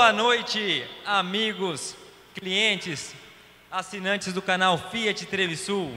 Boa 0.00 0.14
noite, 0.14 0.82
amigos, 1.04 1.94
clientes, 2.34 3.14
assinantes 3.70 4.32
do 4.32 4.40
canal 4.40 4.78
Fiat 4.78 5.26
Trevisul. 5.26 5.94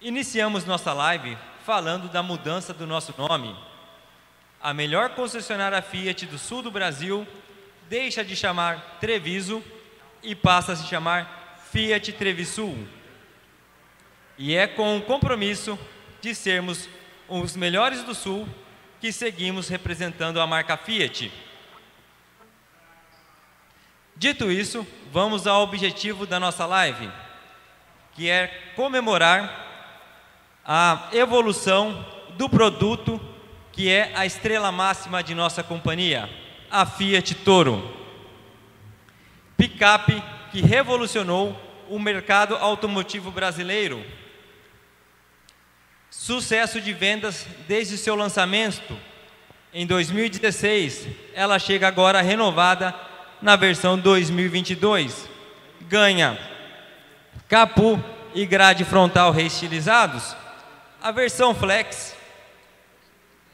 Iniciamos 0.00 0.64
nossa 0.64 0.92
live 0.92 1.36
falando 1.64 2.08
da 2.08 2.22
mudança 2.22 2.72
do 2.72 2.86
nosso 2.86 3.12
nome. 3.18 3.56
A 4.62 4.72
melhor 4.72 5.16
concessionária 5.16 5.82
Fiat 5.82 6.26
do 6.26 6.38
sul 6.38 6.62
do 6.62 6.70
Brasil 6.70 7.26
deixa 7.88 8.24
de 8.24 8.36
chamar 8.36 8.98
Treviso 9.00 9.64
e 10.22 10.36
passa 10.36 10.70
a 10.70 10.76
se 10.76 10.86
chamar 10.86 11.58
Fiat 11.72 12.12
Trevisul. 12.12 12.86
E 14.38 14.54
é 14.54 14.68
com 14.68 14.96
o 14.96 15.02
compromisso 15.02 15.76
de 16.20 16.36
sermos 16.36 16.88
os 17.28 17.56
melhores 17.56 18.04
do 18.04 18.14
sul 18.14 18.48
que 19.00 19.10
seguimos 19.10 19.68
representando 19.68 20.40
a 20.40 20.46
marca 20.46 20.76
Fiat. 20.76 21.49
Dito 24.20 24.52
isso, 24.52 24.86
vamos 25.10 25.46
ao 25.46 25.62
objetivo 25.62 26.26
da 26.26 26.38
nossa 26.38 26.66
live, 26.66 27.10
que 28.12 28.28
é 28.28 28.48
comemorar 28.76 30.60
a 30.62 31.08
evolução 31.14 32.04
do 32.36 32.46
produto 32.46 33.18
que 33.72 33.88
é 33.88 34.12
a 34.14 34.26
estrela 34.26 34.70
máxima 34.70 35.22
de 35.22 35.34
nossa 35.34 35.62
companhia, 35.62 36.28
a 36.70 36.84
Fiat 36.84 37.34
Toro. 37.36 37.96
Picape 39.56 40.22
que 40.52 40.60
revolucionou 40.60 41.58
o 41.88 41.98
mercado 41.98 42.56
automotivo 42.56 43.30
brasileiro. 43.30 44.04
Sucesso 46.10 46.78
de 46.78 46.92
vendas 46.92 47.46
desde 47.66 47.96
seu 47.96 48.14
lançamento 48.14 48.98
em 49.72 49.86
2016. 49.86 51.08
Ela 51.32 51.58
chega 51.58 51.88
agora 51.88 52.20
renovada 52.20 53.08
na 53.40 53.56
versão 53.56 53.98
2022. 53.98 55.28
Ganha 55.82 56.38
capu 57.48 58.02
e 58.34 58.46
grade 58.46 58.84
frontal 58.84 59.32
reestilizados. 59.32 60.36
A 61.02 61.10
versão 61.10 61.54
Flex 61.54 62.16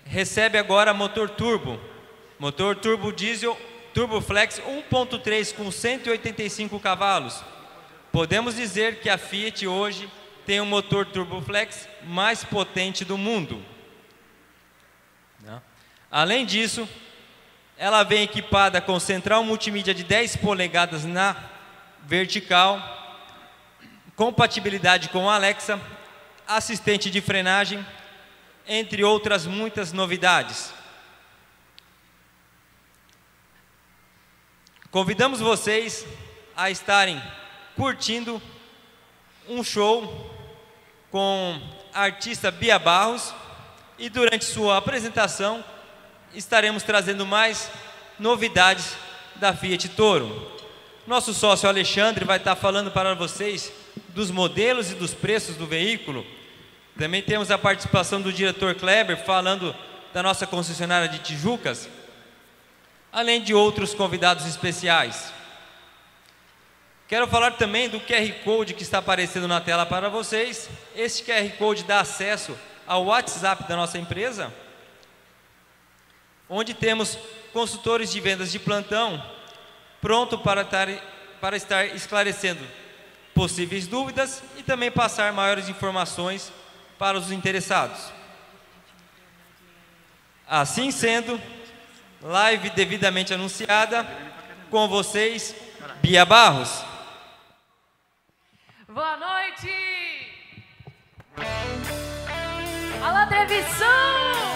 recebe 0.04 0.58
agora 0.58 0.92
motor 0.92 1.30
turbo, 1.30 1.80
motor 2.38 2.76
turbo 2.76 3.12
diesel 3.12 3.56
Turbo 3.96 4.20
Flex 4.20 4.60
1.3 4.60 5.54
com 5.54 5.70
185 5.70 6.78
cavalos. 6.78 7.42
Podemos 8.12 8.54
dizer 8.54 9.00
que 9.00 9.08
a 9.08 9.16
Fiat 9.16 9.66
hoje 9.66 10.06
tem 10.44 10.60
o 10.60 10.66
motor 10.66 11.06
Turbo 11.06 11.40
Flex 11.40 11.88
mais 12.04 12.44
potente 12.44 13.06
do 13.06 13.16
mundo. 13.16 13.64
Além 16.10 16.44
disso, 16.44 16.86
ela 17.78 18.02
vem 18.02 18.22
equipada 18.22 18.80
com 18.80 18.98
central 18.98 19.44
multimídia 19.44 19.92
de 19.92 20.02
10 20.02 20.36
polegadas 20.36 21.04
na 21.04 21.36
vertical, 22.02 22.80
compatibilidade 24.14 25.10
com 25.10 25.28
Alexa, 25.28 25.78
assistente 26.48 27.10
de 27.10 27.20
frenagem, 27.20 27.84
entre 28.66 29.04
outras 29.04 29.44
muitas 29.44 29.92
novidades. 29.92 30.72
Convidamos 34.90 35.40
vocês 35.40 36.06
a 36.56 36.70
estarem 36.70 37.22
curtindo 37.76 38.40
um 39.46 39.62
show 39.62 40.34
com 41.10 41.60
a 41.92 42.04
artista 42.04 42.50
Bia 42.50 42.78
Barros 42.78 43.34
e 43.98 44.08
durante 44.08 44.46
sua 44.46 44.78
apresentação 44.78 45.62
estaremos 46.36 46.82
trazendo 46.82 47.24
mais 47.24 47.70
novidades 48.18 48.94
da 49.36 49.54
Fiat 49.54 49.88
Toro. 49.90 50.52
Nosso 51.06 51.32
sócio 51.32 51.68
Alexandre 51.68 52.24
vai 52.24 52.36
estar 52.36 52.54
falando 52.54 52.90
para 52.90 53.14
vocês 53.14 53.72
dos 54.08 54.30
modelos 54.30 54.90
e 54.90 54.94
dos 54.94 55.14
preços 55.14 55.56
do 55.56 55.66
veículo. 55.66 56.26
Também 56.98 57.22
temos 57.22 57.50
a 57.50 57.56
participação 57.56 58.20
do 58.20 58.32
diretor 58.32 58.74
Kleber 58.74 59.16
falando 59.24 59.74
da 60.12 60.22
nossa 60.22 60.46
concessionária 60.46 61.08
de 61.08 61.20
Tijucas, 61.20 61.88
além 63.12 63.42
de 63.42 63.54
outros 63.54 63.94
convidados 63.94 64.46
especiais. 64.46 65.32
Quero 67.08 67.26
falar 67.28 67.52
também 67.52 67.88
do 67.88 68.00
QR 68.00 68.32
Code 68.44 68.74
que 68.74 68.82
está 68.82 68.98
aparecendo 68.98 69.46
na 69.46 69.60
tela 69.60 69.86
para 69.86 70.08
vocês. 70.08 70.68
Este 70.94 71.22
QR 71.22 71.48
Code 71.56 71.84
dá 71.84 72.00
acesso 72.00 72.56
ao 72.86 73.06
WhatsApp 73.06 73.68
da 73.68 73.76
nossa 73.76 73.96
empresa 73.96 74.52
onde 76.48 76.74
temos 76.74 77.18
consultores 77.52 78.12
de 78.12 78.20
vendas 78.20 78.52
de 78.52 78.58
plantão 78.58 79.22
pronto 80.00 80.38
para 80.38 80.62
estar, 80.62 80.88
para 81.40 81.56
estar 81.56 81.86
esclarecendo 81.86 82.64
possíveis 83.34 83.86
dúvidas 83.86 84.42
e 84.56 84.62
também 84.62 84.90
passar 84.90 85.32
maiores 85.32 85.68
informações 85.68 86.52
para 86.98 87.18
os 87.18 87.30
interessados. 87.30 88.12
Assim 90.48 90.90
sendo, 90.90 91.40
live 92.22 92.70
devidamente 92.70 93.34
anunciada, 93.34 94.06
com 94.70 94.88
vocês, 94.88 95.54
Bia 96.00 96.24
Barros. 96.24 96.84
Boa 98.88 99.16
noite! 99.16 99.70
Alô, 103.02 103.26
Trevição! 103.28 104.55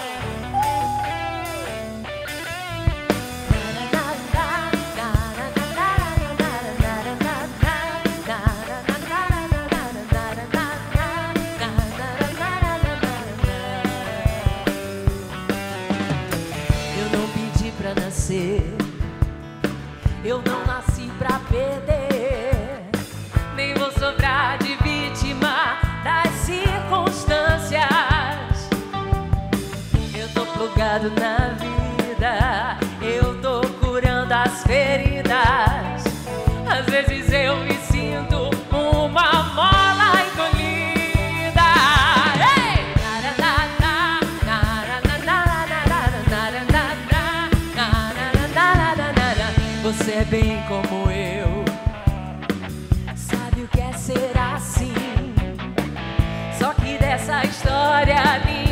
Plugado 30.91 31.09
na 31.11 31.55
vida, 31.55 32.77
eu 33.01 33.39
tô 33.41 33.61
curando 33.79 34.33
as 34.33 34.63
feridas. 34.63 36.03
Às 36.67 36.85
vezes 36.87 37.31
eu 37.31 37.57
me 37.57 37.75
sinto 37.75 38.49
uma 38.69 39.43
mola 39.53 40.21
encolhida. 40.25 41.61
Você 49.83 50.11
é 50.11 50.25
bem 50.25 50.61
como 50.67 51.11
eu, 51.11 51.65
sabe 53.15 53.61
o 53.61 53.67
que 53.67 53.81
é 53.81 53.93
ser 53.93 54.31
assim. 54.37 54.93
Só 56.57 56.73
que 56.73 56.97
dessa 56.97 57.43
história 57.43 58.39
ninguém 58.45 58.70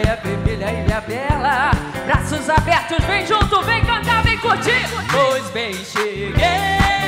Praia 0.00 0.16
Vermelha, 0.22 0.72
Ilha 0.72 1.00
Bela. 1.02 1.70
Braços 2.06 2.48
abertos, 2.48 3.04
vem 3.04 3.26
junto, 3.26 3.62
vem 3.62 3.84
cantar, 3.84 4.22
vem 4.22 4.38
curtir. 4.38 4.88
Pois 5.10 5.44
bem, 5.50 5.74
cheguei. 5.74 6.99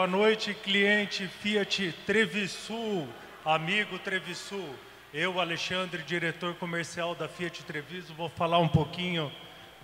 Boa 0.00 0.08
noite, 0.08 0.54
cliente 0.54 1.28
Fiat 1.28 1.92
Trevisul, 2.06 3.06
amigo 3.44 3.98
Trevisul. 3.98 4.74
Eu, 5.12 5.38
Alexandre, 5.38 6.02
diretor 6.02 6.54
comercial 6.54 7.14
da 7.14 7.28
Fiat 7.28 7.62
Treviso, 7.64 8.14
vou 8.14 8.30
falar 8.30 8.60
um 8.60 8.66
pouquinho 8.66 9.30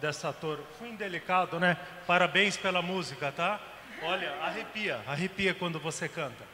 dessa 0.00 0.32
Toro. 0.32 0.66
Fui 0.78 0.88
indelicado, 0.88 1.60
né? 1.60 1.76
Parabéns 2.06 2.56
pela 2.56 2.80
música, 2.80 3.30
tá? 3.30 3.60
Olha, 4.04 4.34
arrepia, 4.40 5.02
arrepia 5.06 5.52
quando 5.52 5.78
você 5.78 6.08
canta. 6.08 6.44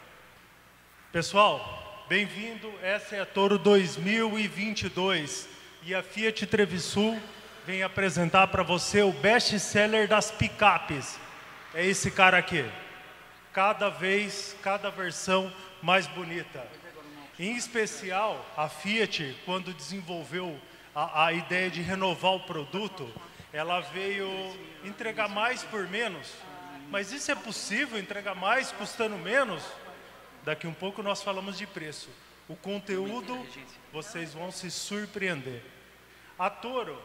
Pessoal, 1.12 2.04
bem-vindo. 2.08 2.68
Essa 2.82 3.14
é 3.14 3.20
a 3.20 3.26
Toro 3.26 3.58
2022 3.58 5.48
e 5.84 5.94
a 5.94 6.02
Fiat 6.02 6.46
Trevisul 6.46 7.16
vem 7.64 7.84
apresentar 7.84 8.48
para 8.48 8.64
você 8.64 9.02
o 9.02 9.12
best-seller 9.12 10.08
das 10.08 10.32
picapes. 10.32 11.16
É 11.72 11.86
esse 11.86 12.10
cara 12.10 12.36
aqui. 12.38 12.68
Cada 13.52 13.88
vez, 13.88 14.56
cada 14.62 14.90
versão 14.90 15.52
mais 15.82 16.06
bonita. 16.06 16.66
Em 17.38 17.56
especial, 17.56 18.44
a 18.56 18.68
Fiat, 18.68 19.36
quando 19.44 19.74
desenvolveu 19.74 20.58
a, 20.94 21.26
a 21.26 21.32
ideia 21.32 21.70
de 21.70 21.82
renovar 21.82 22.32
o 22.32 22.40
produto, 22.40 23.12
ela 23.52 23.80
veio 23.80 24.28
entregar 24.84 25.28
mais 25.28 25.62
por 25.62 25.86
menos. 25.88 26.32
Mas 26.90 27.12
isso 27.12 27.30
é 27.30 27.34
possível, 27.34 27.98
entregar 27.98 28.34
mais 28.34 28.72
custando 28.72 29.16
menos? 29.16 29.62
Daqui 30.44 30.66
um 30.66 30.74
pouco 30.74 31.02
nós 31.02 31.22
falamos 31.22 31.58
de 31.58 31.66
preço. 31.66 32.10
O 32.48 32.56
conteúdo, 32.56 33.46
vocês 33.92 34.34
vão 34.34 34.50
se 34.50 34.70
surpreender. 34.70 35.62
A 36.38 36.50
Toro, 36.50 37.00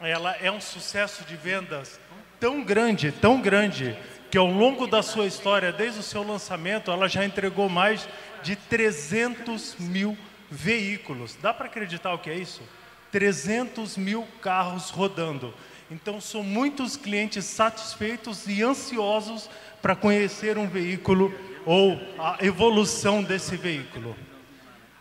ela 0.00 0.36
é 0.36 0.50
um 0.50 0.60
sucesso 0.60 1.24
de 1.24 1.36
vendas 1.36 2.00
tão 2.38 2.62
grande, 2.62 3.12
tão 3.12 3.40
grande, 3.40 3.96
que 4.32 4.38
ao 4.38 4.46
longo 4.46 4.86
da 4.86 5.02
sua 5.02 5.26
história, 5.26 5.70
desde 5.70 6.00
o 6.00 6.02
seu 6.02 6.26
lançamento, 6.26 6.90
ela 6.90 7.06
já 7.06 7.22
entregou 7.22 7.68
mais 7.68 8.08
de 8.42 8.56
300 8.56 9.76
mil 9.78 10.16
veículos. 10.50 11.36
Dá 11.42 11.52
para 11.52 11.66
acreditar 11.66 12.14
o 12.14 12.18
que 12.18 12.30
é 12.30 12.36
isso? 12.36 12.62
300 13.10 13.98
mil 13.98 14.26
carros 14.40 14.88
rodando. 14.88 15.52
Então, 15.90 16.18
são 16.18 16.42
muitos 16.42 16.96
clientes 16.96 17.44
satisfeitos 17.44 18.46
e 18.46 18.62
ansiosos 18.62 19.50
para 19.82 19.94
conhecer 19.94 20.56
um 20.56 20.66
veículo 20.66 21.30
ou 21.66 22.00
a 22.18 22.38
evolução 22.40 23.22
desse 23.22 23.54
veículo. 23.54 24.16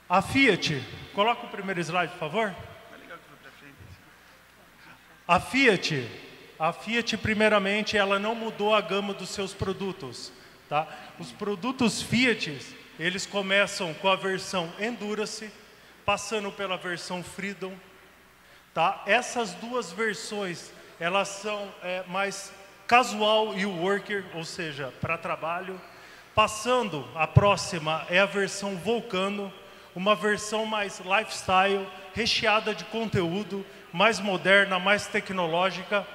A 0.09 0.21
Fiat, 0.21 0.85
coloca 1.13 1.45
o 1.45 1.49
primeiro 1.49 1.79
slide, 1.79 2.11
por 2.11 2.19
favor. 2.19 2.53
A 5.25 5.39
Fiat, 5.39 6.05
a 6.61 6.71
Fiat 6.71 7.17
primeiramente, 7.17 7.97
ela 7.97 8.19
não 8.19 8.35
mudou 8.35 8.75
a 8.75 8.81
gama 8.81 9.15
dos 9.15 9.29
seus 9.29 9.51
produtos, 9.51 10.31
tá? 10.69 10.87
Os 11.17 11.31
produtos 11.31 12.03
Fiat, 12.03 12.55
eles 12.99 13.25
começam 13.25 13.95
com 13.95 14.07
a 14.07 14.15
versão 14.15 14.71
Endurance, 14.79 15.51
passando 16.05 16.51
pela 16.51 16.77
versão 16.77 17.23
Freedom, 17.23 17.73
tá? 18.75 19.01
Essas 19.07 19.55
duas 19.55 19.91
versões, 19.91 20.71
elas 20.99 21.29
são 21.29 21.67
é, 21.81 22.03
mais 22.07 22.53
casual 22.85 23.57
e 23.57 23.65
worker, 23.65 24.23
ou 24.35 24.45
seja, 24.45 24.93
para 25.01 25.17
trabalho. 25.17 25.81
Passando, 26.35 27.07
a 27.15 27.25
próxima 27.25 28.05
é 28.07 28.19
a 28.19 28.27
versão 28.27 28.75
Vulcano, 28.75 29.51
uma 29.95 30.13
versão 30.13 30.67
mais 30.67 30.99
lifestyle, 30.99 31.87
recheada 32.13 32.75
de 32.75 32.85
conteúdo, 32.85 33.65
mais 33.91 34.19
moderna, 34.19 34.77
mais 34.77 35.07
tecnológica. 35.07 36.05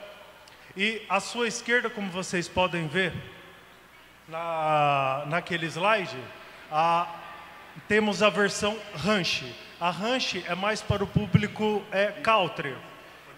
E 0.77 1.03
à 1.09 1.21
sua 1.21 1.49
esquerda, 1.49 1.89
como 1.89 2.11
vocês 2.11 2.49
podem 2.49 2.87
ver 2.87 3.15
na, 4.29 5.25
naquele 5.27 5.65
slide, 5.67 6.19
a, 6.71 7.09
temos 7.89 8.23
a 8.23 8.29
versão 8.29 8.79
Ranch. 8.95 9.43
A 9.81 9.91
Ranch 9.91 10.45
é 10.47 10.55
mais 10.55 10.83
para 10.83 11.03
o 11.03 11.07
público 11.07 11.83
é, 11.91 12.09
country. 12.23 12.77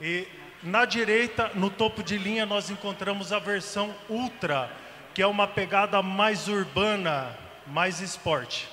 E 0.01 0.27
na 0.65 0.85
direita, 0.85 1.53
no 1.55 1.71
topo 1.71 2.03
de 2.03 2.19
linha, 2.19 2.45
nós 2.45 2.71
encontramos 2.71 3.33
a 3.33 3.39
versão 3.39 3.95
Ultra, 4.09 4.69
que 5.15 5.23
é 5.23 5.27
uma 5.27 5.47
pegada 5.47 6.03
mais 6.03 6.49
urbana, 6.49 7.39
mais 7.69 8.01
esporte. 8.01 8.69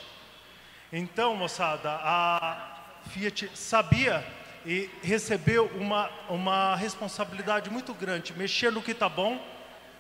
Então, 0.91 1.35
moçada, 1.35 1.99
a 2.01 2.79
Fiat 3.11 3.51
sabia 3.53 4.25
e 4.65 4.89
recebeu 5.03 5.65
uma, 5.75 6.09
uma 6.27 6.75
responsabilidade 6.75 7.69
muito 7.69 7.93
grande, 7.93 8.33
mexer 8.33 8.71
no 8.71 8.81
que 8.81 8.91
está 8.91 9.07
bom, 9.07 9.39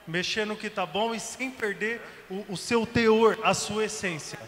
mexer 0.07 0.45
no 0.45 0.55
que 0.55 0.67
está 0.67 0.85
bom 0.85 1.13
e 1.13 1.19
sem 1.19 1.51
perder 1.51 2.01
o, 2.29 2.45
o 2.49 2.57
seu 2.57 2.85
teor, 2.85 3.37
a 3.43 3.53
sua 3.53 3.85
essência. 3.85 4.39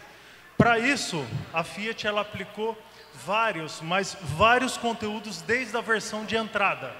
Para 0.58 0.80
isso, 0.80 1.24
a 1.54 1.64
Fiat 1.64 2.08
ela 2.08 2.22
aplicou 2.22 2.76
vários, 3.14 3.80
mas 3.82 4.18
vários 4.22 4.76
conteúdos 4.76 5.42
desde 5.42 5.78
a 5.78 5.82
versão 5.82 6.26
de 6.26 6.36
entrada. 6.36 6.92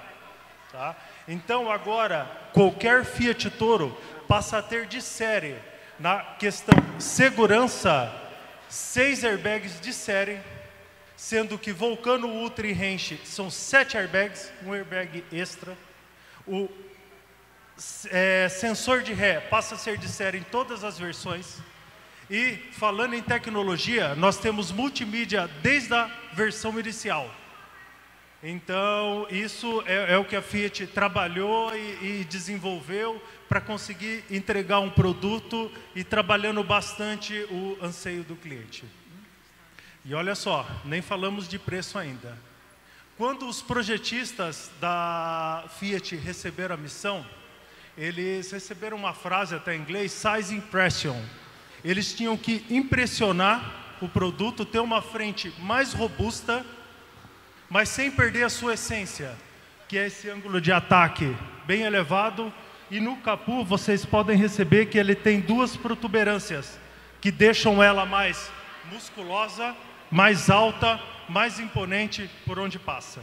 Tá? 0.70 0.94
Então 1.26 1.70
agora, 1.70 2.30
qualquer 2.52 3.04
Fiat 3.04 3.50
Toro 3.50 3.96
passa 4.28 4.58
a 4.58 4.62
ter 4.62 4.86
de 4.86 5.02
série, 5.02 5.56
na 5.98 6.18
questão 6.20 6.74
segurança, 6.98 8.12
seis 8.68 9.24
airbags 9.24 9.80
de 9.80 9.92
série, 9.92 10.40
sendo 11.18 11.58
que 11.58 11.72
Vulcano 11.72 12.28
Ultra 12.28 12.64
e 12.64 12.72
Range 12.72 13.20
são 13.24 13.50
sete 13.50 13.96
airbags, 13.96 14.52
um 14.64 14.72
airbag 14.72 15.24
extra. 15.32 15.76
O 16.46 16.70
é, 18.08 18.48
sensor 18.48 19.02
de 19.02 19.12
ré 19.12 19.40
passa 19.40 19.74
a 19.74 19.78
ser 19.78 19.98
de 19.98 20.06
série 20.08 20.38
em 20.38 20.44
todas 20.44 20.84
as 20.84 20.96
versões. 20.96 21.58
E 22.30 22.56
falando 22.70 23.14
em 23.14 23.22
tecnologia, 23.22 24.14
nós 24.14 24.38
temos 24.38 24.70
multimídia 24.70 25.48
desde 25.60 25.92
a 25.92 26.08
versão 26.34 26.78
inicial. 26.78 27.28
Então, 28.40 29.26
isso 29.28 29.82
é, 29.86 30.14
é 30.14 30.18
o 30.18 30.24
que 30.24 30.36
a 30.36 30.42
Fiat 30.42 30.86
trabalhou 30.86 31.74
e, 31.74 32.20
e 32.20 32.26
desenvolveu 32.30 33.20
para 33.48 33.60
conseguir 33.60 34.24
entregar 34.30 34.78
um 34.78 34.90
produto 34.90 35.68
e 35.96 36.04
trabalhando 36.04 36.62
bastante 36.62 37.34
o 37.50 37.76
anseio 37.82 38.22
do 38.22 38.36
cliente. 38.36 38.84
E 40.08 40.14
olha 40.14 40.34
só, 40.34 40.66
nem 40.86 41.02
falamos 41.02 41.46
de 41.46 41.58
preço 41.58 41.98
ainda. 41.98 42.34
Quando 43.18 43.46
os 43.46 43.60
projetistas 43.60 44.70
da 44.80 45.64
Fiat 45.78 46.16
receberam 46.16 46.76
a 46.76 46.78
missão, 46.78 47.26
eles 47.94 48.50
receberam 48.50 48.96
uma 48.96 49.12
frase 49.12 49.54
até 49.54 49.76
em 49.76 49.80
inglês, 49.80 50.12
size 50.12 50.54
impression. 50.54 51.14
Eles 51.84 52.14
tinham 52.14 52.38
que 52.38 52.64
impressionar 52.70 53.98
o 54.00 54.08
produto, 54.08 54.64
ter 54.64 54.78
uma 54.78 55.02
frente 55.02 55.52
mais 55.58 55.92
robusta, 55.92 56.64
mas 57.68 57.90
sem 57.90 58.10
perder 58.10 58.44
a 58.44 58.48
sua 58.48 58.72
essência, 58.74 59.36
que 59.86 59.98
é 59.98 60.06
esse 60.06 60.30
ângulo 60.30 60.58
de 60.58 60.72
ataque 60.72 61.36
bem 61.66 61.82
elevado. 61.82 62.50
E 62.90 62.98
no 62.98 63.18
capu 63.18 63.62
vocês 63.62 64.06
podem 64.06 64.38
receber 64.38 64.86
que 64.86 64.96
ele 64.96 65.14
tem 65.14 65.38
duas 65.38 65.76
protuberâncias, 65.76 66.80
que 67.20 67.30
deixam 67.30 67.82
ela 67.82 68.06
mais 68.06 68.50
musculosa, 68.90 69.76
mais 70.10 70.50
alta, 70.50 71.00
mais 71.28 71.58
imponente 71.60 72.30
por 72.46 72.58
onde 72.58 72.78
passa. 72.78 73.22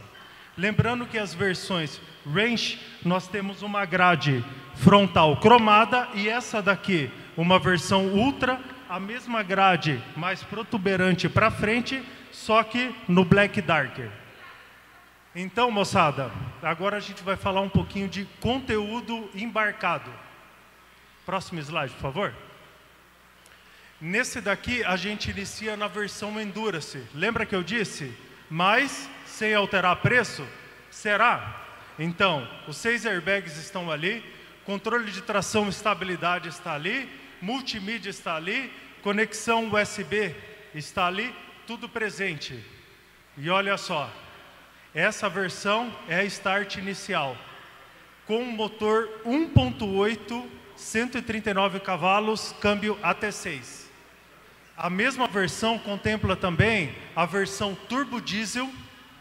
Lembrando 0.56 1.06
que 1.06 1.18
as 1.18 1.34
versões 1.34 2.00
Range, 2.26 2.80
nós 3.04 3.28
temos 3.28 3.62
uma 3.62 3.84
grade 3.84 4.44
frontal 4.74 5.36
cromada 5.36 6.08
e 6.14 6.28
essa 6.28 6.60
daqui, 6.60 7.10
uma 7.36 7.58
versão 7.58 8.06
Ultra, 8.06 8.60
a 8.88 8.98
mesma 8.98 9.42
grade 9.42 10.02
mais 10.16 10.42
protuberante 10.42 11.28
para 11.28 11.50
frente, 11.50 12.02
só 12.32 12.62
que 12.62 12.94
no 13.06 13.24
Black 13.24 13.60
Darker. 13.60 14.10
Então, 15.34 15.70
moçada, 15.70 16.30
agora 16.62 16.96
a 16.96 17.00
gente 17.00 17.22
vai 17.22 17.36
falar 17.36 17.60
um 17.60 17.68
pouquinho 17.68 18.08
de 18.08 18.24
conteúdo 18.40 19.30
embarcado. 19.34 20.10
Próximo 21.24 21.60
slide, 21.60 21.92
por 21.94 22.00
favor. 22.00 22.45
Nesse 24.00 24.42
daqui 24.42 24.84
a 24.84 24.94
gente 24.94 25.30
inicia 25.30 25.74
na 25.74 25.88
versão 25.88 26.38
Endurance. 26.38 27.02
Lembra 27.14 27.46
que 27.46 27.54
eu 27.56 27.62
disse? 27.62 28.12
Mas 28.50 29.08
sem 29.24 29.54
alterar 29.54 29.96
preço? 29.96 30.46
Será? 30.90 31.64
Então, 31.98 32.46
os 32.68 32.76
seis 32.76 33.06
airbags 33.06 33.56
estão 33.56 33.90
ali, 33.90 34.22
controle 34.66 35.10
de 35.10 35.22
tração 35.22 35.66
e 35.66 35.70
estabilidade 35.70 36.48
está 36.50 36.74
ali, 36.74 37.08
multimídia 37.40 38.10
está 38.10 38.36
ali, 38.36 38.70
conexão 39.02 39.72
USB 39.72 40.34
está 40.74 41.06
ali, 41.06 41.34
tudo 41.66 41.88
presente. 41.88 42.62
E 43.34 43.48
olha 43.48 43.78
só, 43.78 44.12
essa 44.94 45.26
versão 45.26 45.90
é 46.06 46.16
a 46.16 46.24
start 46.24 46.76
inicial, 46.76 47.34
com 48.26 48.44
motor 48.44 49.08
1.8, 49.24 50.46
139 50.76 51.80
cavalos, 51.80 52.54
câmbio 52.60 52.98
AT6. 53.02 53.85
A 54.76 54.90
mesma 54.90 55.26
versão 55.26 55.78
contempla 55.78 56.36
também 56.36 56.94
a 57.14 57.24
versão 57.24 57.74
turbo 57.88 58.20
diesel 58.20 58.70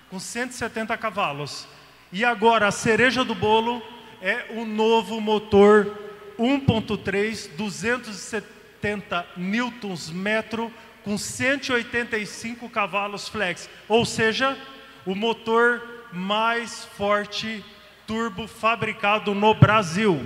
com 0.09 0.19
170 0.19 0.97
cavalos. 0.97 1.65
E 2.11 2.25
agora 2.25 2.67
a 2.67 2.71
cereja 2.71 3.23
do 3.23 3.33
bolo 3.33 3.81
é 4.21 4.47
o 4.49 4.65
novo 4.65 5.21
motor 5.21 5.97
1.3 6.37 7.55
270 7.55 9.25
newtons 9.37 10.09
metro 10.09 10.71
com 11.05 11.17
185 11.17 12.67
cavalos 12.69 13.29
flex, 13.29 13.69
ou 13.87 14.05
seja, 14.05 14.57
o 15.05 15.15
motor 15.15 15.81
mais 16.11 16.83
forte 16.83 17.63
turbo 18.05 18.47
fabricado 18.47 19.33
no 19.33 19.53
Brasil. 19.53 20.19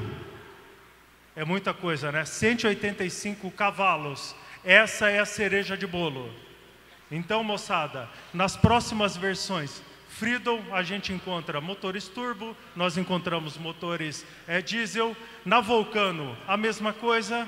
É 1.35 1.45
muita 1.45 1.73
coisa, 1.73 2.11
né? 2.11 2.25
185 2.25 3.51
cavalos. 3.51 4.35
Essa 4.63 5.09
é 5.09 5.19
a 5.19 5.25
cereja 5.25 5.77
de 5.77 5.87
bolo. 5.87 6.31
Então, 7.11 7.43
moçada, 7.43 8.07
nas 8.33 8.55
próximas 8.55 9.17
versões, 9.17 9.81
Freedom 10.09 10.61
a 10.71 10.81
gente 10.81 11.13
encontra 11.13 11.61
motores 11.61 12.07
turbo, 12.07 12.57
nós 12.75 12.97
encontramos 12.97 13.57
motores 13.57 14.25
é, 14.47 14.61
diesel. 14.61 15.15
Na 15.45 15.61
Vulcano, 15.61 16.35
a 16.47 16.57
mesma 16.57 16.91
coisa. 16.91 17.47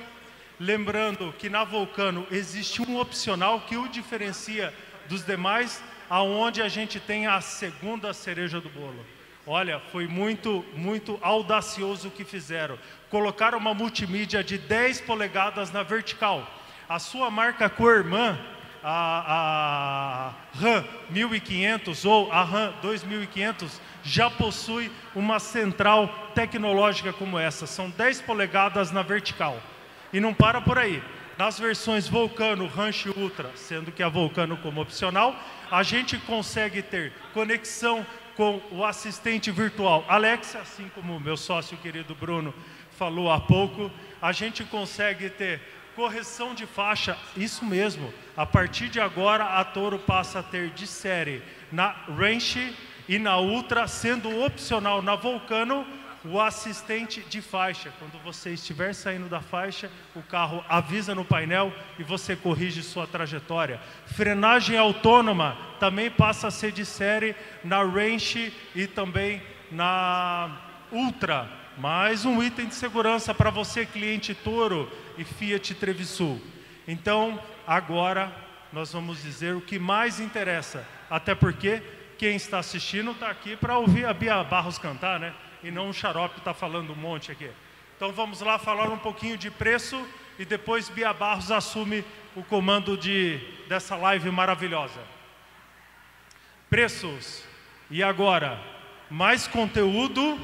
Lembrando 0.60 1.34
que 1.40 1.50
na 1.50 1.64
Vulcano 1.64 2.26
existe 2.32 2.82
um 2.82 3.00
opcional 3.00 3.62
que 3.62 3.76
o 3.76 3.88
diferencia 3.88 4.74
dos 5.10 5.26
demais 5.26 5.84
aonde 6.08 6.62
a 6.62 6.70
gente 6.70 7.00
tem 7.00 7.26
a 7.26 7.42
segunda 7.42 8.14
cereja 8.14 8.62
do 8.62 8.70
bolo. 8.70 9.04
Olha, 9.46 9.82
foi 9.92 10.08
muito, 10.08 10.64
muito 10.76 11.18
audacioso 11.22 12.10
o 12.10 12.12
que 12.12 12.24
fizeram. 12.24 12.78
Colocaram 13.10 13.58
uma 13.58 13.74
multimídia 13.74 14.44
de 14.44 14.58
10 14.58 15.02
polegadas 15.02 15.72
na 15.72 15.82
vertical. 15.82 16.48
A 16.92 17.00
sua 17.00 17.32
marca 17.32 17.70
co-irmã, 17.70 18.38
a, 18.84 20.34
a 20.54 20.60
RAM 20.60 20.84
1500 21.10 22.04
ou 22.04 22.30
a 22.30 22.44
RAM 22.44 22.74
2500, 22.82 23.80
já 24.04 24.30
possui 24.30 24.92
uma 25.16 25.40
central 25.40 26.10
tecnológica 26.36 27.14
como 27.14 27.40
essa. 27.40 27.66
São 27.66 27.90
10 27.90 28.24
polegadas 28.24 28.92
na 28.92 29.02
vertical. 29.04 29.58
E 30.12 30.20
não 30.20 30.34
para 30.34 30.60
por 30.60 30.78
aí. 30.78 31.02
Nas 31.38 31.58
versões 31.58 32.10
Vulcano, 32.10 32.68
Ranch 32.68 33.06
Ultra, 33.06 33.52
sendo 33.56 33.90
que 33.90 34.04
a 34.04 34.10
Vulcano 34.10 34.58
como 34.58 34.82
opcional, 34.82 35.34
a 35.72 35.84
gente 35.84 36.18
consegue 36.18 36.82
ter 36.82 37.14
conexão 37.34 38.06
com 38.36 38.62
o 38.70 38.84
assistente 38.84 39.50
virtual 39.50 40.04
Alexa, 40.10 40.60
assim 40.60 40.92
como 40.94 41.16
o 41.16 41.22
meu 41.22 41.38
sócio 41.38 41.78
querido 41.78 42.14
Bruno 42.14 42.54
falou 42.98 43.32
há 43.32 43.40
pouco, 43.40 43.90
a 44.22 44.34
gente 44.34 44.64
consegue 44.66 45.30
ter 45.30 45.62
correção 45.96 46.54
de 46.54 46.66
faixa, 46.66 47.18
isso 47.36 47.66
mesmo. 47.66 48.14
A 48.36 48.46
partir 48.46 48.90
de 48.90 49.00
agora, 49.00 49.44
a 49.60 49.64
Toro 49.64 50.00
passa 50.00 50.40
a 50.40 50.44
ter 50.44 50.70
de 50.70 50.88
série 50.88 51.42
na 51.72 51.96
Range 52.08 52.76
e 53.08 53.20
na 53.20 53.38
Ultra, 53.40 53.88
sendo 53.88 54.44
opcional 54.44 55.02
na 55.02 55.16
Vulcano 55.16 55.86
o 56.24 56.40
assistente 56.40 57.22
de 57.22 57.42
faixa. 57.42 57.92
Quando 57.98 58.22
você 58.24 58.52
estiver 58.52 58.94
saindo 58.94 59.28
da 59.28 59.42
faixa, 59.42 59.92
o 60.16 60.22
carro 60.22 60.64
avisa 60.70 61.16
no 61.16 61.26
painel 61.26 61.74
e 61.98 62.04
você 62.04 62.36
corrige 62.36 62.84
sua 62.84 63.08
trajetória. 63.08 63.80
Frenagem 64.06 64.78
autônoma 64.78 65.58
também 65.80 66.12
passa 66.12 66.48
a 66.48 66.52
ser 66.52 66.72
de 66.72 66.86
série 66.86 67.36
na 67.64 67.84
Range 67.84 68.54
e 68.76 68.86
também 68.88 69.42
na 69.72 70.58
Ultra. 70.92 71.50
Mais 71.78 72.26
um 72.26 72.44
item 72.44 72.68
de 72.68 72.76
segurança 72.76 73.34
para 73.34 73.50
você, 73.50 73.86
cliente 73.86 74.36
Toro 74.36 74.92
e 75.18 75.24
Fiat 75.24 75.76
Trevisul. 75.76 76.42
Então, 76.88 77.42
agora 77.66 78.32
nós 78.72 78.94
vamos 78.94 79.22
dizer 79.22 79.56
o 79.56 79.62
que 79.62 79.78
mais 79.78 80.20
interessa, 80.20 80.88
até 81.10 81.36
porque 81.36 81.82
quem 82.18 82.36
está 82.36 82.60
assistindo 82.60 83.12
está 83.12 83.30
aqui 83.30 83.56
para 83.56 83.78
ouvir 83.78 84.06
a 84.06 84.14
Bia 84.14 84.44
Barros 84.44 84.78
cantar, 84.78 85.20
né? 85.20 85.34
e 85.64 85.70
não 85.70 85.90
um 85.90 85.94
xarope 85.94 86.40
está 86.40 86.54
falando 86.54 86.92
um 86.92 86.96
monte 86.96 87.32
aqui. 87.32 87.50
Então 87.96 88.12
vamos 88.12 88.42
lá 88.42 88.58
falar 88.58 88.90
um 88.90 88.98
pouquinho 88.98 89.38
de 89.38 89.52
preço 89.52 90.08
e 90.40 90.46
depois 90.46 90.90
Bia 90.90 91.14
Barros 91.14 91.52
assume 91.52 92.04
o 92.36 92.44
comando 92.44 92.98
de, 92.98 93.40
dessa 93.68 93.96
live 93.96 94.32
maravilhosa. 94.32 95.00
Preços. 96.70 97.44
E 97.90 98.02
agora, 98.02 98.60
mais 99.10 99.48
conteúdo 99.48 100.40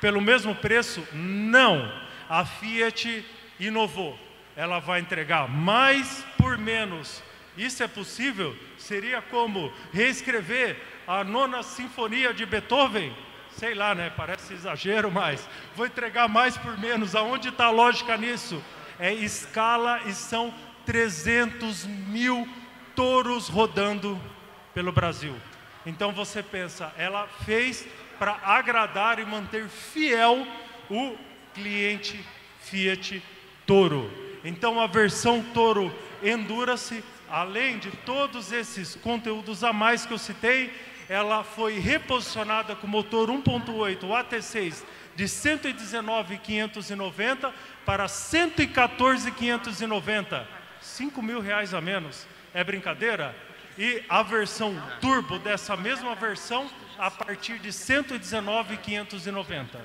pelo 0.00 0.20
mesmo 0.20 0.54
preço? 0.54 1.06
Não. 1.12 1.90
A 2.28 2.44
Fiat 2.44 3.24
inovou. 3.60 4.18
Ela 4.56 4.80
vai 4.80 5.00
entregar 5.00 5.48
mais 5.48 6.24
por 6.36 6.58
menos. 6.58 7.22
Isso 7.56 7.82
é 7.82 7.88
possível? 7.88 8.56
Seria 8.78 9.22
como 9.22 9.72
reescrever 9.92 10.80
a 11.06 11.22
nona 11.22 11.62
sinfonia 11.62 12.34
de 12.34 12.44
Beethoven? 12.46 13.14
sei 13.60 13.74
lá, 13.74 13.94
né? 13.94 14.10
Parece 14.16 14.54
exagero, 14.54 15.10
mas 15.10 15.46
vou 15.74 15.86
entregar 15.86 16.28
mais 16.28 16.56
por 16.56 16.78
menos. 16.78 17.14
Aonde 17.14 17.48
está 17.48 17.66
a 17.66 17.70
lógica 17.70 18.16
nisso? 18.16 18.62
É 18.98 19.12
escala 19.12 20.00
e 20.06 20.12
são 20.12 20.52
300 20.86 21.84
mil 21.84 22.48
touros 22.94 23.48
rodando 23.48 24.20
pelo 24.74 24.92
Brasil. 24.92 25.34
Então 25.84 26.12
você 26.12 26.42
pensa, 26.42 26.92
ela 26.96 27.26
fez 27.44 27.86
para 28.18 28.38
agradar 28.42 29.18
e 29.18 29.24
manter 29.24 29.68
fiel 29.68 30.46
o 30.90 31.16
cliente 31.54 32.24
Fiat 32.60 33.22
Toro. 33.70 34.10
Então 34.42 34.80
a 34.80 34.88
versão 34.88 35.44
Toro 35.54 35.94
Endurance, 36.24 37.04
além 37.30 37.78
de 37.78 37.92
todos 37.98 38.50
esses 38.50 38.96
conteúdos 38.96 39.62
a 39.62 39.72
mais 39.72 40.04
que 40.04 40.12
eu 40.12 40.18
citei, 40.18 40.74
ela 41.08 41.44
foi 41.44 41.78
reposicionada 41.78 42.74
com 42.74 42.88
motor 42.88 43.30
1.8 43.30 44.00
AT6 44.00 44.82
de 45.14 45.22
119.590 45.22 47.52
para 47.86 48.06
114.590, 48.06 50.44
5 50.80 51.22
mil 51.22 51.40
reais 51.40 51.72
a 51.72 51.80
menos. 51.80 52.26
É 52.52 52.64
brincadeira? 52.64 53.36
E 53.78 54.02
a 54.08 54.24
versão 54.24 54.74
turbo 55.00 55.38
dessa 55.38 55.76
mesma 55.76 56.16
versão 56.16 56.68
a 56.98 57.08
partir 57.08 57.60
de 57.60 57.68
119.590. 57.68 59.78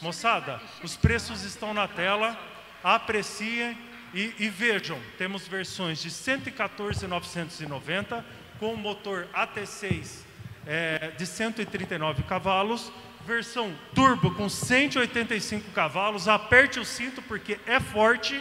Moçada, 0.00 0.60
os 0.82 0.96
preços 0.96 1.44
estão 1.44 1.72
na 1.72 1.86
tela, 1.86 2.36
apreciem 2.82 3.76
e, 4.14 4.34
e 4.38 4.48
vejam, 4.48 4.98
temos 5.16 5.48
versões 5.48 6.02
de 6.02 6.10
114.990 6.10 8.22
com 8.58 8.76
motor 8.76 9.26
AT6 9.34 10.24
é, 10.66 11.12
de 11.16 11.24
139 11.26 12.24
cavalos, 12.24 12.92
versão 13.26 13.74
turbo 13.94 14.34
com 14.34 14.46
185 14.48 15.70
cavalos, 15.72 16.28
aperte 16.28 16.78
o 16.78 16.84
cinto 16.84 17.22
porque 17.22 17.58
é 17.66 17.80
forte, 17.80 18.38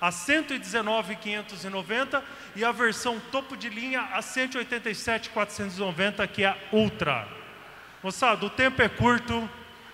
a 0.00 0.08
119.590 0.10 2.22
e 2.56 2.64
a 2.64 2.72
versão 2.72 3.20
topo 3.30 3.56
de 3.56 3.68
linha 3.68 4.00
a 4.12 4.18
187.490 4.20 6.26
que 6.28 6.44
é 6.44 6.48
a 6.48 6.56
Ultra. 6.72 7.28
Moçada, 8.02 8.44
o 8.44 8.50
tempo 8.50 8.82
é 8.82 8.88
curto, 8.88 9.48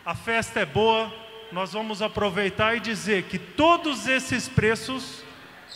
a 0.05 0.15
festa 0.15 0.61
é 0.61 0.67
boa, 0.67 1.13
nós 1.53 1.73
vamos 1.73 2.01
aproveitar 2.03 2.77
e 2.77 2.81
dizer 2.81 3.25
que 3.25 3.39
todos 3.39 4.07
esses 4.07 4.49
preços, 4.49 5.25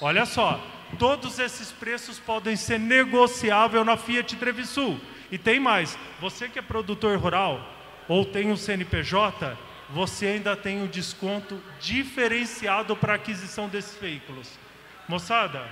olha 0.00 0.24
só, 0.24 0.60
todos 0.98 1.38
esses 1.38 1.72
preços 1.72 2.18
podem 2.18 2.56
ser 2.56 2.78
negociáveis 2.78 3.84
na 3.84 3.96
Fiat 3.96 4.36
Trevisul. 4.36 5.00
E 5.30 5.38
tem 5.38 5.58
mais, 5.58 5.98
você 6.20 6.48
que 6.48 6.58
é 6.58 6.62
produtor 6.62 7.18
rural 7.18 7.60
ou 8.06 8.24
tem 8.24 8.52
um 8.52 8.56
CNPJ, 8.56 9.56
você 9.90 10.26
ainda 10.26 10.56
tem 10.56 10.82
um 10.82 10.86
desconto 10.86 11.60
diferenciado 11.80 12.96
para 12.96 13.14
aquisição 13.14 13.68
desses 13.68 13.98
veículos. 13.98 14.58
Moçada, 15.08 15.62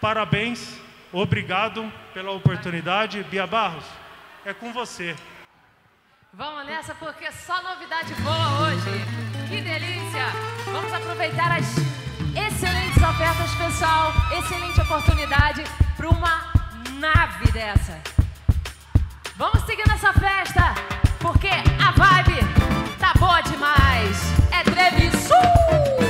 parabéns, 0.00 0.80
obrigado 1.12 1.92
pela 2.14 2.30
oportunidade. 2.30 3.22
Bia 3.24 3.46
Barros, 3.46 3.84
é 4.44 4.52
com 4.52 4.72
você. 4.72 5.14
Vamos 6.32 6.64
nessa 6.66 6.94
porque 6.94 7.30
só 7.32 7.60
novidade 7.62 8.14
boa 8.14 8.60
hoje. 8.62 9.29
Que 9.50 9.60
delícia! 9.62 10.26
Vamos 10.66 10.92
aproveitar 10.92 11.50
as 11.50 11.66
excelentes 12.36 13.02
ofertas, 13.02 13.50
pessoal. 13.56 14.12
Excelente 14.38 14.80
oportunidade 14.80 15.64
para 15.96 16.08
uma 16.08 16.52
nave 17.00 17.50
dessa. 17.50 17.98
Vamos 19.36 19.60
seguir 19.66 19.82
nessa 19.88 20.12
festa 20.12 20.72
porque 21.18 21.48
a 21.48 21.90
vibe 21.90 22.38
tá 23.00 23.12
boa 23.18 23.40
demais. 23.40 24.22
É 24.52 24.62
Trevisul! 24.62 26.09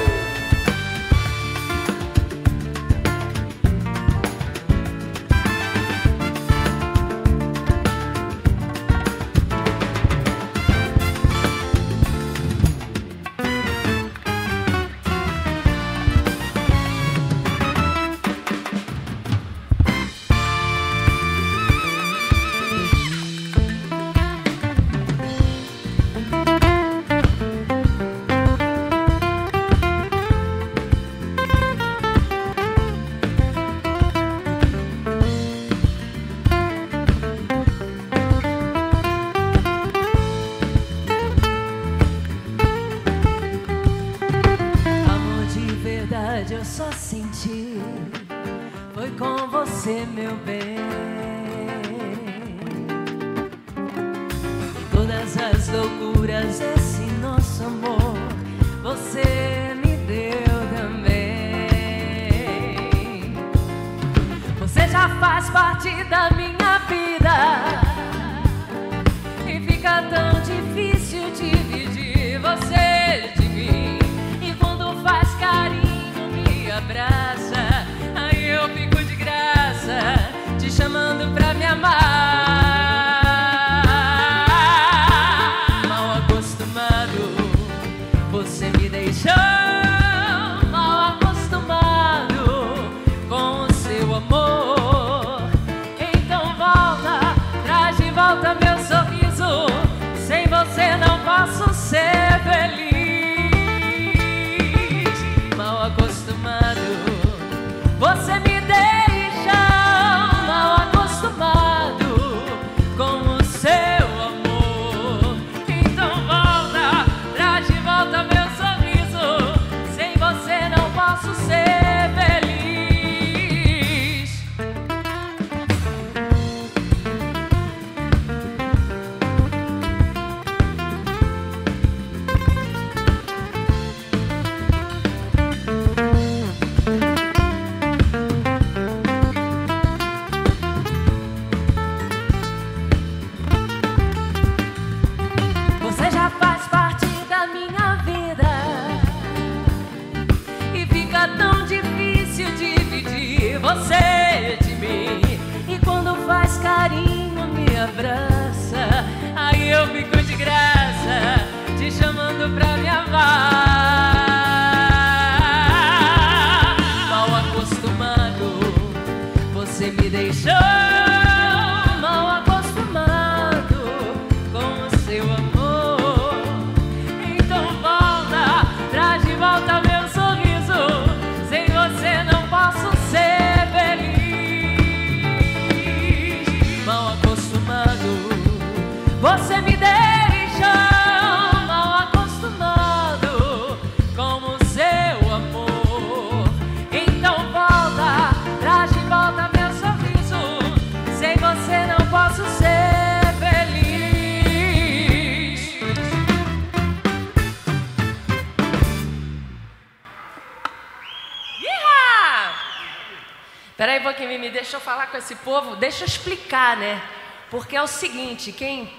Peraí 213.81 213.99
um 213.99 214.03
pouquinho, 214.03 214.29
Mimi, 214.29 214.51
deixa 214.51 214.77
eu 214.77 214.81
falar 214.81 215.07
com 215.07 215.17
esse 215.17 215.35
povo, 215.37 215.75
deixa 215.75 216.05
eu 216.05 216.07
explicar, 216.07 216.77
né? 216.77 217.01
Porque 217.49 217.75
é 217.75 217.81
o 217.81 217.87
seguinte, 217.87 218.53
quem 218.53 218.93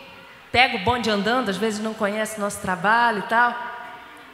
pega 0.52 0.76
o 0.76 0.80
bonde 0.80 1.08
andando, 1.08 1.50
às 1.50 1.58
vezes 1.58 1.80
não 1.80 1.94
conhece 1.94 2.40
nosso 2.40 2.60
trabalho 2.62 3.20
e 3.20 3.30
tal, 3.30 3.56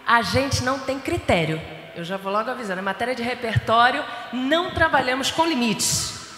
a 0.06 0.22
gente 0.22 0.64
não 0.64 0.80
tem 0.80 1.02
critério. 1.02 1.62
Eu 1.94 2.06
já 2.06 2.16
vou 2.16 2.32
logo 2.32 2.50
avisando, 2.50 2.80
em 2.80 2.82
matéria 2.82 3.14
de 3.14 3.22
repertório, 3.22 4.02
não 4.32 4.72
trabalhamos 4.72 5.30
com 5.30 5.46
limites, 5.46 5.86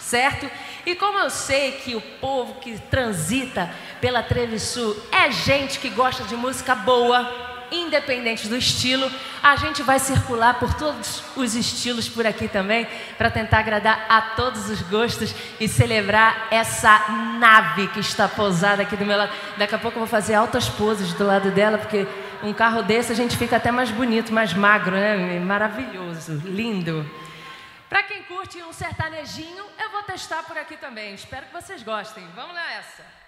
certo? 0.00 0.50
E 0.84 0.96
como 0.96 1.16
eu 1.16 1.30
sei 1.30 1.70
que 1.74 1.94
o 1.94 2.00
povo 2.00 2.54
que 2.54 2.80
transita 2.90 3.72
pela 4.00 4.24
Trevisul 4.24 5.00
é 5.12 5.30
gente 5.30 5.78
que 5.78 5.88
gosta 5.88 6.24
de 6.24 6.34
música 6.34 6.74
boa, 6.74 7.32
independente 7.70 8.48
do 8.48 8.56
estilo, 8.56 9.08
a 9.42 9.56
gente 9.56 9.82
vai 9.82 9.98
circular 9.98 10.54
por 10.58 10.74
todos 10.74 11.22
os 11.36 11.54
estilos 11.54 12.08
por 12.08 12.26
aqui 12.26 12.48
também, 12.48 12.86
para 13.16 13.30
tentar 13.30 13.58
agradar 13.58 14.06
a 14.08 14.20
todos 14.20 14.68
os 14.68 14.82
gostos 14.82 15.34
e 15.58 15.68
celebrar 15.68 16.48
essa 16.50 17.08
nave 17.38 17.88
que 17.88 18.00
está 18.00 18.28
pousada 18.28 18.82
aqui 18.82 18.96
do 18.96 19.04
meu 19.04 19.16
lado. 19.16 19.32
Daqui 19.56 19.74
a 19.74 19.78
pouco 19.78 19.96
eu 19.96 20.00
vou 20.00 20.08
fazer 20.08 20.34
altas 20.34 20.68
poses 20.68 21.12
do 21.14 21.26
lado 21.26 21.50
dela, 21.50 21.78
porque 21.78 22.06
um 22.42 22.52
carro 22.52 22.82
desse 22.82 23.12
a 23.12 23.16
gente 23.16 23.36
fica 23.36 23.56
até 23.56 23.70
mais 23.70 23.90
bonito, 23.90 24.32
mais 24.32 24.54
magro, 24.54 24.92
né? 24.92 25.38
Maravilhoso, 25.40 26.40
lindo. 26.44 27.08
Para 27.88 28.02
quem 28.04 28.22
curte 28.22 28.62
um 28.62 28.72
sertanejinho, 28.72 29.64
eu 29.82 29.90
vou 29.90 30.02
testar 30.04 30.42
por 30.44 30.56
aqui 30.56 30.76
também. 30.76 31.14
Espero 31.14 31.46
que 31.46 31.52
vocês 31.52 31.82
gostem. 31.82 32.24
Vamos 32.34 32.54
lá 32.54 33.19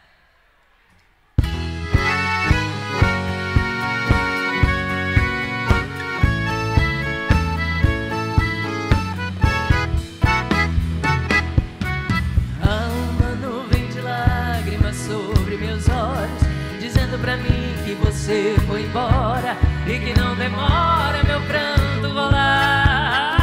pra 17.23 17.37
mim 17.37 17.75
que 17.85 17.95
você 17.95 18.57
foi 18.67 18.83
embora 18.83 19.57
e 19.87 19.97
que 20.01 20.13
não 20.19 20.35
demora 20.35 21.23
meu 21.23 21.41
pranto 21.43 22.13
rolar. 22.13 23.39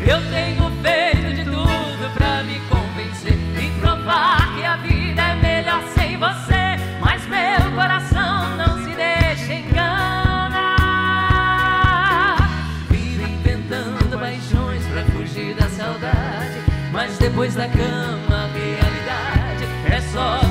Eu 0.00 0.22
tenho 0.30 0.70
feito 0.82 1.34
de 1.34 1.44
tudo 1.44 2.10
pra 2.14 2.42
me 2.44 2.58
convencer 2.70 3.38
e 3.62 3.70
provar 3.78 4.54
que 4.54 4.64
a 4.64 4.76
vida 4.76 5.20
é 5.20 5.34
melhor 5.34 5.82
sem 5.94 6.16
você, 6.16 6.78
mas 6.98 7.26
meu 7.26 7.70
coração 7.74 8.56
não 8.56 8.82
se 8.82 8.94
deixa 8.94 9.52
enganar. 9.52 9.98
Vivo 12.88 13.28
inventando 13.28 14.18
paixões 14.18 14.82
pra 14.86 15.04
fugir 15.12 15.54
da 15.54 15.68
saudade. 15.68 16.64
Mas 16.96 17.18
depois 17.18 17.54
da 17.54 17.68
cama, 17.68 18.35
é 20.18 20.45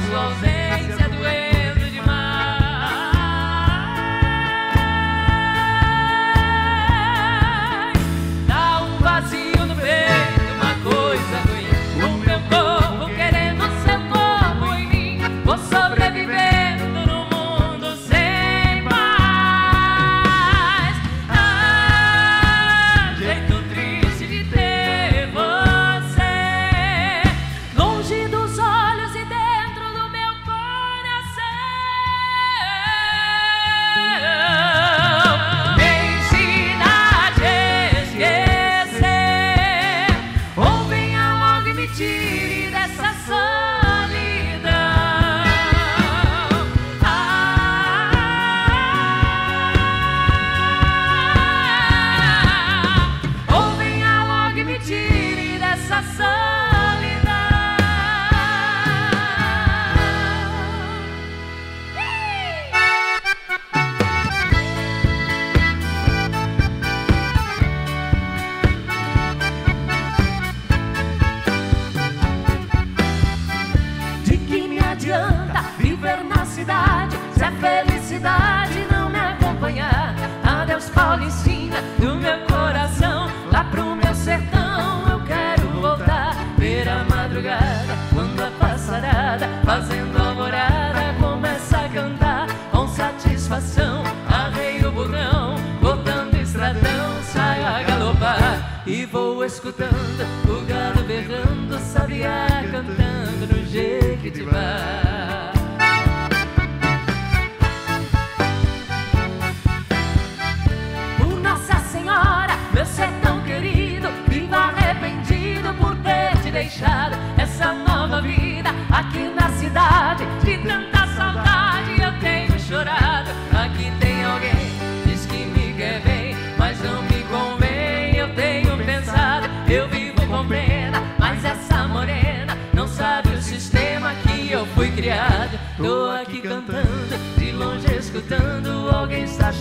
do 82.00 82.16
meu 82.16 82.40
coração, 82.48 83.30
lá 83.52 83.64
pro 83.66 83.96
meu 83.96 84.14
sertão 84.16 85.08
eu 85.10 85.20
quero 85.26 85.68
voltar. 85.82 86.36
Ver 86.58 86.88
a 86.88 87.04
madrugada, 87.04 87.98
quando 88.14 88.42
a 88.42 88.52
passarada, 88.60 89.48
fazendo 89.64 90.18
alvorada, 90.18 91.14
começa 91.20 91.78
a 91.78 91.90
cantar 91.90 92.48
com 92.72 92.88
satisfação. 92.88 94.04
Arreio 94.28 94.90
o 94.90 94.92
botão, 94.92 95.56
botando 95.82 96.36
estradão, 96.36 97.24
saio 97.24 97.66
a 97.66 97.84
galopar 97.84 98.84
e 98.88 99.06
vou 99.06 99.44
escutando 99.44 100.26
o 100.48 100.66
galo 100.66 101.04
berrando, 101.08 101.80
sabiá 101.80 102.48
cantando 102.72 103.48
no 103.48 103.66
Jequitibá. 103.66 105.05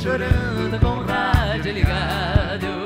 Chorando 0.04 0.78
com 0.80 0.98
o 0.98 1.06
rádio 1.06 1.72
ligado. 1.72 2.84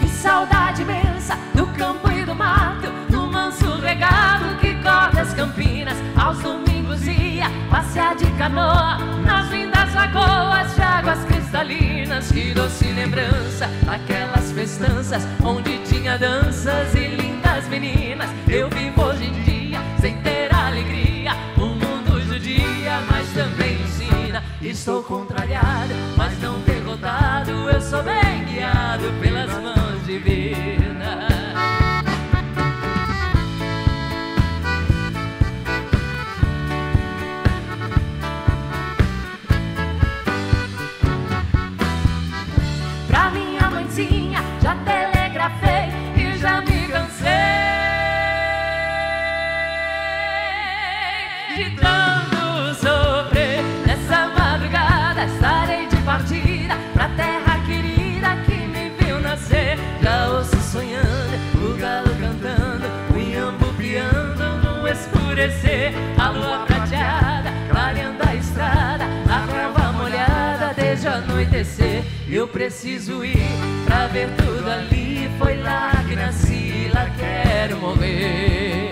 Que 0.00 0.08
saudade 0.08 0.82
imensa 0.82 1.38
do 1.54 1.64
campo 1.78 2.10
e 2.10 2.24
do 2.24 2.34
mato, 2.34 2.90
do 3.08 3.28
manso 3.28 3.76
regado 3.76 4.56
que 4.60 4.74
corta 4.82 5.20
as 5.20 5.32
campinas. 5.32 5.96
Aos 6.16 6.40
domingos 6.40 7.06
ia 7.06 7.48
passear 7.70 8.16
de 8.16 8.28
canoa 8.32 8.98
nas 9.24 9.48
lindas 9.48 9.94
lagoas 9.94 10.74
de 10.74 10.82
águas 10.82 11.24
cristalinas. 11.24 12.32
Que 12.32 12.52
doce 12.52 12.86
lembrança 12.86 13.68
daquelas 13.84 14.50
festanças 14.50 15.24
onde 15.40 15.78
tinha 15.84 16.18
danças 16.18 16.92
e 16.96 17.06
lindas 17.06 17.68
meninas. 17.68 18.28
Eu 18.48 18.68
vivo 18.70 19.02
hoje 19.02 19.26
em 19.26 19.42
dia 19.44 19.78
sem 20.00 20.16
ter 20.22 20.53
Estou 24.84 25.02
contrariado, 25.02 25.94
mas 26.14 26.38
não 26.42 26.60
derrotado. 26.60 27.52
Eu 27.70 27.80
sou 27.80 28.02
bem 28.02 28.44
guiado 28.44 29.04
pelas 29.18 29.50
mãos 29.50 30.04
divinas. 30.04 30.93
Preciso 72.64 73.22
ir 73.22 73.36
pra 73.84 74.06
ver 74.06 74.26
tudo 74.38 74.70
ali. 74.70 75.28
Foi 75.38 75.54
lá 75.58 75.92
que 76.08 76.16
nasci, 76.16 76.90
lá 76.94 77.10
quero 77.18 77.76
morrer. 77.76 78.83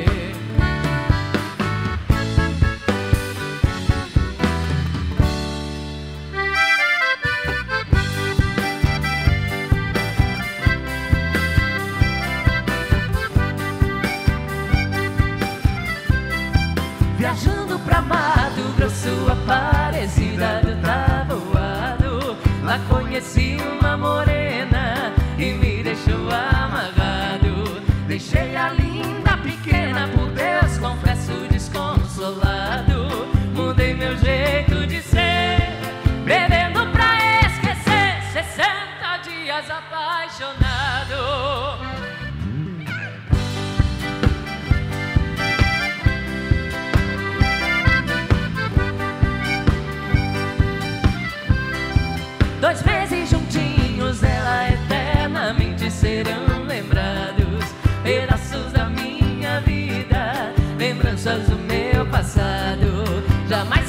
Passado. 63.53 63.69
Jamais 63.69 63.82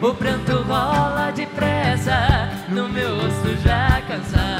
O 0.00 0.14
pranto 0.14 0.62
rola 0.62 1.32
depressa 1.32 2.48
no 2.68 2.88
meu 2.88 3.16
rosto 3.16 3.56
já 3.64 4.00
cansado. 4.06 4.57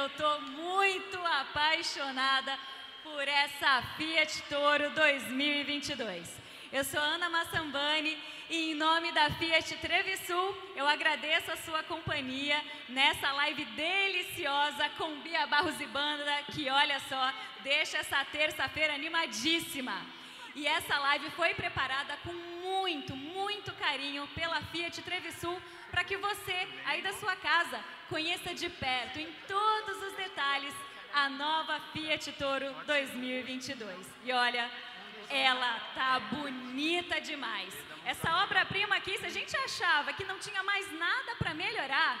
Eu 0.00 0.08
tô 0.10 0.40
muito 0.40 1.18
apaixonada 1.18 2.58
por 3.02 3.28
essa 3.28 3.82
Fiat 3.98 4.42
Toro 4.48 4.88
2022. 4.94 6.26
Eu 6.72 6.82
sou 6.84 6.98
Ana 6.98 7.28
Massambani 7.28 8.16
e 8.48 8.70
em 8.70 8.74
nome 8.74 9.12
da 9.12 9.28
Fiat 9.32 9.76
Trevisul, 9.76 10.56
eu 10.74 10.88
agradeço 10.88 11.52
a 11.52 11.56
sua 11.58 11.82
companhia 11.82 12.58
nessa 12.88 13.30
live 13.32 13.62
deliciosa 13.66 14.88
com 14.96 15.20
Bia 15.20 15.46
Barros 15.46 15.78
e 15.78 15.86
Banda, 15.86 16.44
que 16.50 16.70
olha 16.70 16.98
só, 17.00 17.30
deixa 17.62 17.98
essa 17.98 18.24
terça-feira 18.24 18.94
animadíssima. 18.94 20.00
E 20.54 20.66
essa 20.66 20.98
live 20.98 21.30
foi 21.32 21.52
preparada 21.52 22.16
com 22.24 22.32
muito, 22.32 23.14
muito 23.14 23.70
carinho 23.74 24.26
pela 24.28 24.62
Fiat 24.62 25.02
Trevisul 25.02 25.60
para 25.90 26.04
que 26.04 26.16
você, 26.16 26.68
aí 26.84 27.02
da 27.02 27.12
sua 27.14 27.36
casa, 27.36 27.80
conheça 28.08 28.54
de 28.54 28.68
perto, 28.68 29.18
em 29.18 29.30
todos 29.46 30.02
os 30.02 30.12
detalhes, 30.14 30.74
a 31.12 31.28
nova 31.28 31.80
Fiat 31.92 32.32
Toro 32.32 32.72
2022. 32.86 34.06
E 34.24 34.32
olha, 34.32 34.70
ela 35.28 35.80
tá 35.94 36.20
bonita 36.20 37.20
demais. 37.20 37.74
Essa 38.04 38.42
obra-prima 38.42 38.96
aqui, 38.96 39.18
se 39.18 39.26
a 39.26 39.30
gente 39.30 39.56
achava 39.56 40.12
que 40.12 40.24
não 40.24 40.38
tinha 40.38 40.62
mais 40.62 40.90
nada 40.98 41.36
para 41.38 41.54
melhorar, 41.54 42.18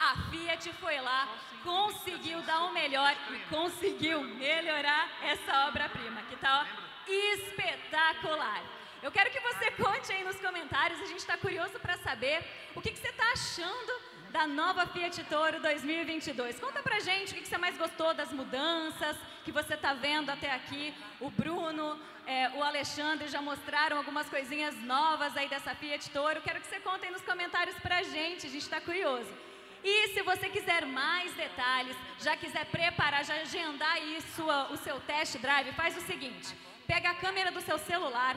a 0.00 0.16
Fiat 0.30 0.72
foi 0.74 1.00
lá, 1.00 1.28
conseguiu 1.62 2.42
dar 2.42 2.64
o 2.64 2.72
melhor 2.72 3.14
e 3.30 3.38
conseguiu 3.48 4.22
melhorar 4.22 5.08
essa 5.22 5.68
obra-prima, 5.68 6.22
que 6.22 6.36
tá 6.36 6.60
ó, 6.60 6.82
espetacular. 7.08 8.81
Eu 9.02 9.10
quero 9.10 9.30
que 9.32 9.40
você 9.40 9.68
conte 9.72 10.12
aí 10.12 10.22
nos 10.22 10.36
comentários, 10.36 11.00
a 11.00 11.06
gente 11.06 11.18
está 11.18 11.36
curioso 11.36 11.76
para 11.80 11.96
saber 11.98 12.44
o 12.72 12.80
que, 12.80 12.92
que 12.92 13.00
você 13.00 13.08
está 13.08 13.32
achando 13.32 13.92
da 14.30 14.46
nova 14.46 14.86
Fiat 14.86 15.24
Toro 15.24 15.60
2022. 15.60 16.60
Conta 16.60 16.80
pra 16.84 17.00
gente 17.00 17.32
o 17.32 17.34
que, 17.34 17.40
que 17.40 17.48
você 17.48 17.58
mais 17.58 17.76
gostou 17.76 18.14
das 18.14 18.32
mudanças 18.32 19.16
que 19.44 19.50
você 19.50 19.74
está 19.74 19.92
vendo 19.92 20.30
até 20.30 20.52
aqui. 20.52 20.94
O 21.18 21.28
Bruno, 21.30 21.98
é, 22.28 22.50
o 22.50 22.62
Alexandre 22.62 23.26
já 23.26 23.42
mostraram 23.42 23.96
algumas 23.96 24.28
coisinhas 24.28 24.76
novas 24.82 25.36
aí 25.36 25.48
dessa 25.48 25.74
Fiat 25.74 26.08
Toro. 26.10 26.40
Quero 26.40 26.60
que 26.60 26.68
você 26.68 26.78
conte 26.78 27.04
aí 27.04 27.10
nos 27.10 27.22
comentários 27.22 27.76
pra 27.80 28.04
gente, 28.04 28.46
a 28.46 28.50
gente 28.50 28.62
está 28.62 28.80
curioso. 28.80 29.32
E 29.82 30.14
se 30.14 30.22
você 30.22 30.48
quiser 30.48 30.86
mais 30.86 31.34
detalhes, 31.34 31.96
já 32.20 32.36
quiser 32.36 32.66
preparar, 32.66 33.24
já 33.24 33.34
agendar 33.34 33.94
aí 33.94 34.20
sua, 34.36 34.70
o 34.70 34.76
seu 34.76 35.00
test 35.00 35.38
drive, 35.38 35.72
faz 35.72 35.96
o 35.96 36.00
seguinte: 36.02 36.56
pega 36.86 37.10
a 37.10 37.14
câmera 37.16 37.50
do 37.50 37.60
seu 37.60 37.78
celular, 37.78 38.36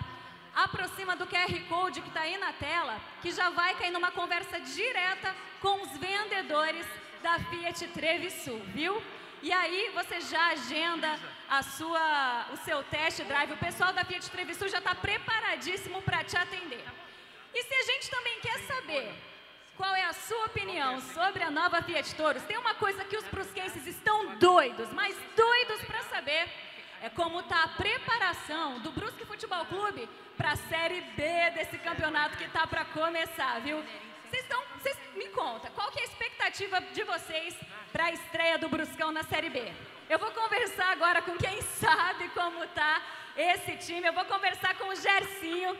aproxima 0.55 1.15
do 1.15 1.27
QR 1.27 1.59
Code 1.67 2.01
que 2.01 2.07
está 2.07 2.21
aí 2.21 2.37
na 2.37 2.53
tela, 2.53 2.99
que 3.21 3.31
já 3.31 3.49
vai 3.49 3.75
cair 3.75 3.91
numa 3.91 4.11
conversa 4.11 4.59
direta 4.59 5.35
com 5.61 5.81
os 5.81 5.97
vendedores 5.97 6.85
da 7.21 7.37
Fiat 7.39 7.87
Trevisul, 7.89 8.59
viu? 8.73 9.01
E 9.41 9.51
aí 9.51 9.91
você 9.93 10.21
já 10.21 10.47
agenda 10.47 11.19
a 11.49 11.61
sua, 11.61 12.47
o 12.53 12.57
seu 12.57 12.81
test 12.83 13.21
drive. 13.23 13.53
O 13.53 13.57
pessoal 13.57 13.93
da 13.93 14.03
Fiat 14.03 14.31
Trevisul 14.31 14.69
já 14.69 14.79
está 14.79 14.95
preparadíssimo 14.95 16.01
para 16.01 16.23
te 16.23 16.37
atender. 16.37 16.83
E 17.53 17.63
se 17.63 17.73
a 17.73 17.83
gente 17.83 18.09
também 18.09 18.39
quer 18.39 18.59
saber 18.61 19.13
qual 19.77 19.93
é 19.93 20.03
a 20.05 20.13
sua 20.13 20.45
opinião 20.45 21.01
sobre 21.01 21.43
a 21.43 21.51
nova 21.51 21.81
Fiat 21.81 22.15
Toros, 22.15 22.43
tem 22.43 22.57
uma 22.57 22.75
coisa 22.75 23.03
que 23.03 23.17
os 23.17 23.25
brusquenses 23.25 23.85
estão 23.85 24.35
doidos, 24.37 24.91
mas 24.93 25.15
doidos 25.35 25.81
para 25.83 26.01
saber, 26.03 26.49
é 27.01 27.09
como 27.09 27.39
está 27.39 27.63
a 27.63 27.67
preparação 27.69 28.79
do 28.79 28.91
Brusque 28.91 29.25
Futebol 29.25 29.65
Clube 29.65 30.09
para 30.37 30.51
a 30.51 30.55
Série 30.55 31.01
B 31.01 31.23
desse 31.53 31.77
campeonato 31.77 32.37
que 32.37 32.45
está 32.45 32.65
para 32.67 32.85
começar, 32.85 33.59
viu? 33.61 33.83
Vocês 34.29 34.97
me 35.15 35.29
conta, 35.29 35.69
qual 35.71 35.89
que 35.91 35.99
é 35.99 36.01
a 36.01 36.05
expectativa 36.05 36.81
de 36.81 37.03
vocês 37.03 37.55
para 37.91 38.05
a 38.05 38.11
estreia 38.11 38.57
do 38.57 38.69
Bruscão 38.69 39.11
na 39.11 39.23
Série 39.23 39.49
B? 39.49 39.73
Eu 40.09 40.19
vou 40.19 40.31
conversar 40.31 40.91
agora 40.91 41.21
com 41.21 41.37
quem 41.37 41.61
sabe 41.61 42.29
como 42.29 42.65
tá 42.67 43.01
esse 43.35 43.77
time. 43.77 44.07
Eu 44.07 44.13
vou 44.13 44.25
conversar 44.25 44.77
com 44.77 44.89
o 44.89 44.95
Gercinho, 44.95 45.77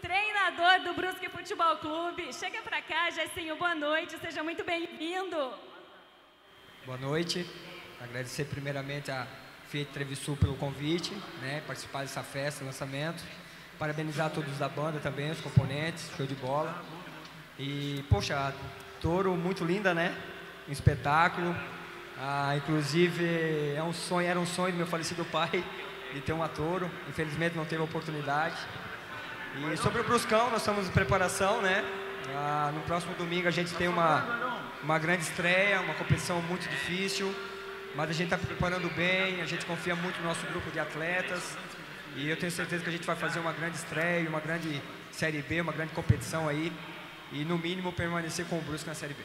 treinador 0.00 0.80
do 0.84 0.94
Brusque 0.94 1.28
Futebol 1.28 1.76
Clube. 1.78 2.32
Chega 2.32 2.62
para 2.62 2.82
cá, 2.82 3.10
Gercinho, 3.10 3.56
boa 3.56 3.74
noite, 3.74 4.18
seja 4.18 4.42
muito 4.42 4.62
bem-vindo. 4.64 5.54
Boa 6.84 6.98
noite. 6.98 7.46
Agradecer 8.00 8.44
primeiramente 8.44 9.10
a 9.10 9.26
Fiat 9.74 9.90
Trevisul 9.90 10.36
pelo 10.36 10.54
convite, 10.54 11.12
né, 11.42 11.60
participar 11.66 12.02
dessa 12.02 12.22
festa, 12.22 12.64
lançamento. 12.64 13.24
Parabenizar 13.76 14.30
todos 14.30 14.56
da 14.56 14.68
banda 14.68 15.00
também, 15.00 15.32
os 15.32 15.40
componentes, 15.40 16.12
show 16.16 16.24
de 16.24 16.36
bola. 16.36 16.80
E, 17.58 18.04
poxa, 18.08 18.54
touro 19.00 19.34
muito 19.34 19.64
linda, 19.64 19.92
né? 19.92 20.14
Um 20.68 20.72
espetáculo. 20.72 21.56
Ah, 22.16 22.54
inclusive, 22.56 23.74
é 23.74 23.82
um 23.82 23.92
sonho, 23.92 24.28
era 24.28 24.38
um 24.38 24.46
sonho 24.46 24.70
do 24.70 24.78
meu 24.78 24.86
falecido 24.86 25.24
pai 25.24 25.64
de 26.14 26.20
ter 26.20 26.32
uma 26.32 26.48
touro. 26.48 26.88
Infelizmente 27.08 27.56
não 27.56 27.64
teve 27.64 27.82
a 27.82 27.84
oportunidade. 27.84 28.54
E 29.56 29.76
sobre 29.76 30.02
o 30.02 30.04
Bruscão, 30.04 30.52
nós 30.52 30.60
estamos 30.60 30.86
em 30.86 30.92
preparação, 30.92 31.60
né? 31.60 31.84
Ah, 32.32 32.70
no 32.72 32.80
próximo 32.82 33.12
domingo 33.16 33.48
a 33.48 33.50
gente 33.50 33.74
tem 33.74 33.88
uma, 33.88 34.60
uma 34.84 35.00
grande 35.00 35.24
estreia, 35.24 35.80
uma 35.80 35.94
competição 35.94 36.40
muito 36.42 36.62
difícil, 36.68 37.34
mas 37.94 38.10
a 38.10 38.12
gente 38.12 38.32
está 38.32 38.38
preparando 38.38 38.88
bem, 38.94 39.40
a 39.40 39.46
gente 39.46 39.64
confia 39.64 39.94
muito 39.94 40.20
no 40.20 40.28
nosso 40.28 40.44
grupo 40.46 40.70
de 40.70 40.80
atletas 40.80 41.56
e 42.16 42.28
eu 42.28 42.36
tenho 42.36 42.50
certeza 42.50 42.82
que 42.82 42.88
a 42.88 42.92
gente 42.92 43.06
vai 43.06 43.16
fazer 43.16 43.38
uma 43.38 43.52
grande 43.52 43.76
estreia, 43.76 44.28
uma 44.28 44.40
grande 44.40 44.82
Série 45.10 45.42
B, 45.42 45.60
uma 45.60 45.72
grande 45.72 45.92
competição 45.92 46.48
aí 46.48 46.72
e 47.32 47.44
no 47.44 47.56
mínimo 47.56 47.92
permanecer 47.92 48.46
com 48.46 48.58
o 48.58 48.62
Brusque 48.62 48.88
na 48.88 48.94
Série 48.94 49.14
B. 49.14 49.22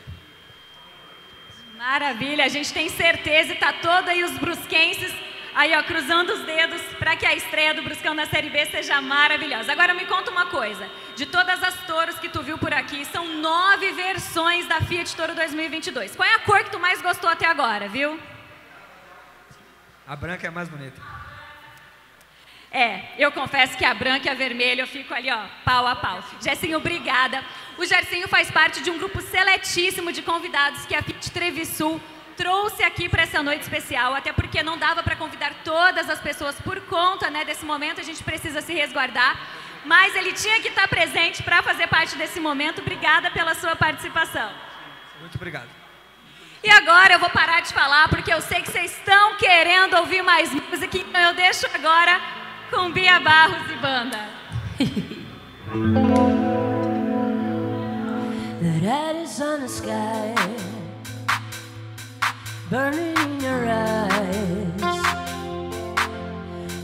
Maravilha, 1.77 2.45
a 2.45 2.47
gente 2.47 2.73
tem 2.73 2.89
certeza 2.89 3.53
e 3.53 3.55
tá 3.55 3.73
todo 3.73 4.09
aí 4.09 4.23
os 4.23 4.37
brusquenses 4.37 5.13
aí 5.55 5.75
ó, 5.75 5.83
cruzando 5.83 6.31
os 6.31 6.41
dedos 6.45 6.81
para 6.99 7.15
que 7.15 7.25
a 7.25 7.35
estreia 7.35 7.73
do 7.73 7.81
Bruscão 7.81 8.13
na 8.13 8.25
Série 8.25 8.49
B 8.49 8.65
seja 8.67 9.01
maravilhosa. 9.01 9.71
Agora 9.71 9.93
me 9.93 10.05
conta 10.05 10.29
uma 10.31 10.45
coisa, 10.45 10.87
de 11.15 11.25
todas 11.25 11.61
as 11.63 11.75
touros 11.85 12.19
que 12.19 12.29
tu 12.29 12.41
viu 12.41 12.57
por 12.57 12.73
aqui, 12.73 13.03
são 13.05 13.27
nove 13.27 13.91
versões 13.91 14.67
da 14.67 14.79
Fiat 14.81 15.15
Toro 15.15 15.33
2022. 15.33 16.15
Qual 16.15 16.27
é 16.27 16.35
a 16.35 16.39
cor 16.39 16.63
que 16.63 16.71
tu 16.71 16.79
mais 16.79 17.01
gostou 17.01 17.29
até 17.29 17.45
agora, 17.45 17.87
viu? 17.87 18.19
A 20.09 20.15
branca 20.15 20.47
é 20.47 20.49
mais 20.49 20.67
bonita. 20.67 20.99
É, 22.71 23.13
eu 23.19 23.31
confesso 23.31 23.77
que 23.77 23.85
a 23.85 23.93
branca 23.93 24.25
e 24.27 24.29
a 24.31 24.33
vermelha 24.33 24.81
eu 24.81 24.87
fico 24.87 25.13
ali, 25.13 25.29
ó, 25.29 25.45
pau 25.63 25.85
a 25.85 25.95
pau. 25.95 26.23
Gersinho, 26.41 26.77
obrigada. 26.79 27.43
O 27.77 27.85
Gersinho 27.85 28.27
faz 28.27 28.49
parte 28.49 28.81
de 28.81 28.89
um 28.89 28.97
grupo 28.97 29.21
seletíssimo 29.21 30.11
de 30.11 30.23
convidados 30.23 30.83
que 30.87 30.95
a 30.95 31.03
Fit 31.03 31.29
Trevisul 31.29 32.01
trouxe 32.35 32.81
aqui 32.81 33.07
para 33.07 33.21
essa 33.21 33.43
noite 33.43 33.61
especial, 33.61 34.15
até 34.15 34.33
porque 34.33 34.63
não 34.63 34.79
dava 34.79 35.03
para 35.03 35.15
convidar 35.15 35.53
todas 35.63 36.09
as 36.09 36.19
pessoas 36.19 36.59
por 36.59 36.81
conta, 36.81 37.29
né, 37.29 37.45
desse 37.45 37.63
momento, 37.63 38.01
a 38.01 38.03
gente 38.03 38.23
precisa 38.23 38.61
se 38.61 38.73
resguardar, 38.73 39.39
mas 39.85 40.15
ele 40.15 40.33
tinha 40.33 40.59
que 40.59 40.69
estar 40.69 40.87
presente 40.87 41.43
para 41.43 41.61
fazer 41.61 41.85
parte 41.85 42.15
desse 42.15 42.39
momento. 42.39 42.81
Obrigada 42.81 43.29
pela 43.29 43.53
sua 43.53 43.75
participação. 43.75 44.51
Muito 45.19 45.35
obrigado. 45.35 45.78
E 46.61 46.69
agora 46.69 47.13
eu 47.13 47.19
vou 47.19 47.29
parar 47.29 47.61
de 47.61 47.71
falar, 47.73 48.09
porque 48.09 48.33
eu 48.33 48.41
sei 48.41 48.61
que 48.61 48.69
vocês 48.69 48.91
estão 48.91 49.37
querendo 49.37 49.95
ouvir 49.95 50.21
mais 50.21 50.51
música, 50.53 50.97
então 50.97 51.21
eu 51.21 51.33
deixo 51.33 51.65
agora 51.73 52.19
com 52.69 52.91
Bia 52.91 53.17
Barros 53.19 53.71
e 53.71 53.75
banda. 53.77 54.19
the 58.59 58.71
red 58.81 59.23
is 59.23 59.39
on 59.39 59.61
the 59.61 59.69
sky, 59.69 60.35
burning 62.69 63.15
in 63.17 63.39
your 63.41 63.65
eyes. 63.65 64.81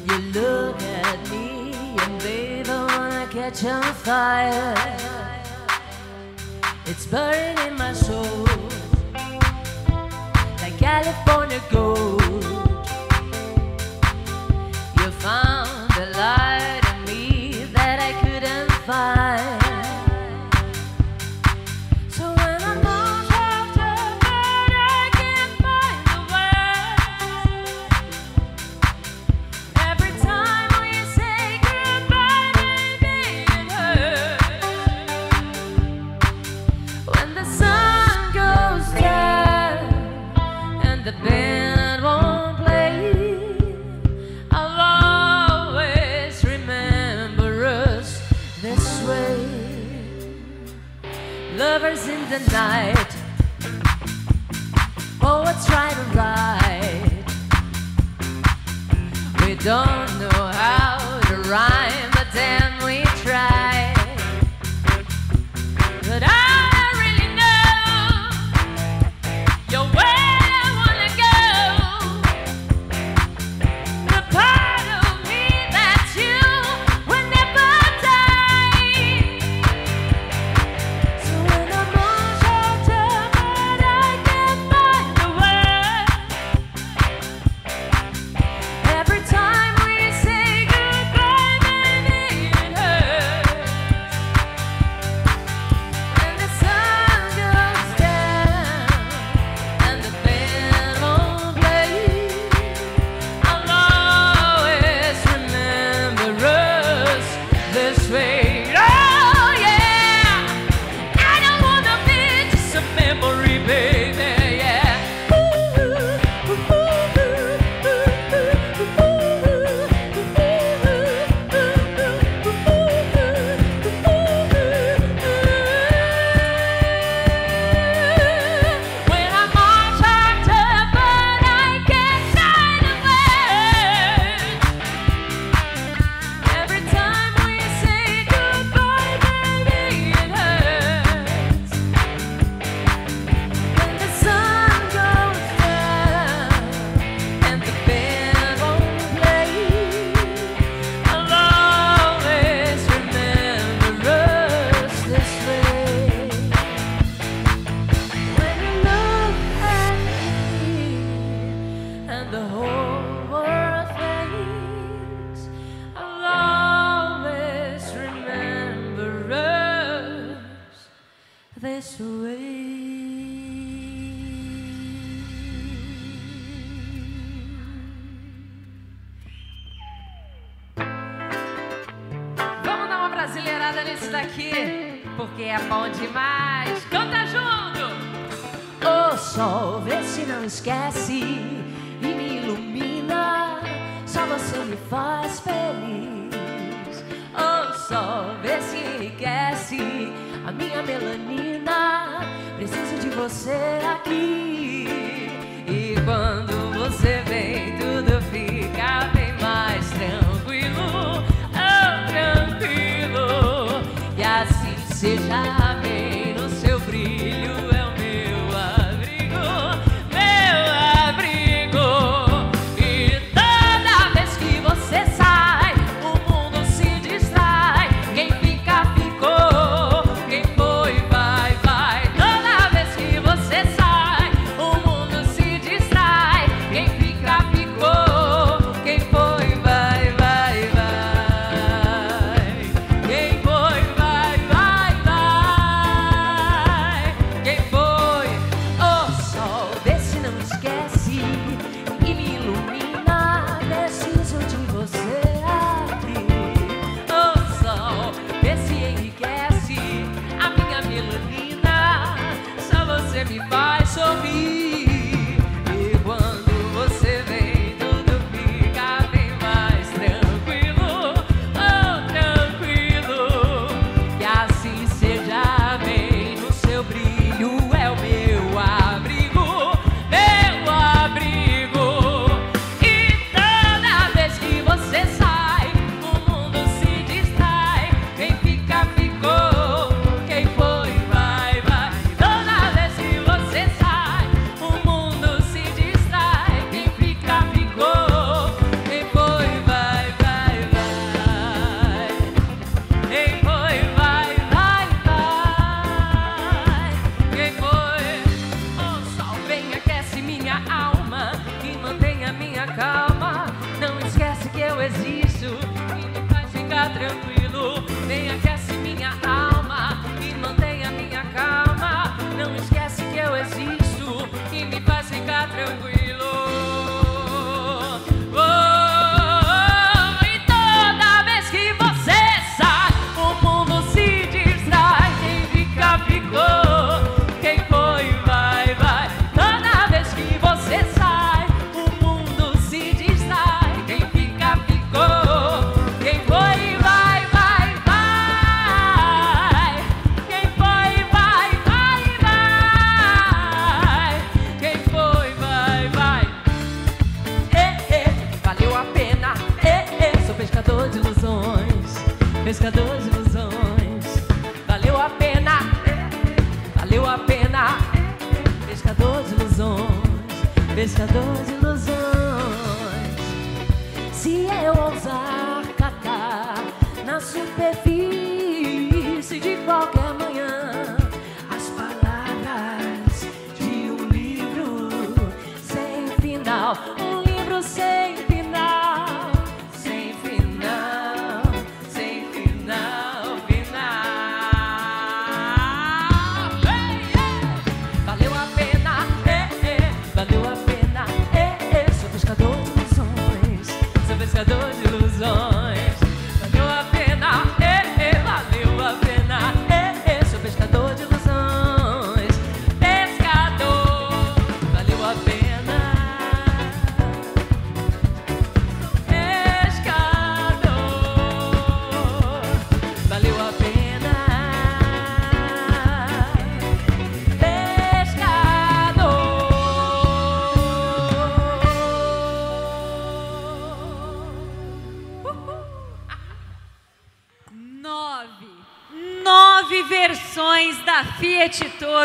You 0.05 0.17
look 0.31 0.81
at 1.03 1.29
me, 1.29 1.73
and 2.01 2.17
baby, 2.23 2.69
wanna 2.69 3.27
catch 3.29 3.65
on 3.65 3.83
fire. 3.93 4.73
It's 6.85 7.05
burning 7.07 7.57
in 7.67 7.75
my 7.77 7.91
soul. 7.91 8.74
California 10.85 11.59
gold. 11.71 12.54
the 52.39 52.51
night. 52.51 53.15
Poets 55.19 55.63
oh, 55.63 55.67
try 55.67 55.89
to 55.93 56.05
write. 56.17 57.23
We 59.41 59.55
don't 59.55 60.19
know 60.19 60.51
how 60.51 60.97
to 61.29 61.35
rhyme. 61.49 61.94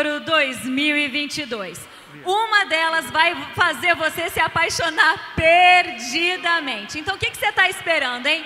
Toro 0.01 0.19
2022. 0.21 1.79
Uma 2.25 2.65
delas 2.65 3.11
vai 3.11 3.35
fazer 3.53 3.93
você 3.93 4.31
se 4.31 4.39
apaixonar 4.39 5.35
perdidamente. 5.35 6.97
Então, 6.97 7.13
o 7.13 7.19
que, 7.19 7.29
que 7.29 7.37
você 7.37 7.49
está 7.49 7.69
esperando, 7.69 8.25
hein? 8.25 8.43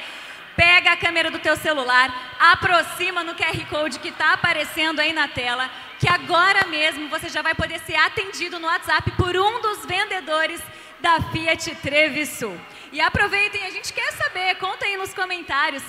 Pega 0.53 0.91
a 0.91 0.97
câmera 0.97 1.31
do 1.31 1.39
teu 1.39 1.55
celular, 1.55 2.13
aproxima 2.37 3.23
no 3.23 3.35
QR 3.35 3.65
Code 3.69 3.99
que 3.99 4.09
está 4.09 4.33
aparecendo 4.33 4.99
aí 4.99 5.13
na 5.13 5.29
tela, 5.29 5.71
que 5.97 6.09
agora 6.09 6.67
mesmo 6.67 7.07
você 7.07 7.29
já 7.29 7.41
vai 7.41 7.55
poder 7.55 7.79
ser 7.79 7.95
atendido 7.95 8.59
no 8.59 8.67
WhatsApp 8.67 9.11
por 9.11 9.37
um 9.37 9.61
dos 9.61 9.85
vendedores 9.85 10.61
da 10.99 11.21
Fiat 11.31 11.73
Trevisul. 11.75 12.59
E 12.91 12.99
aproveitem, 12.99 13.65
a 13.65 13.69
gente 13.69 13.93
quer 13.93 14.11
saber, 14.11 14.55
conta 14.55 14.83
aí 14.83 14.97
nos 14.97 15.13
comentários 15.13 15.83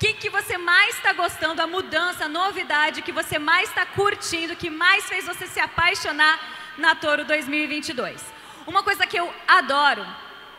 que, 0.00 0.14
que 0.14 0.30
você 0.30 0.56
mais 0.56 0.96
está 0.96 1.12
gostando, 1.12 1.60
a 1.60 1.66
mudança, 1.66 2.24
a 2.24 2.28
novidade 2.28 3.02
que 3.02 3.12
você 3.12 3.38
mais 3.38 3.68
está 3.68 3.84
curtindo, 3.84 4.56
que 4.56 4.70
mais 4.70 5.04
fez 5.04 5.26
você 5.26 5.46
se 5.46 5.60
apaixonar 5.60 6.40
na 6.78 6.94
Toro 6.94 7.22
2022. 7.26 8.24
Uma 8.66 8.82
coisa 8.82 9.06
que 9.06 9.20
eu 9.20 9.30
adoro, 9.46 10.04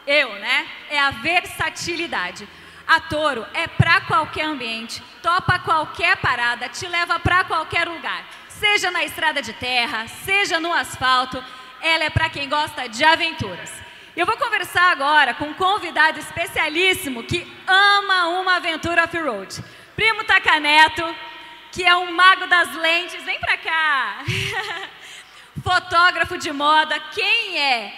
eu, 0.05 0.31
né, 0.35 0.67
é 0.91 0.99
a 0.99 1.09
versatilidade. 1.09 2.47
A 2.87 2.99
Toro 2.99 3.43
é 3.55 3.67
para 3.67 4.01
qualquer 4.01 4.45
ambiente, 4.45 5.01
topa 5.23 5.57
qualquer 5.57 6.17
parada, 6.17 6.69
te 6.69 6.85
leva 6.87 7.19
para 7.19 7.43
qualquer 7.43 7.87
lugar. 7.87 8.23
Seja 8.47 8.91
na 8.91 9.03
estrada 9.03 9.41
de 9.41 9.53
terra, 9.53 10.07
seja 10.07 10.59
no 10.59 10.71
asfalto, 10.71 11.43
ela 11.81 12.03
é 12.03 12.11
para 12.11 12.29
quem 12.29 12.47
gosta 12.47 12.87
de 12.87 13.03
aventuras. 13.03 13.71
Eu 14.13 14.25
vou 14.25 14.35
conversar 14.35 14.91
agora 14.91 15.33
com 15.33 15.45
um 15.45 15.53
convidado 15.53 16.19
especialíssimo 16.19 17.23
que 17.23 17.47
ama 17.65 18.27
uma 18.41 18.57
aventura 18.57 19.05
off-road. 19.05 19.63
Primo 19.95 20.25
Tacaneto, 20.25 21.15
que 21.71 21.85
é 21.85 21.95
um 21.95 22.11
mago 22.11 22.45
das 22.47 22.75
lentes. 22.75 23.23
Vem 23.23 23.39
pra 23.39 23.55
cá! 23.57 24.17
Fotógrafo 25.63 26.37
de 26.37 26.51
moda. 26.51 26.99
Quem 27.13 27.57
é 27.57 27.93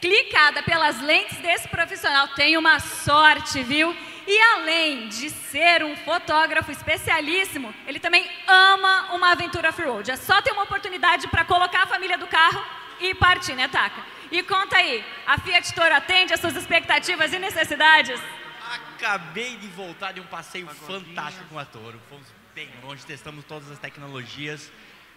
clicada 0.00 0.64
pelas 0.64 1.00
lentes 1.00 1.38
desse 1.38 1.68
profissional 1.68 2.26
tem 2.28 2.56
uma 2.56 2.80
sorte, 2.80 3.62
viu? 3.62 3.96
E 4.26 4.40
além 4.54 5.06
de 5.06 5.30
ser 5.30 5.84
um 5.84 5.94
fotógrafo 5.94 6.72
especialíssimo, 6.72 7.72
ele 7.86 8.00
também 8.00 8.28
ama 8.48 9.14
uma 9.14 9.30
aventura 9.30 9.68
off-road. 9.68 10.10
É 10.10 10.16
só 10.16 10.42
ter 10.42 10.50
uma 10.50 10.64
oportunidade 10.64 11.28
para 11.28 11.44
colocar 11.44 11.84
a 11.84 11.86
família 11.86 12.18
do 12.18 12.26
carro 12.26 12.64
e 13.00 13.14
partir, 13.14 13.54
né, 13.54 13.68
Taca? 13.68 14.11
E 14.32 14.42
conta 14.44 14.78
aí, 14.78 15.04
a 15.26 15.38
Fiat 15.38 15.74
Toro 15.74 15.94
atende 15.94 16.32
às 16.32 16.40
suas 16.40 16.56
expectativas 16.56 17.30
e 17.34 17.38
necessidades? 17.38 18.18
Acabei 18.66 19.58
de 19.58 19.68
voltar 19.68 20.12
de 20.12 20.20
um 20.20 20.26
passeio 20.26 20.66
fantástico 20.68 21.44
com 21.50 21.58
a 21.58 21.66
Toro. 21.66 22.00
Fomos 22.08 22.26
bem 22.54 22.70
longe, 22.82 23.04
testamos 23.04 23.44
todas 23.44 23.70
as 23.70 23.78
tecnologias, 23.78 24.72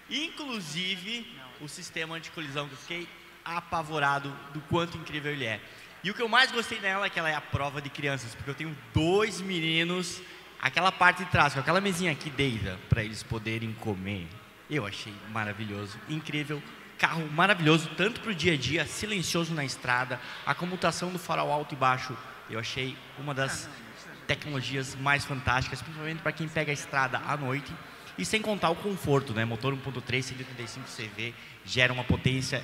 inclusive 0.09 1.33
o 1.61 1.69
sistema 1.69 2.17
anticolisão, 2.17 2.67
que 2.67 2.73
eu 2.73 2.77
fiquei 2.77 3.07
apavorado 3.45 4.37
do 4.53 4.59
quanto 4.63 4.97
incrível 4.97 5.31
ele 5.31 5.45
é. 5.45 5.61
E 6.03 6.11
o 6.11 6.13
que 6.13 6.21
eu 6.21 6.27
mais 6.27 6.51
gostei 6.51 6.79
dela 6.79 7.05
é 7.05 7.09
que 7.09 7.17
ela 7.17 7.29
é 7.29 7.35
a 7.35 7.41
prova 7.41 7.81
de 7.81 7.89
crianças, 7.89 8.35
porque 8.35 8.49
eu 8.49 8.55
tenho 8.55 8.77
dois 8.93 9.39
meninos, 9.39 10.21
aquela 10.59 10.91
parte 10.91 11.23
de 11.23 11.31
trás, 11.31 11.53
com 11.53 11.61
aquela 11.61 11.79
mesinha 11.79 12.11
aqui 12.11 12.29
deita, 12.29 12.77
para 12.89 13.01
eles 13.01 13.23
poderem 13.23 13.71
comer. 13.75 14.27
Eu 14.69 14.85
achei 14.85 15.13
maravilhoso, 15.31 15.97
incrível. 16.09 16.61
Carro 16.97 17.29
maravilhoso, 17.31 17.89
tanto 17.97 18.21
para 18.21 18.31
o 18.31 18.35
dia 18.35 18.53
a 18.53 18.57
dia, 18.57 18.85
silencioso 18.85 19.53
na 19.53 19.65
estrada, 19.65 20.19
a 20.45 20.55
comutação 20.55 21.11
do 21.11 21.19
farol 21.19 21.51
alto 21.51 21.73
e 21.73 21.77
baixo, 21.77 22.15
eu 22.49 22.59
achei 22.59 22.97
uma 23.17 23.33
das 23.33 23.69
tecnologias 24.27 24.95
mais 24.95 25.25
fantásticas, 25.25 25.81
principalmente 25.81 26.21
para 26.21 26.31
quem 26.31 26.47
pega 26.47 26.71
a 26.71 26.73
estrada 26.73 27.21
à 27.25 27.35
noite. 27.35 27.73
E 28.17 28.23
sem 28.23 28.41
contar 28.41 28.69
o 28.69 28.75
conforto, 28.75 29.33
né? 29.33 29.43
Motor 29.43 29.73
1.3, 29.73 30.21
135 30.21 30.87
CV, 30.87 31.33
gera 31.65 31.91
uma 31.91 32.03
potência 32.03 32.63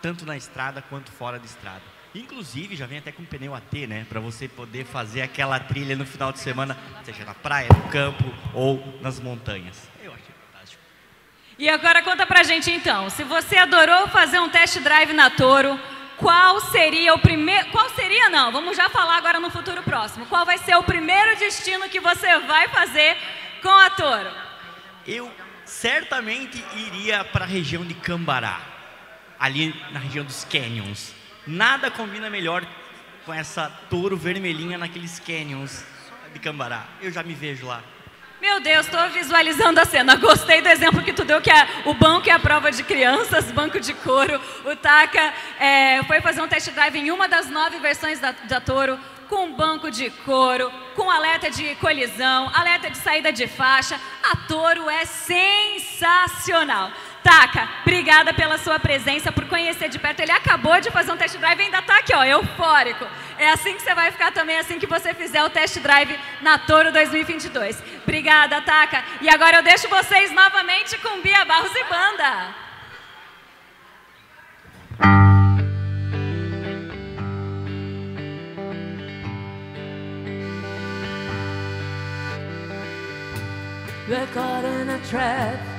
tanto 0.00 0.24
na 0.24 0.36
estrada 0.36 0.80
quanto 0.82 1.10
fora 1.10 1.38
de 1.38 1.46
estrada. 1.46 1.82
Inclusive, 2.14 2.76
já 2.76 2.86
vem 2.86 2.98
até 2.98 3.12
com 3.12 3.24
pneu 3.24 3.54
AT, 3.54 3.86
né? 3.86 4.06
Para 4.08 4.20
você 4.20 4.48
poder 4.48 4.84
fazer 4.84 5.20
aquela 5.20 5.58
trilha 5.58 5.96
no 5.96 6.06
final 6.06 6.32
de 6.32 6.38
semana, 6.38 6.76
seja 7.04 7.24
na 7.24 7.34
praia, 7.34 7.68
no 7.68 7.90
campo 7.90 8.24
ou 8.54 8.98
nas 9.02 9.18
montanhas. 9.20 9.88
E 11.58 11.68
agora 11.68 12.02
conta 12.02 12.24
pra 12.24 12.44
gente 12.44 12.70
então, 12.70 13.10
se 13.10 13.24
você 13.24 13.56
adorou 13.56 14.06
fazer 14.08 14.38
um 14.38 14.48
test 14.48 14.78
drive 14.78 15.12
na 15.12 15.28
Toro, 15.28 15.76
qual 16.16 16.60
seria 16.60 17.12
o 17.14 17.18
primeiro. 17.18 17.68
Qual 17.70 17.90
seria 17.90 18.28
não? 18.28 18.52
Vamos 18.52 18.76
já 18.76 18.88
falar 18.88 19.16
agora 19.16 19.40
no 19.40 19.50
futuro 19.50 19.82
próximo. 19.82 20.24
Qual 20.26 20.46
vai 20.46 20.56
ser 20.58 20.76
o 20.76 20.84
primeiro 20.84 21.36
destino 21.36 21.88
que 21.88 21.98
você 21.98 22.38
vai 22.40 22.68
fazer 22.68 23.16
com 23.60 23.70
a 23.70 23.90
Toro? 23.90 24.30
Eu 25.04 25.32
certamente 25.64 26.64
iria 26.76 27.24
para 27.24 27.44
a 27.44 27.48
região 27.48 27.84
de 27.84 27.94
Cambará, 27.94 28.60
ali 29.38 29.74
na 29.90 29.98
região 29.98 30.24
dos 30.24 30.44
canyons. 30.44 31.12
Nada 31.44 31.90
combina 31.90 32.30
melhor 32.30 32.64
com 33.26 33.34
essa 33.34 33.68
touro 33.90 34.16
vermelhinha 34.16 34.78
naqueles 34.78 35.18
canyons 35.18 35.84
de 36.32 36.38
Cambará. 36.38 36.86
Eu 37.02 37.10
já 37.10 37.24
me 37.24 37.34
vejo 37.34 37.66
lá. 37.66 37.82
Meu 38.40 38.60
Deus, 38.60 38.86
estou 38.86 39.08
visualizando 39.10 39.80
a 39.80 39.84
cena. 39.84 40.14
Gostei 40.14 40.62
do 40.62 40.68
exemplo 40.68 41.02
que 41.02 41.12
tu 41.12 41.24
deu, 41.24 41.40
que 41.40 41.50
é 41.50 41.66
o 41.84 41.94
banco 41.94 42.28
é 42.30 42.32
a 42.32 42.38
prova 42.38 42.70
de 42.70 42.84
crianças, 42.84 43.50
banco 43.50 43.80
de 43.80 43.92
couro. 43.94 44.40
O 44.64 44.76
Taka 44.76 45.34
é, 45.58 46.04
foi 46.04 46.20
fazer 46.20 46.40
um 46.40 46.46
test 46.46 46.70
drive 46.70 46.96
em 46.96 47.10
uma 47.10 47.26
das 47.26 47.50
nove 47.50 47.80
versões 47.80 48.20
da, 48.20 48.30
da 48.30 48.60
Toro, 48.60 48.96
com 49.28 49.52
banco 49.52 49.90
de 49.90 50.08
couro, 50.24 50.72
com 50.94 51.10
alerta 51.10 51.50
de 51.50 51.74
colisão, 51.76 52.48
alerta 52.54 52.88
de 52.88 52.98
saída 52.98 53.32
de 53.32 53.48
faixa. 53.48 54.00
A 54.22 54.36
Toro 54.46 54.88
é 54.88 55.04
sensacional. 55.04 56.92
Taca, 57.28 57.68
Obrigada 57.82 58.32
pela 58.32 58.56
sua 58.56 58.78
presença, 58.78 59.30
por 59.30 59.44
conhecer 59.44 59.90
de 59.90 59.98
perto. 59.98 60.20
Ele 60.20 60.32
acabou 60.32 60.80
de 60.80 60.90
fazer 60.90 61.12
um 61.12 61.16
test 61.16 61.36
drive 61.36 61.60
e 61.60 61.64
ainda 61.64 61.80
está 61.80 61.98
aqui, 61.98 62.14
ó, 62.14 62.24
eufórico. 62.24 63.06
É 63.38 63.50
assim 63.50 63.74
que 63.74 63.82
você 63.82 63.94
vai 63.94 64.10
ficar 64.10 64.32
também, 64.32 64.56
é 64.56 64.60
assim 64.60 64.78
que 64.78 64.86
você 64.86 65.12
fizer 65.12 65.44
o 65.44 65.50
test 65.50 65.78
drive 65.80 66.18
na 66.40 66.56
Toro 66.56 66.90
2022. 66.90 67.82
Obrigada, 68.02 68.62
Taca. 68.62 69.04
E 69.20 69.28
agora 69.28 69.58
eu 69.58 69.62
deixo 69.62 69.90
vocês 69.90 70.30
novamente 70.32 70.96
com 70.98 71.20
Bia 71.20 71.44
Barros 71.44 71.70
e 71.74 71.84
Banda. 71.84 72.54
You're 84.08 84.26
caught 84.32 84.64
in 84.64 84.88
a 84.88 84.98
trap 85.10 85.77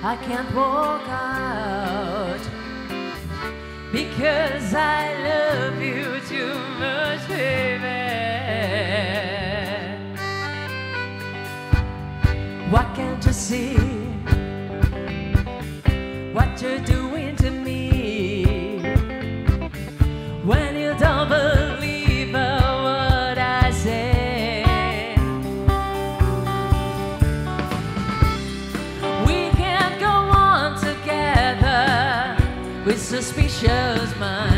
I 0.00 0.14
can't 0.14 0.54
walk 0.54 1.02
out 1.08 2.40
because 3.90 4.72
I 4.72 5.12
love 5.24 5.82
you 5.82 6.20
too 6.28 6.54
much, 6.78 7.26
baby. 7.26 7.82
Why 12.70 12.84
can't 12.94 13.24
you 13.26 13.32
see 13.32 13.74
what 16.32 16.62
you're 16.62 16.78
doing? 16.78 17.27
suspicious 33.28 34.16
mind. 34.16 34.57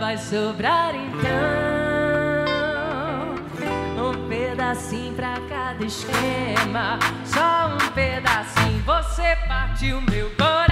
Vai 0.00 0.16
sobrar 0.16 0.94
então 0.94 1.30
um 4.02 4.28
pedacinho 4.28 5.12
pra 5.14 5.34
cada 5.46 5.84
esquema. 5.84 6.98
Só 7.26 7.68
um 7.74 7.92
pedacinho, 7.92 8.82
você 8.82 9.36
partiu 9.46 10.00
meu 10.00 10.30
coração. 10.30 10.69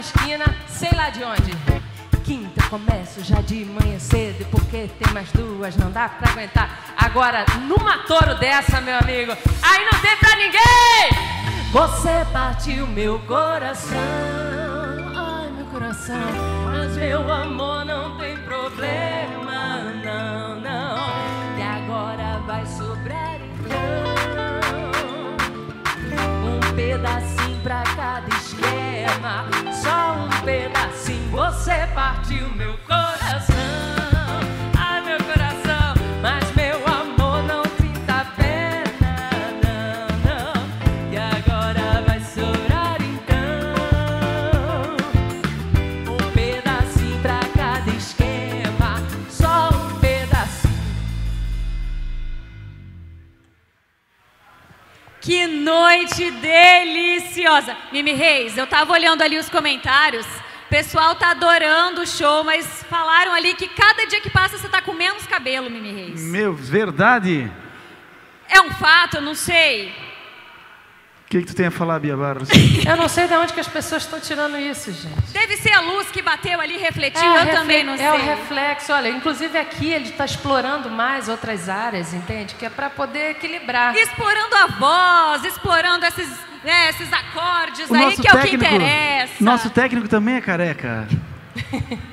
Na 0.00 0.06
esquina, 0.06 0.44
sei 0.66 0.90
lá 0.96 1.10
de 1.10 1.22
onde. 1.22 1.52
Quinta 2.24 2.62
começo 2.70 3.22
já 3.22 3.40
de 3.42 3.66
manhã 3.66 3.98
cedo, 3.98 4.46
porque 4.50 4.88
tem 4.98 5.12
mais 5.12 5.30
duas, 5.32 5.76
não 5.76 5.90
dá 5.90 6.08
pra 6.08 6.30
aguentar. 6.30 6.94
Agora, 6.96 7.44
numa 7.66 7.98
touro 7.98 8.34
dessa, 8.36 8.80
meu 8.80 8.96
amigo, 8.96 9.32
aí 9.62 9.84
não 9.84 10.00
tem 10.00 10.16
pra 10.16 10.36
ninguém! 10.36 11.70
Você 11.72 12.26
partiu 12.32 12.86
meu 12.86 13.18
coração, 13.20 13.98
ai 15.14 15.50
meu 15.50 15.66
coração, 15.66 16.16
mas 16.64 16.96
meu 16.96 17.30
amor 17.30 17.84
não 17.84 18.16
tem 18.16 18.36
problema, 18.38 19.92
não, 20.02 20.60
não. 20.60 21.58
E 21.58 21.62
agora 21.62 22.38
vai 22.46 22.64
sobrar 22.66 23.39
deliciosa! 57.60 57.76
Mimi 57.92 58.12
Reis, 58.12 58.56
eu 58.56 58.66
tava 58.66 58.92
olhando 58.92 59.22
ali 59.22 59.38
os 59.38 59.48
comentários. 59.48 60.26
O 60.26 60.70
pessoal 60.70 61.14
tá 61.16 61.30
adorando 61.32 62.02
o 62.02 62.06
show, 62.06 62.44
mas 62.44 62.84
falaram 62.88 63.32
ali 63.34 63.54
que 63.54 63.66
cada 63.68 64.06
dia 64.06 64.20
que 64.20 64.30
passa 64.30 64.56
você 64.56 64.68
tá 64.68 64.80
com 64.80 64.92
menos 64.92 65.26
cabelo, 65.26 65.68
Mimi 65.68 65.92
Reis. 65.92 66.20
Meu, 66.22 66.54
verdade? 66.54 67.50
É 68.48 68.60
um 68.60 68.70
fato, 68.70 69.16
eu 69.16 69.22
não 69.22 69.34
sei. 69.34 69.88
O 71.26 71.30
que, 71.30 71.40
que 71.42 71.46
tu 71.46 71.54
tem 71.54 71.66
a 71.66 71.70
falar, 71.70 72.00
Bia 72.00 72.16
Barros? 72.16 72.48
Eu 72.84 72.96
não 72.96 73.06
sei 73.08 73.28
de 73.28 73.34
onde 73.34 73.52
que 73.52 73.60
as 73.60 73.68
pessoas 73.68 74.02
estão 74.02 74.18
tirando 74.18 74.58
isso, 74.58 74.90
gente. 74.90 75.30
Deve 75.32 75.56
ser 75.58 75.70
a 75.72 75.80
luz 75.80 76.10
que 76.10 76.20
bateu 76.20 76.60
ali, 76.60 76.76
refletiu, 76.76 77.22
o 77.22 77.24
eu 77.36 77.44
refle- 77.44 77.52
também 77.52 77.84
não 77.84 77.92
é 77.94 77.98
sei. 77.98 78.08
o 78.08 78.16
reflexo, 78.16 78.92
olha, 78.92 79.10
inclusive 79.10 79.56
aqui 79.56 79.92
ele 79.92 80.08
está 80.08 80.24
explorando 80.24 80.90
mais 80.90 81.28
outras 81.28 81.68
áreas, 81.68 82.12
entende? 82.12 82.56
Que 82.56 82.66
é 82.66 82.70
para 82.70 82.90
poder 82.90 83.30
equilibrar. 83.30 83.94
Explorando 83.94 84.56
a 84.56 84.66
voz, 84.66 85.44
explorando 85.44 86.04
esses, 86.04 86.36
né, 86.64 86.90
esses 86.90 87.12
acordes 87.12 87.90
O 87.90 87.94
aí, 87.94 88.16
que 88.16 88.28
é 88.28 88.32
o 88.32 88.40
que 88.40 88.56
interessa. 88.56 89.34
nosso 89.40 89.70
técnico 89.70 90.08
também 90.08 90.36
é 90.36 90.40
careca. 90.40 91.08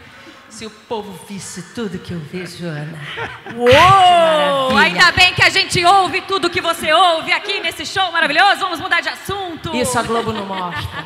Se 0.50 0.66
o 0.66 0.72
povo 0.72 1.20
visse 1.30 1.62
tudo 1.76 2.00
que 2.00 2.14
eu 2.14 2.20
vejo, 2.20 2.66
Ana. 2.66 2.98
Uou! 3.56 4.76
Ainda 4.76 5.12
bem 5.12 5.32
que 5.34 5.44
a 5.44 5.50
gente 5.50 5.86
ouve 5.86 6.22
tudo 6.22 6.50
que 6.50 6.60
você 6.60 6.92
ouve 6.92 7.32
aqui 7.32 7.60
nesse 7.60 7.86
show 7.86 8.12
maravilhoso. 8.12 8.62
Vamos 8.62 8.80
mudar 8.80 9.02
de 9.02 9.10
assunto. 9.10 9.76
Isso 9.76 10.00
a 10.00 10.02
Globo 10.02 10.34
não 10.34 10.48
mostra. 10.48 11.06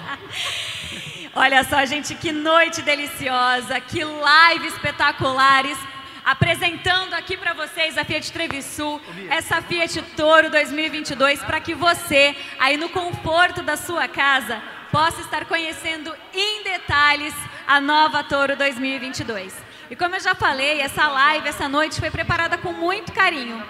Olha 1.35 1.63
só, 1.65 1.83
gente, 1.85 2.15
que 2.15 2.31
noite 2.31 2.81
deliciosa, 2.81 3.79
que 3.81 4.03
live 4.03 4.67
espetaculares. 4.67 5.77
Apresentando 6.23 7.15
aqui 7.15 7.35
para 7.35 7.53
vocês 7.53 7.97
a 7.97 8.05
Fiat 8.05 8.31
Trevisul, 8.31 9.01
essa 9.29 9.59
Fiat 9.61 10.01
Toro 10.15 10.51
2022, 10.51 11.41
para 11.43 11.59
que 11.59 11.73
você, 11.73 12.35
aí 12.59 12.77
no 12.77 12.89
conforto 12.89 13.63
da 13.63 13.75
sua 13.75 14.07
casa, 14.07 14.61
possa 14.91 15.21
estar 15.21 15.45
conhecendo 15.45 16.15
em 16.31 16.63
detalhes 16.63 17.33
a 17.65 17.81
nova 17.81 18.23
Toro 18.23 18.55
2022. 18.55 19.55
E 19.89 19.95
como 19.95 20.15
eu 20.15 20.19
já 20.19 20.35
falei, 20.35 20.79
essa 20.79 21.07
live, 21.07 21.49
essa 21.49 21.67
noite 21.67 21.99
foi 21.99 22.11
preparada 22.11 22.55
com 22.55 22.71
muito 22.71 23.11
carinho, 23.11 23.61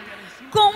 com 0.49 0.73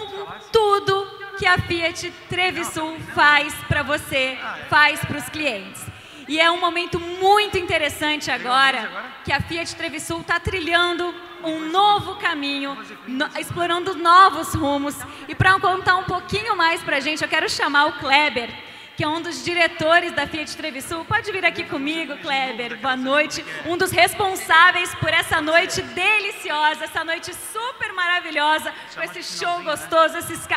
tudo 0.54 1.06
que 1.38 1.46
a 1.46 1.58
Fiat 1.58 2.10
Trevisul 2.30 2.98
faz 3.14 3.54
para 3.68 3.84
você, 3.84 4.38
faz 4.70 5.02
para 5.02 5.18
os 5.18 5.28
clientes. 5.28 5.86
E 6.28 6.40
é 6.40 6.50
um 6.50 6.60
momento 6.60 7.00
muito 7.00 7.58
interessante 7.58 8.32
agora 8.32 8.90
que 9.24 9.32
a 9.32 9.42
Fiat 9.42 9.76
Trevisul 9.76 10.22
está 10.22 10.40
trilhando 10.40 11.14
um 11.46 11.70
novo 11.70 12.16
caminho, 12.16 12.78
no- 13.08 13.30
explorando 13.40 13.96
novos 13.96 14.54
rumos. 14.54 14.96
E 15.28 15.36
para 15.36 15.60
contar 15.60 15.96
um 15.98 16.04
pouquinho 16.04 16.56
mais 16.56 16.82
para 16.84 16.98
a 16.98 17.00
gente, 17.00 17.22
eu 17.24 17.30
quero 17.30 17.50
chamar 17.50 17.86
o 17.88 17.94
Kleber, 17.94 18.50
que 18.98 19.04
é 19.04 19.08
um 19.08 19.22
dos 19.22 19.44
diretores 19.44 20.12
da 20.14 20.26
Fiat 20.26 20.56
Trevisul. 20.56 21.04
Pode 21.06 21.32
vir 21.32 21.46
aqui 21.46 21.64
comigo, 21.64 22.18
Kleber. 22.18 22.78
Boa 22.78 22.96
noite. 22.96 23.44
Um 23.66 23.78
dos 23.78 23.92
responsáveis 23.92 24.94
por 24.96 25.10
essa 25.10 25.42
noite 25.42 25.82
deliciosa, 25.82 26.86
essa 26.86 27.04
noite 27.04 27.34
super 27.34 27.92
maravilhosa, 27.94 28.74
com 28.94 29.02
esse 29.02 29.22
show 29.24 29.62
gostoso, 29.64 30.18
esses. 30.18 30.48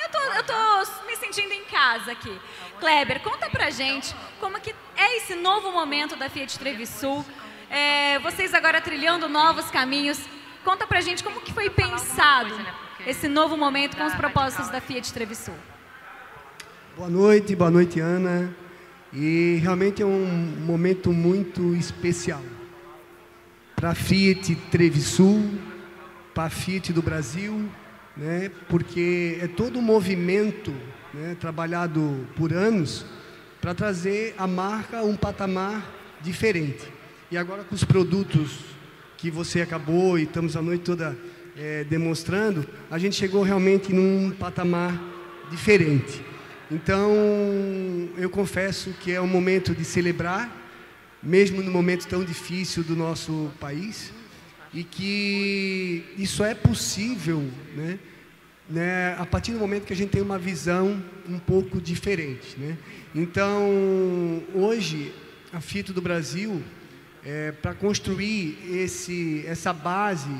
Eu 0.00 0.08
tô, 0.10 0.18
eu 0.38 0.44
tô 0.44 1.06
me 1.06 1.16
sentindo 1.16 1.52
em 1.52 1.64
casa 1.64 2.12
aqui. 2.12 2.40
Kleber, 2.78 3.20
conta 3.20 3.50
pra 3.50 3.68
gente 3.70 4.14
como 4.38 4.60
que 4.60 4.72
é 4.96 5.16
esse 5.16 5.34
novo 5.34 5.72
momento 5.72 6.14
da 6.14 6.30
Fiat 6.30 6.56
Trevisul. 6.58 7.24
É, 7.68 8.18
vocês 8.20 8.54
agora 8.54 8.80
trilhando 8.80 9.28
novos 9.28 9.70
caminhos. 9.70 10.18
Conta 10.64 10.86
pra 10.86 11.00
gente 11.00 11.22
como 11.22 11.40
que 11.40 11.52
foi 11.52 11.70
pensado 11.70 12.54
esse 13.06 13.28
novo 13.28 13.56
momento 13.56 13.96
com 13.96 14.04
os 14.04 14.14
propósitos 14.14 14.68
da 14.68 14.80
Fiat 14.80 15.12
Trevisul. 15.12 15.54
Boa 16.96 17.08
noite, 17.08 17.54
boa 17.54 17.70
noite, 17.70 18.00
Ana. 18.00 18.54
E 19.12 19.58
realmente 19.62 20.02
é 20.02 20.06
um 20.06 20.26
momento 20.66 21.12
muito 21.12 21.74
especial 21.74 22.42
para 23.74 23.90
a 23.90 23.94
Fiat 23.94 24.54
Trevisul, 24.70 25.48
para 26.34 26.44
a 26.44 26.50
Fiat 26.50 26.92
do 26.92 27.00
Brasil, 27.00 27.70
né? 28.16 28.50
porque 28.68 29.38
é 29.40 29.46
todo 29.46 29.78
um 29.78 29.82
movimento 29.82 30.74
né, 31.14 31.36
trabalhado 31.38 32.26
por 32.36 32.52
anos 32.52 33.06
para 33.60 33.74
trazer 33.74 34.34
a 34.36 34.46
marca 34.46 34.98
a 34.98 35.04
um 35.04 35.16
patamar 35.16 35.88
diferente. 36.20 36.92
E 37.30 37.38
agora 37.38 37.62
com 37.64 37.74
os 37.74 37.84
produtos 37.84 38.77
que 39.18 39.30
você 39.30 39.60
acabou 39.60 40.16
e 40.16 40.22
estamos 40.22 40.56
a 40.56 40.62
noite 40.62 40.84
toda 40.84 41.18
é, 41.56 41.82
demonstrando, 41.84 42.64
a 42.88 42.98
gente 42.98 43.16
chegou 43.16 43.42
realmente 43.42 43.92
num 43.92 44.30
patamar 44.30 44.98
diferente. 45.50 46.22
Então, 46.70 47.10
eu 48.16 48.30
confesso 48.30 48.94
que 49.00 49.10
é 49.12 49.20
um 49.20 49.26
momento 49.26 49.74
de 49.74 49.84
celebrar, 49.84 50.54
mesmo 51.20 51.60
no 51.62 51.70
momento 51.70 52.06
tão 52.06 52.24
difícil 52.24 52.84
do 52.84 52.94
nosso 52.94 53.50
país, 53.58 54.12
e 54.72 54.84
que 54.84 56.04
isso 56.16 56.44
é 56.44 56.54
possível, 56.54 57.42
né, 57.74 57.98
né, 58.70 59.16
a 59.18 59.26
partir 59.26 59.50
do 59.50 59.58
momento 59.58 59.84
que 59.84 59.92
a 59.92 59.96
gente 59.96 60.10
tem 60.10 60.22
uma 60.22 60.38
visão 60.38 61.02
um 61.28 61.38
pouco 61.38 61.80
diferente, 61.80 62.54
né? 62.58 62.76
Então, 63.14 64.42
hoje, 64.54 65.12
a 65.52 65.60
Fito 65.60 65.92
do 65.92 66.02
Brasil, 66.02 66.62
é, 67.28 67.52
para 67.52 67.74
construir 67.74 68.56
esse, 68.72 69.44
essa 69.46 69.70
base, 69.70 70.30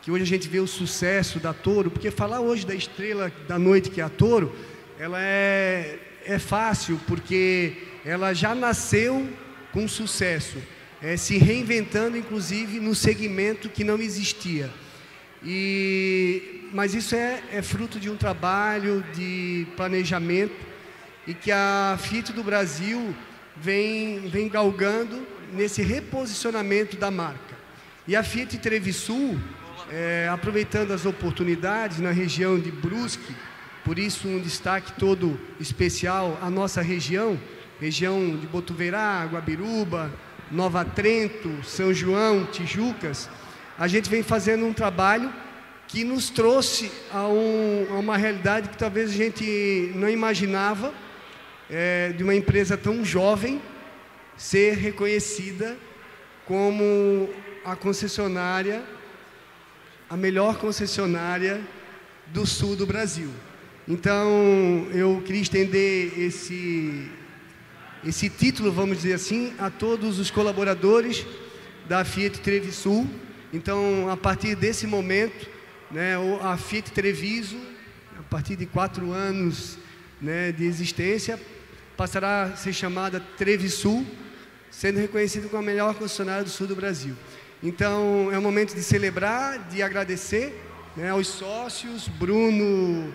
que 0.00 0.12
hoje 0.12 0.22
a 0.22 0.26
gente 0.26 0.48
vê 0.48 0.60
o 0.60 0.66
sucesso 0.66 1.40
da 1.40 1.52
Toro, 1.52 1.90
porque 1.90 2.08
falar 2.08 2.38
hoje 2.38 2.64
da 2.64 2.72
estrela 2.72 3.32
da 3.48 3.58
noite 3.58 3.90
que 3.90 4.00
é 4.00 4.04
a 4.04 4.08
Toro, 4.08 4.54
ela 4.96 5.20
é, 5.20 5.98
é 6.24 6.38
fácil 6.38 7.00
porque 7.08 7.78
ela 8.04 8.32
já 8.32 8.54
nasceu 8.54 9.28
com 9.72 9.88
sucesso, 9.88 10.58
é, 11.02 11.16
se 11.16 11.36
reinventando 11.36 12.16
inclusive 12.16 12.78
no 12.78 12.94
segmento 12.94 13.68
que 13.68 13.82
não 13.82 13.98
existia. 13.98 14.70
E, 15.44 16.68
mas 16.72 16.94
isso 16.94 17.16
é, 17.16 17.42
é 17.52 17.60
fruto 17.60 17.98
de 17.98 18.08
um 18.08 18.16
trabalho 18.16 19.04
de 19.14 19.66
planejamento 19.76 20.54
e 21.26 21.34
que 21.34 21.50
a 21.50 21.98
Fiat 22.00 22.32
do 22.32 22.44
Brasil 22.44 23.12
vem, 23.56 24.28
vem 24.28 24.48
galgando 24.48 25.39
nesse 25.52 25.82
reposicionamento 25.82 26.96
da 26.96 27.10
marca. 27.10 27.58
E 28.06 28.16
a 28.16 28.22
Fiat 28.22 28.58
Trevisul, 28.58 29.38
é, 29.90 30.28
aproveitando 30.32 30.92
as 30.92 31.04
oportunidades 31.06 31.98
na 31.98 32.10
região 32.10 32.58
de 32.58 32.70
Brusque, 32.70 33.34
por 33.84 33.98
isso, 33.98 34.28
um 34.28 34.38
destaque 34.38 34.92
todo 34.92 35.40
especial 35.58 36.38
à 36.42 36.50
nossa 36.50 36.82
região, 36.82 37.38
região 37.80 38.36
de 38.36 38.46
Botuverá, 38.46 39.24
Guabiruba, 39.24 40.12
Nova 40.50 40.84
Trento, 40.84 41.64
São 41.64 41.92
João, 41.92 42.44
Tijucas. 42.44 43.28
A 43.78 43.88
gente 43.88 44.10
vem 44.10 44.22
fazendo 44.22 44.66
um 44.66 44.72
trabalho 44.72 45.32
que 45.88 46.04
nos 46.04 46.28
trouxe 46.28 46.92
a, 47.10 47.26
um, 47.26 47.86
a 47.90 47.94
uma 47.94 48.16
realidade 48.16 48.68
que 48.68 48.76
talvez 48.76 49.10
a 49.10 49.14
gente 49.14 49.92
não 49.94 50.08
imaginava, 50.08 50.92
é, 51.70 52.12
de 52.12 52.22
uma 52.22 52.34
empresa 52.34 52.76
tão 52.76 53.04
jovem 53.04 53.60
ser 54.40 54.74
reconhecida 54.78 55.76
como 56.46 57.28
a 57.62 57.76
concessionária, 57.76 58.82
a 60.08 60.16
melhor 60.16 60.56
concessionária 60.56 61.60
do 62.28 62.46
sul 62.46 62.74
do 62.74 62.86
Brasil. 62.86 63.30
Então, 63.86 64.88
eu 64.94 65.22
queria 65.26 65.42
estender 65.42 66.18
esse, 66.18 67.06
esse 68.02 68.30
título, 68.30 68.72
vamos 68.72 68.96
dizer 68.96 69.12
assim, 69.12 69.52
a 69.58 69.68
todos 69.68 70.18
os 70.18 70.30
colaboradores 70.30 71.26
da 71.86 72.02
Fiat 72.02 72.40
Trevisul. 72.40 73.06
Então, 73.52 74.08
a 74.08 74.16
partir 74.16 74.54
desse 74.54 74.86
momento, 74.86 75.50
né, 75.90 76.14
a 76.40 76.56
Fiat 76.56 76.92
Treviso, 76.92 77.58
a 78.18 78.22
partir 78.22 78.56
de 78.56 78.64
quatro 78.64 79.12
anos 79.12 79.76
né, 80.18 80.50
de 80.50 80.64
existência, 80.64 81.38
passará 81.94 82.44
a 82.44 82.56
ser 82.56 82.72
chamada 82.72 83.20
Trevisul, 83.36 84.06
sendo 84.70 84.98
reconhecida 84.98 85.48
como 85.48 85.62
a 85.62 85.66
melhor 85.66 85.94
concessionária 85.94 86.44
do 86.44 86.50
sul 86.50 86.66
do 86.66 86.76
Brasil. 86.76 87.14
Então, 87.62 88.30
é 88.32 88.38
um 88.38 88.42
momento 88.42 88.74
de 88.74 88.82
celebrar, 88.82 89.58
de 89.68 89.82
agradecer 89.82 90.58
né, 90.96 91.10
aos 91.10 91.26
sócios, 91.26 92.08
Bruno, 92.08 93.12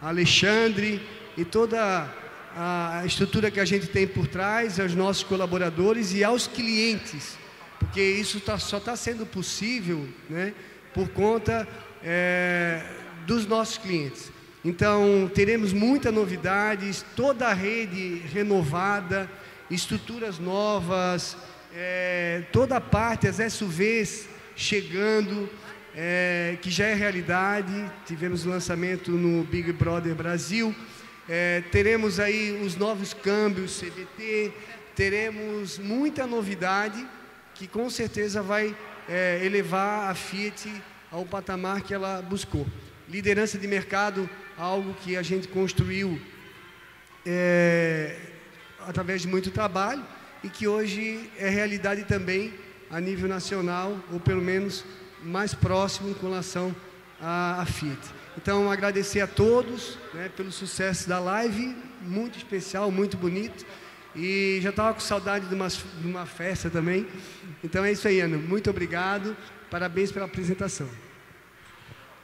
Alexandre 0.00 1.02
e 1.36 1.44
toda 1.44 2.08
a 2.56 3.02
estrutura 3.04 3.50
que 3.50 3.60
a 3.60 3.64
gente 3.64 3.86
tem 3.88 4.06
por 4.06 4.26
trás, 4.26 4.80
aos 4.80 4.94
nossos 4.94 5.24
colaboradores 5.24 6.14
e 6.14 6.24
aos 6.24 6.46
clientes, 6.46 7.36
porque 7.78 8.00
isso 8.00 8.40
tá, 8.40 8.58
só 8.58 8.78
está 8.78 8.96
sendo 8.96 9.26
possível 9.26 10.08
né, 10.30 10.54
por 10.94 11.08
conta 11.10 11.68
é, 12.02 12.82
dos 13.26 13.46
nossos 13.46 13.76
clientes. 13.76 14.32
Então, 14.64 15.30
teremos 15.34 15.72
muitas 15.72 16.12
novidades, 16.12 17.04
toda 17.14 17.48
a 17.48 17.52
rede 17.52 18.22
renovada, 18.32 19.30
estruturas 19.70 20.38
novas, 20.38 21.36
é, 21.74 22.44
toda 22.52 22.76
a 22.76 22.80
parte, 22.80 23.26
as 23.28 23.52
SUVs 23.52 24.28
chegando 24.54 25.48
é, 25.94 26.58
que 26.60 26.70
já 26.70 26.86
é 26.86 26.94
realidade. 26.94 27.90
Tivemos 28.04 28.44
o 28.44 28.50
lançamento 28.50 29.10
no 29.10 29.44
Big 29.44 29.72
Brother 29.72 30.14
Brasil. 30.14 30.74
É, 31.28 31.62
teremos 31.72 32.20
aí 32.20 32.62
os 32.64 32.76
novos 32.76 33.12
câmbios 33.12 33.80
CVT, 33.80 34.52
teremos 34.94 35.76
muita 35.78 36.26
novidade 36.26 37.04
que 37.54 37.66
com 37.66 37.90
certeza 37.90 38.42
vai 38.42 38.76
é, 39.08 39.40
elevar 39.44 40.10
a 40.10 40.14
Fiat 40.14 40.70
ao 41.10 41.24
patamar 41.24 41.80
que 41.80 41.92
ela 41.92 42.22
buscou. 42.22 42.66
Liderança 43.08 43.58
de 43.58 43.66
mercado, 43.66 44.28
algo 44.56 44.94
que 44.94 45.16
a 45.16 45.22
gente 45.22 45.48
construiu 45.48 46.20
é, 47.24 48.16
através 48.86 49.22
de 49.22 49.28
muito 49.28 49.50
trabalho 49.50 50.04
e 50.42 50.48
que 50.48 50.68
hoje 50.68 51.30
é 51.38 51.48
realidade 51.48 52.04
também 52.04 52.54
a 52.90 53.00
nível 53.00 53.28
nacional, 53.28 53.98
ou 54.12 54.20
pelo 54.20 54.40
menos 54.40 54.84
mais 55.22 55.52
próximo 55.52 56.14
com 56.14 56.28
relação 56.28 56.74
à, 57.20 57.60
à 57.60 57.66
Fiat. 57.66 57.98
Então, 58.38 58.70
agradecer 58.70 59.20
a 59.20 59.26
todos 59.26 59.98
né, 60.14 60.30
pelo 60.36 60.52
sucesso 60.52 61.08
da 61.08 61.18
live, 61.18 61.74
muito 62.02 62.38
especial, 62.38 62.90
muito 62.90 63.16
bonito. 63.16 63.64
E 64.14 64.60
já 64.62 64.70
estava 64.70 64.94
com 64.94 65.00
saudade 65.00 65.46
de 65.46 65.54
uma, 65.54 65.68
de 65.68 66.06
uma 66.06 66.24
festa 66.24 66.70
também. 66.70 67.06
Então 67.62 67.84
é 67.84 67.92
isso 67.92 68.08
aí, 68.08 68.20
Ana. 68.20 68.38
Muito 68.38 68.70
obrigado. 68.70 69.36
Parabéns 69.70 70.10
pela 70.10 70.24
apresentação. 70.24 70.88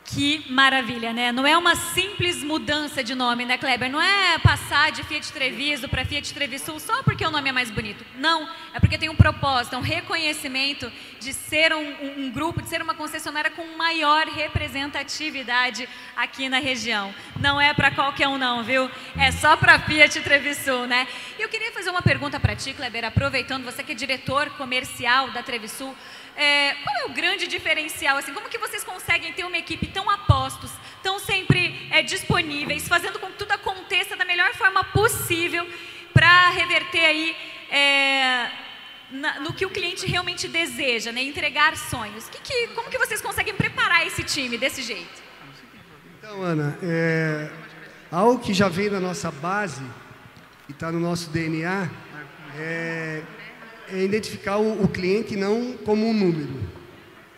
Que 0.05 0.45
maravilha, 0.51 1.13
né? 1.13 1.31
Não 1.31 1.47
é 1.47 1.57
uma 1.57 1.77
simples 1.77 2.43
mudança 2.43 3.05
de 3.05 3.15
nome, 3.15 3.45
né, 3.45 3.57
Kleber? 3.57 3.91
Não 3.91 4.03
é 4.03 4.37
passar 4.39 4.91
de 4.91 5.03
Fiat 5.05 5.33
Treviso 5.33 5.89
para 5.89 6.05
Fiat 6.05 6.35
Trevisul 6.35 6.81
só 6.81 7.03
porque 7.03 7.25
o 7.25 7.31
nome 7.31 7.49
é 7.49 7.53
mais 7.53 7.71
bonito. 7.71 8.05
Não, 8.17 8.49
é 8.75 8.81
porque 8.81 8.99
tem 8.99 9.09
um 9.09 9.15
propósito, 9.15 9.77
um 9.77 9.81
reconhecimento 9.81 10.91
de 11.21 11.33
ser 11.33 11.73
um, 11.73 12.25
um, 12.25 12.31
grupo, 12.31 12.61
de 12.61 12.69
ser 12.69 12.83
uma 12.83 12.95
concessionária 12.95 13.51
com 13.51 13.65
maior 13.77 14.27
representatividade 14.27 15.89
aqui 16.17 16.49
na 16.49 16.59
região. 16.59 17.15
Não 17.41 17.61
é 17.61 17.73
para 17.73 17.91
qualquer 17.93 18.27
um, 18.27 18.37
não, 18.37 18.65
viu? 18.65 18.91
É 19.17 19.31
só 19.31 19.57
para 19.57 19.79
Fiat 19.79 20.21
Trevisul, 20.21 20.87
né? 20.87 21.07
E 21.39 21.43
eu 21.43 21.49
queria 21.49 21.71
fazer 21.73 21.91
uma 21.91 22.03
pergunta 22.03 22.41
para 22.41 22.57
ti, 22.57 22.75
Kleber, 22.75 23.05
aproveitando, 23.05 23.65
você 23.65 23.83
que 23.85 23.93
é 23.93 23.95
diretor 23.95 24.51
comercial 24.51 25.31
da 25.31 25.43
Trevisul. 25.43 25.97
É, 26.37 26.75
qual 26.83 26.97
é 26.97 27.05
o 27.07 27.15
grande 27.15 27.47
diferencial? 27.47 28.17
Assim, 28.17 28.33
como 28.33 28.49
que 28.49 28.59
vocês 28.59 28.83
conseguem 28.83 29.33
ter 29.33 29.45
uma 29.45 29.59
equipe 29.59 29.87
tão 29.87 30.09
apostos, 30.09 30.71
tão 31.03 31.19
sempre 31.19 31.89
é, 31.91 32.03
disponíveis, 32.03 32.89
fazendo 32.89 33.19
com 33.19 33.27
que 33.29 33.39
tudo 33.39 33.53
aconteça 33.53 34.17
da 34.17 34.25
melhor 34.25 34.53
forma 34.55 34.83
possível 34.85 35.67
para 36.13 36.51
reverter 36.51 37.05
aí 37.05 37.37
é, 37.71 38.51
na, 39.11 39.41
no 39.41 39.53
que 39.53 39.67
o 39.67 39.71
cliente 39.71 40.07
realmente 40.07 40.49
deseja, 40.49 41.13
né? 41.13 41.23
entregar 41.23 41.77
sonhos. 41.77 42.29
Que 42.29 42.39
que, 42.41 42.69
como 42.69 42.91
que 42.91 42.99
vocês 42.99 43.21
conseguem 43.21 43.55
preparar 43.55 44.07
esse 44.07 44.23
time 44.23 44.57
desse 44.57 44.83
jeito? 44.83 45.23
Então, 46.19 46.43
Ana, 46.43 46.79
é, 46.83 47.51
algo 48.11 48.39
que 48.39 48.55
já 48.55 48.69
vem 48.69 48.89
da 48.89 49.01
nossa 49.01 49.31
base 49.31 49.83
e 50.69 50.73
está 50.73 50.91
no 50.91 51.01
nosso 51.01 51.31
DNA 51.31 51.91
é 52.57 53.23
é 53.93 54.03
identificar 54.03 54.57
o, 54.57 54.83
o 54.83 54.89
cliente 54.89 55.37
não 55.37 55.77
como 55.77 56.09
um 56.09 56.15
número, 56.15 56.49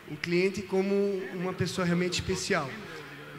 o 0.08 0.16
cliente 0.16 0.62
como 0.62 0.94
uma 1.34 1.52
pessoa 1.52 1.84
realmente 1.84 2.14
especial. 2.14 2.70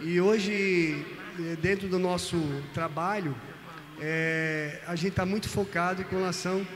E 0.04 0.20
hoje, 0.20 1.06
eh, 1.40 1.56
dentro 1.62 1.88
do 1.88 1.98
nosso 1.98 2.38
trabalho, 2.74 3.34
é, 4.02 4.82
a 4.86 4.96
gente 4.96 5.12
está 5.12 5.26
muito 5.26 5.48
focado 5.48 6.04
com 6.04 6.18
relação 6.18 6.68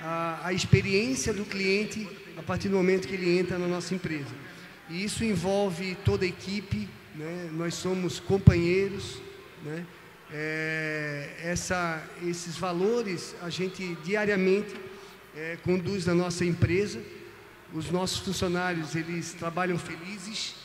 à, 0.00 0.46
à, 0.46 0.52
experiência 0.52 1.32
do 1.32 1.44
cliente 1.44 2.08
a 2.36 2.42
partir 2.42 2.68
do 2.68 2.76
momento 2.76 3.08
que 3.08 3.14
ele 3.14 3.36
entra 3.38 3.58
na 3.58 3.66
nossa 3.66 3.92
empresa. 3.92 4.32
E 4.88 5.04
isso 5.04 5.24
envolve 5.24 5.96
toda 6.04 6.24
a 6.24 6.28
equipe, 6.28 6.88
né? 7.16 7.50
nós 7.52 7.74
somos 7.74 8.20
companheiros. 8.20 9.20
Né? 9.64 9.84
É, 10.32 11.30
essa, 11.42 12.00
esses 12.24 12.56
valores 12.56 13.34
a 13.42 13.50
gente 13.50 13.96
diariamente 14.04 14.72
é, 15.36 15.56
conduz 15.62 16.06
na 16.06 16.14
nossa 16.14 16.44
empresa. 16.44 17.00
Os 17.72 17.90
nossos 17.90 18.18
funcionários 18.18 18.96
eles 18.96 19.32
trabalham 19.32 19.78
felizes 19.78 20.56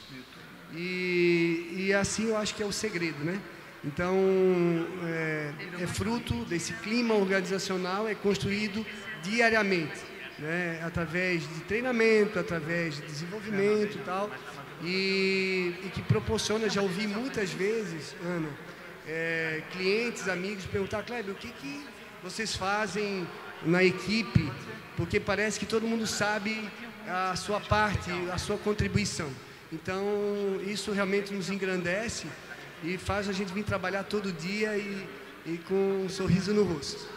e, 0.73 1.73
e 1.75 1.93
assim 1.93 2.29
eu 2.29 2.37
acho 2.37 2.55
que 2.55 2.63
é 2.63 2.65
o 2.65 2.71
segredo, 2.71 3.23
né? 3.23 3.39
Então 3.83 4.15
é, 5.03 5.53
é 5.81 5.87
fruto 5.87 6.33
desse 6.45 6.73
clima 6.73 7.13
organizacional 7.13 8.07
é 8.07 8.15
construído 8.15 8.83
diariamente, 9.21 10.01
né? 10.39 10.81
Através 10.83 11.43
de 11.47 11.61
treinamento, 11.61 12.39
através 12.39 12.95
de 12.95 13.03
desenvolvimento 13.03 13.97
e 13.97 14.01
tal 14.03 14.31
e, 14.83 15.75
e 15.83 15.89
que 15.93 16.01
proporciona, 16.01 16.69
já 16.69 16.81
ouvi 16.81 17.07
muitas 17.07 17.51
vezes, 17.51 18.15
Ana, 18.23 18.49
é, 19.07 19.61
clientes, 19.71 20.27
amigos 20.27 20.65
perguntar, 20.65 21.03
Kleber, 21.03 21.33
o 21.33 21.37
que, 21.37 21.49
que 21.49 21.85
vocês 22.23 22.55
fazem 22.55 23.27
na 23.63 23.83
equipe? 23.83 24.51
Porque 24.97 25.19
parece 25.19 25.59
que 25.59 25.65
todo 25.65 25.87
mundo 25.87 26.07
sabe 26.07 26.69
a 27.07 27.35
sua 27.35 27.59
parte, 27.59 28.11
a 28.31 28.37
sua 28.37 28.57
contribuição. 28.57 29.29
Então, 29.71 30.03
isso 30.65 30.91
realmente 30.91 31.33
nos 31.33 31.49
engrandece 31.49 32.27
e 32.83 32.97
faz 32.97 33.27
a 33.27 33.33
gente 33.33 33.53
vir 33.53 33.63
trabalhar 33.63 34.03
todo 34.03 34.31
dia 34.31 34.77
e, 34.77 35.07
e 35.45 35.57
com 35.67 36.03
um 36.05 36.09
sorriso 36.09 36.53
no 36.53 36.63
rosto. 36.63 37.15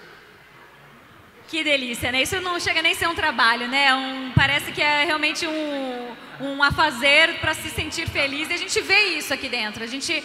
Que 1.47 1.65
delícia, 1.65 2.13
né? 2.13 2.23
Isso 2.23 2.39
não 2.41 2.61
chega 2.61 2.83
nem 2.83 2.93
a 2.93 2.95
ser 2.95 3.09
um 3.09 3.15
trabalho, 3.15 3.69
né? 3.69 3.95
Um, 3.95 4.33
parece 4.35 4.71
que 4.71 4.83
é 4.83 5.05
realmente 5.05 5.47
um, 5.47 6.15
um 6.41 6.63
afazer 6.63 7.39
para 7.41 7.55
se 7.55 7.71
sentir 7.71 8.07
feliz. 8.07 8.51
E 8.51 8.53
a 8.53 8.57
gente 8.59 8.79
vê 8.83 9.17
isso 9.17 9.33
aqui 9.33 9.49
dentro. 9.49 9.83
A 9.83 9.87
gente 9.87 10.13
é 10.13 10.23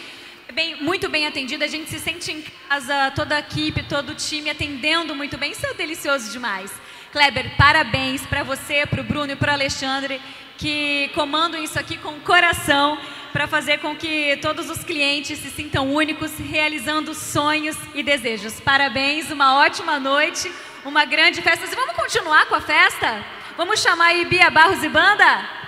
bem, 0.54 0.82
muito 0.82 1.10
bem 1.10 1.28
atendido, 1.28 1.64
a 1.64 1.68
gente 1.68 1.90
se 1.90 2.00
sente 2.00 2.32
em 2.32 2.42
casa, 2.70 3.12
toda 3.12 3.36
a 3.36 3.40
equipe, 3.40 3.84
todo 3.84 4.12
o 4.12 4.16
time 4.16 4.50
atendendo 4.50 5.16
muito 5.16 5.38
bem. 5.38 5.52
Isso 5.52 5.66
é 5.66 5.74
delicioso 5.74 6.32
demais. 6.32 6.72
Kleber, 7.12 7.56
parabéns 7.58 8.26
para 8.26 8.44
você, 8.44 8.86
para 8.86 9.02
o 9.02 9.04
Bruno 9.04 9.34
e 9.34 9.36
para 9.36 9.52
o 9.52 9.56
Alexandre, 9.56 10.22
que 10.58 11.10
comandam 11.14 11.62
isso 11.62 11.78
aqui 11.78 11.98
com 11.98 12.20
coração 12.22 12.98
para 13.32 13.48
fazer 13.48 13.80
com 13.80 13.96
que 13.96 14.38
todos 14.42 14.70
os 14.70 14.84
clientes 14.84 15.40
se 15.40 15.50
sintam 15.50 15.92
únicos, 15.92 16.38
realizando 16.38 17.14
sonhos 17.14 17.76
e 17.94 18.04
desejos. 18.04 18.60
Parabéns, 18.62 19.32
uma 19.32 19.58
ótima 19.58 20.00
noite 20.00 20.52
uma 20.86 21.06
grande 21.06 21.42
festa. 21.42 21.66
E 21.66 21.76
vamos 21.76 21.96
continuar 21.96 22.46
com 22.48 22.56
a 22.56 22.62
festa? 22.62 23.24
Vamos 23.58 23.82
chamar 23.82 24.08
aí 24.08 24.26
Bia 24.26 24.50
Barros 24.50 24.84
e 24.84 24.90
Banda? 24.90 25.63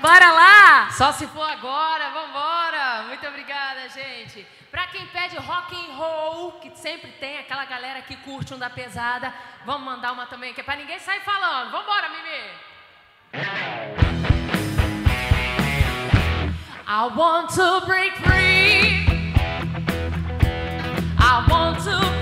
Bora 0.00 0.32
lá! 0.32 0.90
Só 0.92 1.12
se 1.12 1.26
for 1.26 1.42
agora, 1.42 2.08
vambora! 2.10 3.04
Muito 3.06 3.26
obrigada, 3.26 3.86
gente. 3.90 4.46
Pra 4.70 4.86
quem 4.86 5.06
pede 5.08 5.36
rock 5.36 5.74
and 5.74 5.94
roll, 5.94 6.52
que 6.52 6.74
sempre 6.74 7.12
tem 7.12 7.38
aquela 7.38 7.66
galera 7.66 8.00
que 8.00 8.16
curte 8.16 8.54
um 8.54 8.58
da 8.58 8.70
pesada, 8.70 9.34
vamos 9.66 9.84
mandar 9.84 10.12
uma 10.12 10.24
também, 10.26 10.54
que 10.54 10.60
é 10.60 10.64
pra 10.64 10.76
ninguém 10.76 10.98
sair 10.98 11.20
falando. 11.20 11.70
Vambora, 11.70 12.08
Mimi! 12.08 12.50
I 16.86 17.06
want 17.14 17.50
to 17.50 17.86
break 17.86 18.16
free. 18.24 19.06
I 21.18 21.46
want 21.48 21.78
to 21.84 22.19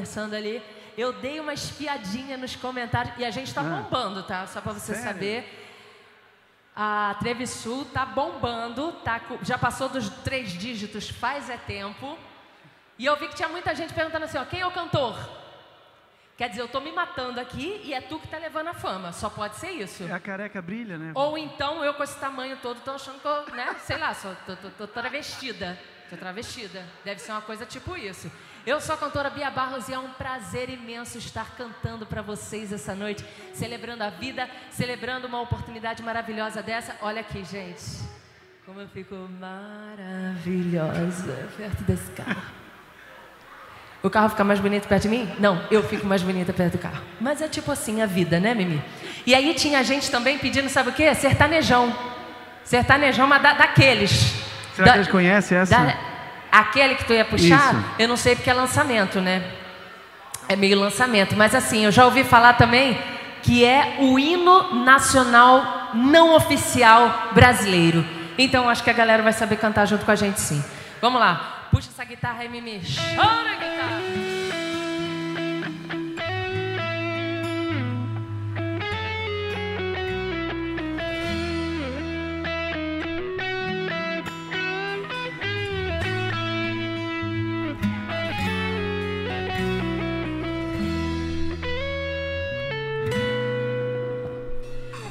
conversando 0.00 0.34
ali, 0.34 0.62
eu 0.96 1.12
dei 1.12 1.38
uma 1.40 1.52
espiadinha 1.52 2.36
nos 2.36 2.56
comentários. 2.56 3.14
E 3.18 3.24
a 3.24 3.30
gente 3.30 3.48
está 3.48 3.60
Ah. 3.60 3.64
bombando, 3.64 4.22
tá? 4.22 4.46
Só 4.46 4.60
para 4.60 4.72
você 4.72 4.94
Sério? 4.94 5.02
saber. 5.04 5.56
A 6.74 7.14
Trevisul 7.20 7.84
tá 7.86 8.06
bombando, 8.06 8.92
tá, 9.04 9.20
já 9.42 9.58
passou 9.58 9.88
dos 9.88 10.08
três 10.24 10.50
dígitos 10.52 11.10
faz 11.10 11.50
é 11.50 11.56
tempo. 11.58 12.18
E 12.98 13.04
eu 13.04 13.16
vi 13.16 13.28
que 13.28 13.34
tinha 13.34 13.48
muita 13.48 13.74
gente 13.74 13.92
perguntando 13.92 14.24
assim, 14.24 14.38
ó, 14.38 14.44
quem 14.44 14.60
é 14.60 14.66
o 14.66 14.70
cantor? 14.70 15.14
Quer 16.36 16.48
dizer, 16.48 16.62
eu 16.62 16.68
tô 16.68 16.80
me 16.80 16.90
matando 16.90 17.38
aqui 17.38 17.82
e 17.84 17.92
é 17.92 18.00
tu 18.00 18.18
que 18.18 18.26
tá 18.28 18.38
levando 18.38 18.68
a 18.68 18.74
fama. 18.74 19.12
Só 19.12 19.28
pode 19.28 19.56
ser 19.56 19.72
isso. 19.72 20.10
A 20.10 20.18
careca 20.18 20.62
brilha, 20.62 20.96
né? 20.96 21.12
Ou 21.14 21.36
então 21.36 21.84
eu 21.84 21.92
com 21.92 22.02
esse 22.02 22.18
tamanho 22.18 22.56
todo 22.62 22.80
tô 22.80 22.92
achando 22.92 23.20
que 23.20 23.26
eu, 23.26 23.46
né, 23.54 23.76
sei 23.84 23.98
lá, 23.98 24.14
só 24.14 24.34
tô, 24.46 24.56
tô, 24.56 24.70
tô 24.70 24.86
travestida. 24.86 25.78
Tô 26.08 26.16
travestida. 26.16 26.82
Deve 27.04 27.20
ser 27.20 27.32
uma 27.32 27.42
coisa 27.42 27.66
tipo 27.66 27.94
isso. 27.96 28.30
Eu 28.70 28.80
sou 28.80 28.94
a 28.94 28.98
cantora 28.98 29.28
Bia 29.30 29.50
Barros 29.50 29.88
e 29.88 29.92
é 29.92 29.98
um 29.98 30.10
prazer 30.10 30.70
imenso 30.70 31.18
estar 31.18 31.56
cantando 31.58 32.06
para 32.06 32.22
vocês 32.22 32.72
essa 32.72 32.94
noite, 32.94 33.24
celebrando 33.52 34.04
a 34.04 34.10
vida, 34.10 34.48
celebrando 34.70 35.26
uma 35.26 35.40
oportunidade 35.40 36.04
maravilhosa 36.04 36.62
dessa. 36.62 36.94
Olha 37.02 37.20
aqui, 37.20 37.42
gente. 37.44 37.82
Como 38.64 38.80
eu 38.80 38.86
fico 38.86 39.16
maravilhosa 39.40 40.86
perto 41.56 41.82
desse 41.82 42.12
carro. 42.12 42.40
O 44.04 44.08
carro 44.08 44.28
fica 44.28 44.44
mais 44.44 44.60
bonito 44.60 44.86
perto 44.86 45.02
de 45.02 45.08
mim? 45.08 45.28
Não, 45.40 45.60
eu 45.68 45.82
fico 45.82 46.06
mais 46.06 46.22
bonita 46.22 46.52
perto 46.52 46.74
do 46.74 46.78
carro. 46.78 47.02
Mas 47.20 47.42
é 47.42 47.48
tipo 47.48 47.72
assim 47.72 48.02
a 48.02 48.06
vida, 48.06 48.38
né, 48.38 48.54
Mimi? 48.54 48.80
E 49.26 49.34
aí 49.34 49.52
tinha 49.54 49.82
gente 49.82 50.08
também 50.12 50.38
pedindo, 50.38 50.68
sabe 50.68 50.90
o 50.90 50.92
quê? 50.92 51.12
Sertanejão. 51.16 51.92
Sertanejão, 52.62 53.26
mas 53.26 53.42
da, 53.42 53.52
daqueles. 53.52 54.12
Será 54.76 54.86
Da- 54.86 54.92
que 54.92 54.98
eles 54.98 55.08
conhecem 55.10 55.58
essa? 55.58 55.76
da- 55.76 56.09
aquele 56.50 56.94
que 56.94 57.04
tu 57.04 57.12
ia 57.12 57.24
puxar, 57.24 57.74
Isso. 57.74 57.84
eu 57.98 58.08
não 58.08 58.16
sei 58.16 58.34
porque 58.34 58.50
é 58.50 58.54
lançamento, 58.54 59.20
né? 59.20 59.42
É 60.48 60.56
meio 60.56 60.78
lançamento. 60.78 61.36
Mas 61.36 61.54
assim, 61.54 61.84
eu 61.84 61.92
já 61.92 62.04
ouvi 62.04 62.24
falar 62.24 62.54
também 62.54 62.98
que 63.42 63.64
é 63.64 63.96
o 64.00 64.18
hino 64.18 64.84
nacional 64.84 65.90
não 65.94 66.34
oficial 66.34 67.30
brasileiro. 67.32 68.04
Então 68.36 68.68
acho 68.68 68.82
que 68.82 68.90
a 68.90 68.94
galera 68.94 69.22
vai 69.22 69.32
saber 69.32 69.56
cantar 69.56 69.86
junto 69.86 70.04
com 70.04 70.10
a 70.10 70.16
gente 70.16 70.40
sim. 70.40 70.62
Vamos 71.00 71.20
lá. 71.20 71.68
Puxa 71.70 71.88
essa 71.92 72.04
guitarra 72.04 72.40
aí, 72.40 72.48
Mimi. 72.48 72.80
Chora, 73.14 73.54
guitarra. 73.54 74.59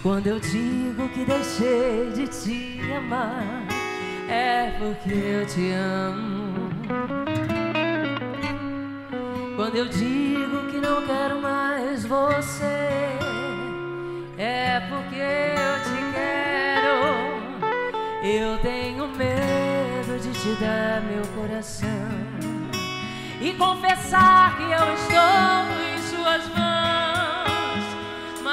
Quando 0.01 0.27
eu 0.27 0.39
digo 0.39 1.09
que 1.09 1.25
deixei 1.25 2.09
de 2.15 2.25
te 2.27 2.79
amar, 2.95 3.65
é 4.29 4.71
porque 4.79 5.13
eu 5.13 5.45
te 5.45 5.73
amo. 5.73 6.69
Quando 9.57 9.75
eu 9.75 9.89
digo 9.89 10.71
que 10.71 10.77
não 10.77 11.05
quero 11.05 11.41
mais 11.41 12.05
você, 12.05 12.63
é 14.37 14.79
porque 14.87 15.19
eu 15.19 15.83
te 15.83 15.99
quero. 16.13 17.19
Eu 18.23 18.57
tenho 18.59 19.05
medo 19.09 20.17
de 20.21 20.31
te 20.31 20.61
dar 20.61 21.01
meu 21.01 21.25
coração 21.35 21.89
e 23.41 23.53
confessar 23.53 24.55
que 24.55 24.63
eu 24.63 24.93
estou 24.93 25.93
em 25.93 25.97
suas 25.99 26.47
mãos. 26.57 27.18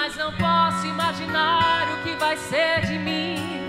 Mas 0.06 0.14
não 0.14 0.30
posso 0.34 0.86
imaginar 0.86 1.92
o 1.92 2.04
que 2.04 2.14
vai 2.14 2.36
ser 2.36 2.82
de 2.86 2.96
mim 2.96 3.66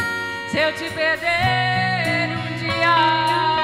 se 0.51 0.59
eu 0.59 0.71
te 0.71 0.87
perder 0.93 2.29
um 2.37 2.57
dia. 2.59 3.56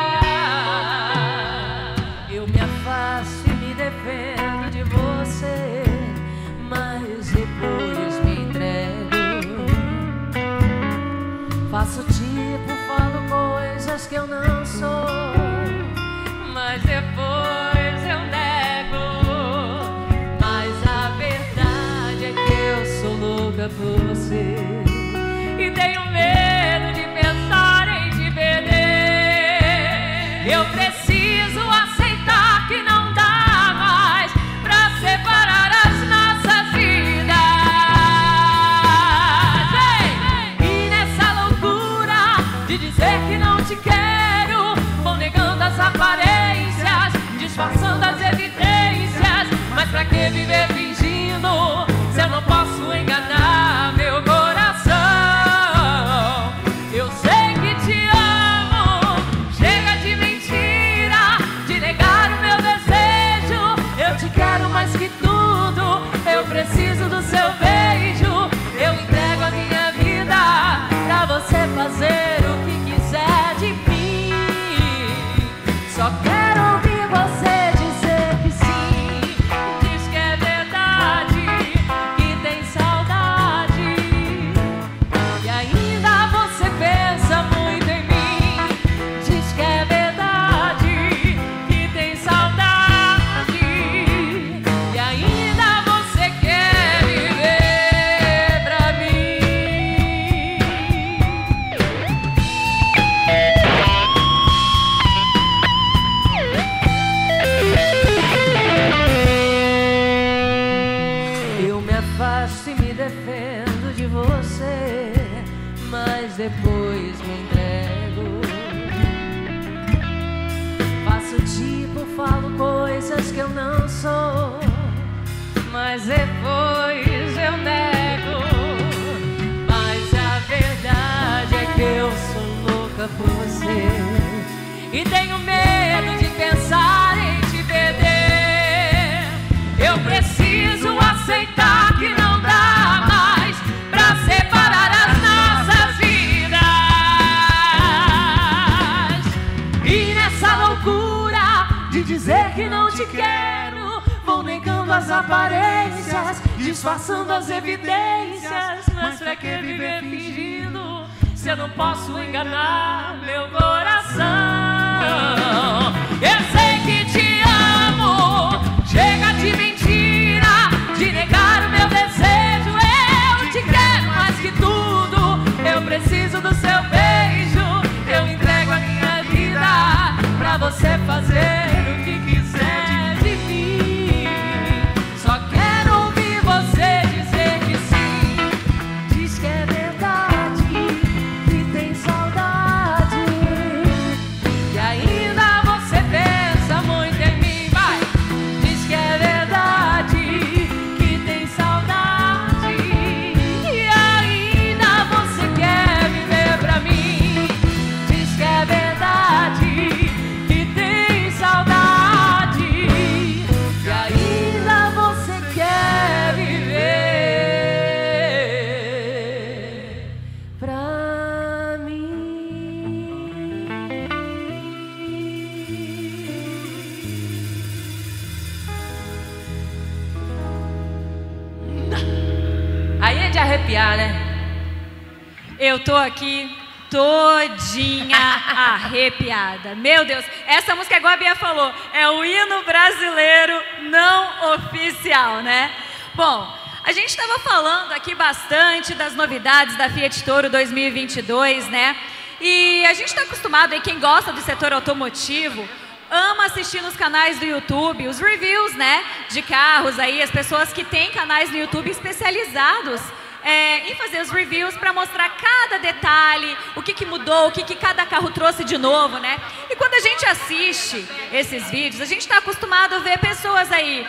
Aqui 236.13 236.55
todinha 236.91 238.17
arrepiada. 238.17 239.73
Meu 239.73 240.05
Deus, 240.05 240.23
essa 240.45 240.75
música, 240.75 240.97
igual 240.97 241.13
a 241.13 241.17
Bia 241.17 241.35
falou, 241.35 241.73
é 241.91 242.07
o 242.07 242.23
hino 242.23 242.63
brasileiro 242.63 243.59
não 243.89 244.53
oficial, 244.53 245.41
né? 245.41 245.71
Bom, 246.13 246.55
a 246.83 246.91
gente 246.91 247.09
estava 247.09 247.39
falando 247.39 247.93
aqui 247.93 248.13
bastante 248.13 248.93
das 248.93 249.15
novidades 249.15 249.75
da 249.75 249.89
Fiat 249.89 250.23
Toro 250.23 250.51
2022, 250.51 251.67
né? 251.69 251.97
E 252.39 252.85
a 252.85 252.93
gente 252.93 253.07
está 253.07 253.23
acostumado 253.23 253.73
aí, 253.73 253.81
quem 253.81 253.99
gosta 253.99 254.31
do 254.31 254.41
setor 254.41 254.71
automotivo, 254.71 255.67
ama 256.11 256.45
assistir 256.45 256.83
nos 256.83 256.95
canais 256.95 257.39
do 257.39 257.45
YouTube 257.45 258.07
os 258.07 258.19
reviews, 258.19 258.75
né, 258.75 259.03
de 259.31 259.41
carros 259.41 259.97
aí, 259.97 260.21
as 260.21 260.29
pessoas 260.29 260.71
que 260.71 260.83
têm 260.83 261.09
canais 261.09 261.49
no 261.49 261.57
YouTube 261.57 261.89
especializados 261.89 263.01
é, 263.43 263.91
em 263.91 263.95
fazer 263.95 264.21
os 264.21 264.29
reviews 264.29 264.75
para 264.77 264.93
mostrar 264.93 265.29
cada 265.29 265.77
detalhe, 265.77 266.57
o 266.75 266.81
que, 266.81 266.93
que 266.93 267.05
mudou, 267.05 267.47
o 267.47 267.51
que, 267.51 267.63
que 267.63 267.75
cada 267.75 268.05
carro 268.05 268.31
trouxe 268.31 268.63
de 268.63 268.77
novo, 268.77 269.17
né? 269.19 269.39
E 269.69 269.75
quando 269.75 269.93
a 269.95 269.99
gente 269.99 270.25
assiste 270.25 271.05
esses 271.31 271.69
vídeos, 271.69 272.01
a 272.01 272.05
gente 272.05 272.21
está 272.21 272.37
acostumado 272.37 272.95
a 272.95 272.99
ver 272.99 273.19
pessoas 273.19 273.71
aí 273.71 274.07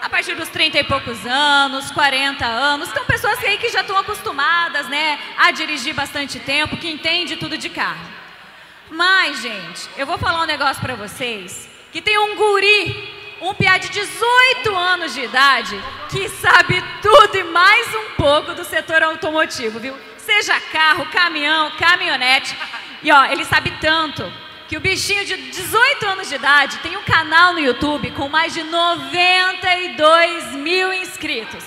a 0.00 0.08
partir 0.08 0.34
dos 0.34 0.48
30 0.48 0.78
e 0.78 0.84
poucos 0.84 1.26
anos, 1.26 1.90
40 1.90 2.46
anos, 2.46 2.88
são 2.88 3.04
pessoas 3.04 3.38
aí 3.44 3.58
que 3.58 3.68
já 3.68 3.82
estão 3.82 3.98
acostumadas, 3.98 4.88
né, 4.88 5.18
a 5.36 5.50
dirigir 5.50 5.94
bastante 5.94 6.38
tempo, 6.40 6.76
que 6.78 6.88
entende 6.88 7.36
tudo 7.36 7.58
de 7.58 7.68
carro. 7.68 8.08
Mas, 8.90 9.42
gente, 9.42 9.88
eu 9.96 10.06
vou 10.06 10.18
falar 10.18 10.42
um 10.42 10.46
negócio 10.46 10.80
pra 10.82 10.94
vocês, 10.94 11.68
que 11.92 12.00
tem 12.00 12.18
um 12.18 12.34
guri, 12.34 13.19
um 13.40 13.54
piá 13.54 13.78
de 13.78 13.88
18 13.88 14.74
anos 14.74 15.14
de 15.14 15.22
idade, 15.22 15.82
que 16.10 16.28
sabe 16.28 16.82
tudo 17.00 17.36
e 17.36 17.44
mais 17.44 17.94
um 17.94 18.10
pouco 18.16 18.54
do 18.54 18.64
setor 18.64 19.02
automotivo, 19.02 19.80
viu? 19.80 19.96
Seja 20.18 20.60
carro, 20.72 21.06
caminhão, 21.06 21.70
caminhonete. 21.78 22.56
E 23.02 23.10
ó, 23.10 23.24
ele 23.24 23.44
sabe 23.46 23.70
tanto 23.80 24.30
que 24.68 24.76
o 24.76 24.80
bichinho 24.80 25.24
de 25.24 25.36
18 25.36 26.06
anos 26.06 26.28
de 26.28 26.34
idade 26.34 26.78
tem 26.78 26.96
um 26.96 27.02
canal 27.02 27.54
no 27.54 27.60
YouTube 27.60 28.10
com 28.12 28.28
mais 28.28 28.52
de 28.52 28.62
92 28.62 30.52
mil 30.56 30.92
inscritos. 30.92 31.64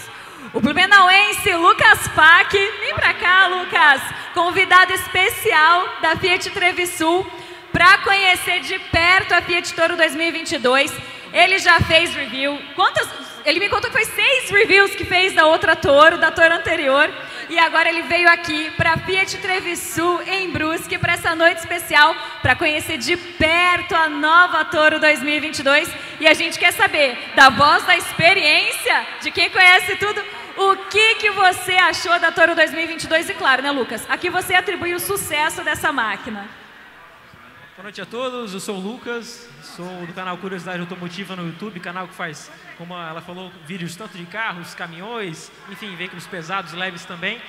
O 0.53 0.61
blumenauense 0.61 1.51
Lucas 1.55 2.07
Pac, 2.09 2.53
vem 2.53 2.93
pra 2.93 3.15
cá, 3.15 3.47
Lucas, 3.47 4.01
convidado 4.35 4.93
especial 4.93 5.97
da 6.01 6.15
Fiat 6.15 6.51
Trevisul 6.51 7.25
para 7.71 7.97
conhecer 7.97 8.59
de 8.59 8.77
perto 8.77 9.33
a 9.33 9.41
Fiat 9.41 9.73
Toro 9.73 9.97
2022. 9.97 10.93
Ele 11.34 11.57
já 11.57 11.80
fez 11.80 12.14
review. 12.14 12.61
Quantas? 12.76 13.07
Ele 13.43 13.60
me 13.60 13.68
contou 13.68 13.89
que 13.89 13.97
foi 13.97 14.05
seis 14.05 14.49
reviews 14.51 14.95
que 14.95 15.03
fez 15.03 15.34
da 15.34 15.45
outra 15.47 15.76
Toro, 15.76 16.18
da 16.18 16.31
Toro 16.31 16.53
anterior. 16.53 17.11
E 17.49 17.60
agora 17.60 17.89
ele 17.89 18.03
veio 18.03 18.30
aqui 18.30 18.72
para 18.77 18.97
Fiat 18.97 19.38
Trevisul 19.39 20.22
em 20.23 20.49
Brusque 20.51 20.97
para 20.97 21.14
essa 21.14 21.35
noite 21.35 21.57
especial 21.57 22.15
para 22.41 22.55
conhecer 22.55 22.97
de 22.97 23.18
perto 23.18 23.95
a 23.95 24.07
nova 24.07 24.64
Toro 24.65 24.99
2022. 24.99 25.89
E 26.19 26.27
a 26.27 26.34
gente 26.34 26.57
quer 26.57 26.72
saber 26.72 27.18
da 27.35 27.49
voz 27.49 27.84
da 27.84 27.97
experiência 27.97 29.05
de 29.22 29.31
quem 29.31 29.49
conhece 29.49 29.95
tudo. 29.97 30.23
O 30.55 30.76
que, 30.89 31.15
que 31.15 31.31
você 31.31 31.73
achou 31.73 32.18
da 32.19 32.31
Toro 32.31 32.55
2022? 32.55 33.30
E 33.30 33.34
claro, 33.34 33.64
né, 33.64 33.72
Lucas? 33.72 34.05
Aqui 34.07 34.30
você 34.30 34.53
atribui 34.53 34.93
o 34.93 34.99
sucesso 34.99 35.64
dessa 35.64 35.91
máquina. 35.91 36.62
Boa 37.75 37.85
noite 37.85 37.99
a 37.99 38.05
todos, 38.05 38.53
eu 38.53 38.59
sou 38.59 38.77
o 38.77 38.79
Lucas, 38.79 39.49
sou 39.63 40.05
do 40.05 40.13
canal 40.13 40.37
Curiosidade 40.37 40.79
Automotiva 40.79 41.35
no 41.35 41.47
YouTube, 41.47 41.79
canal 41.79 42.07
que 42.07 42.13
faz, 42.13 42.51
como 42.77 42.93
ela 42.93 43.19
falou, 43.19 43.51
vídeos 43.65 43.95
tanto 43.95 44.15
de 44.15 44.27
carros, 44.27 44.75
caminhões, 44.75 45.51
enfim, 45.71 45.95
veículos 45.95 46.27
pesados, 46.27 46.73
leves 46.73 47.03
também. 47.03 47.41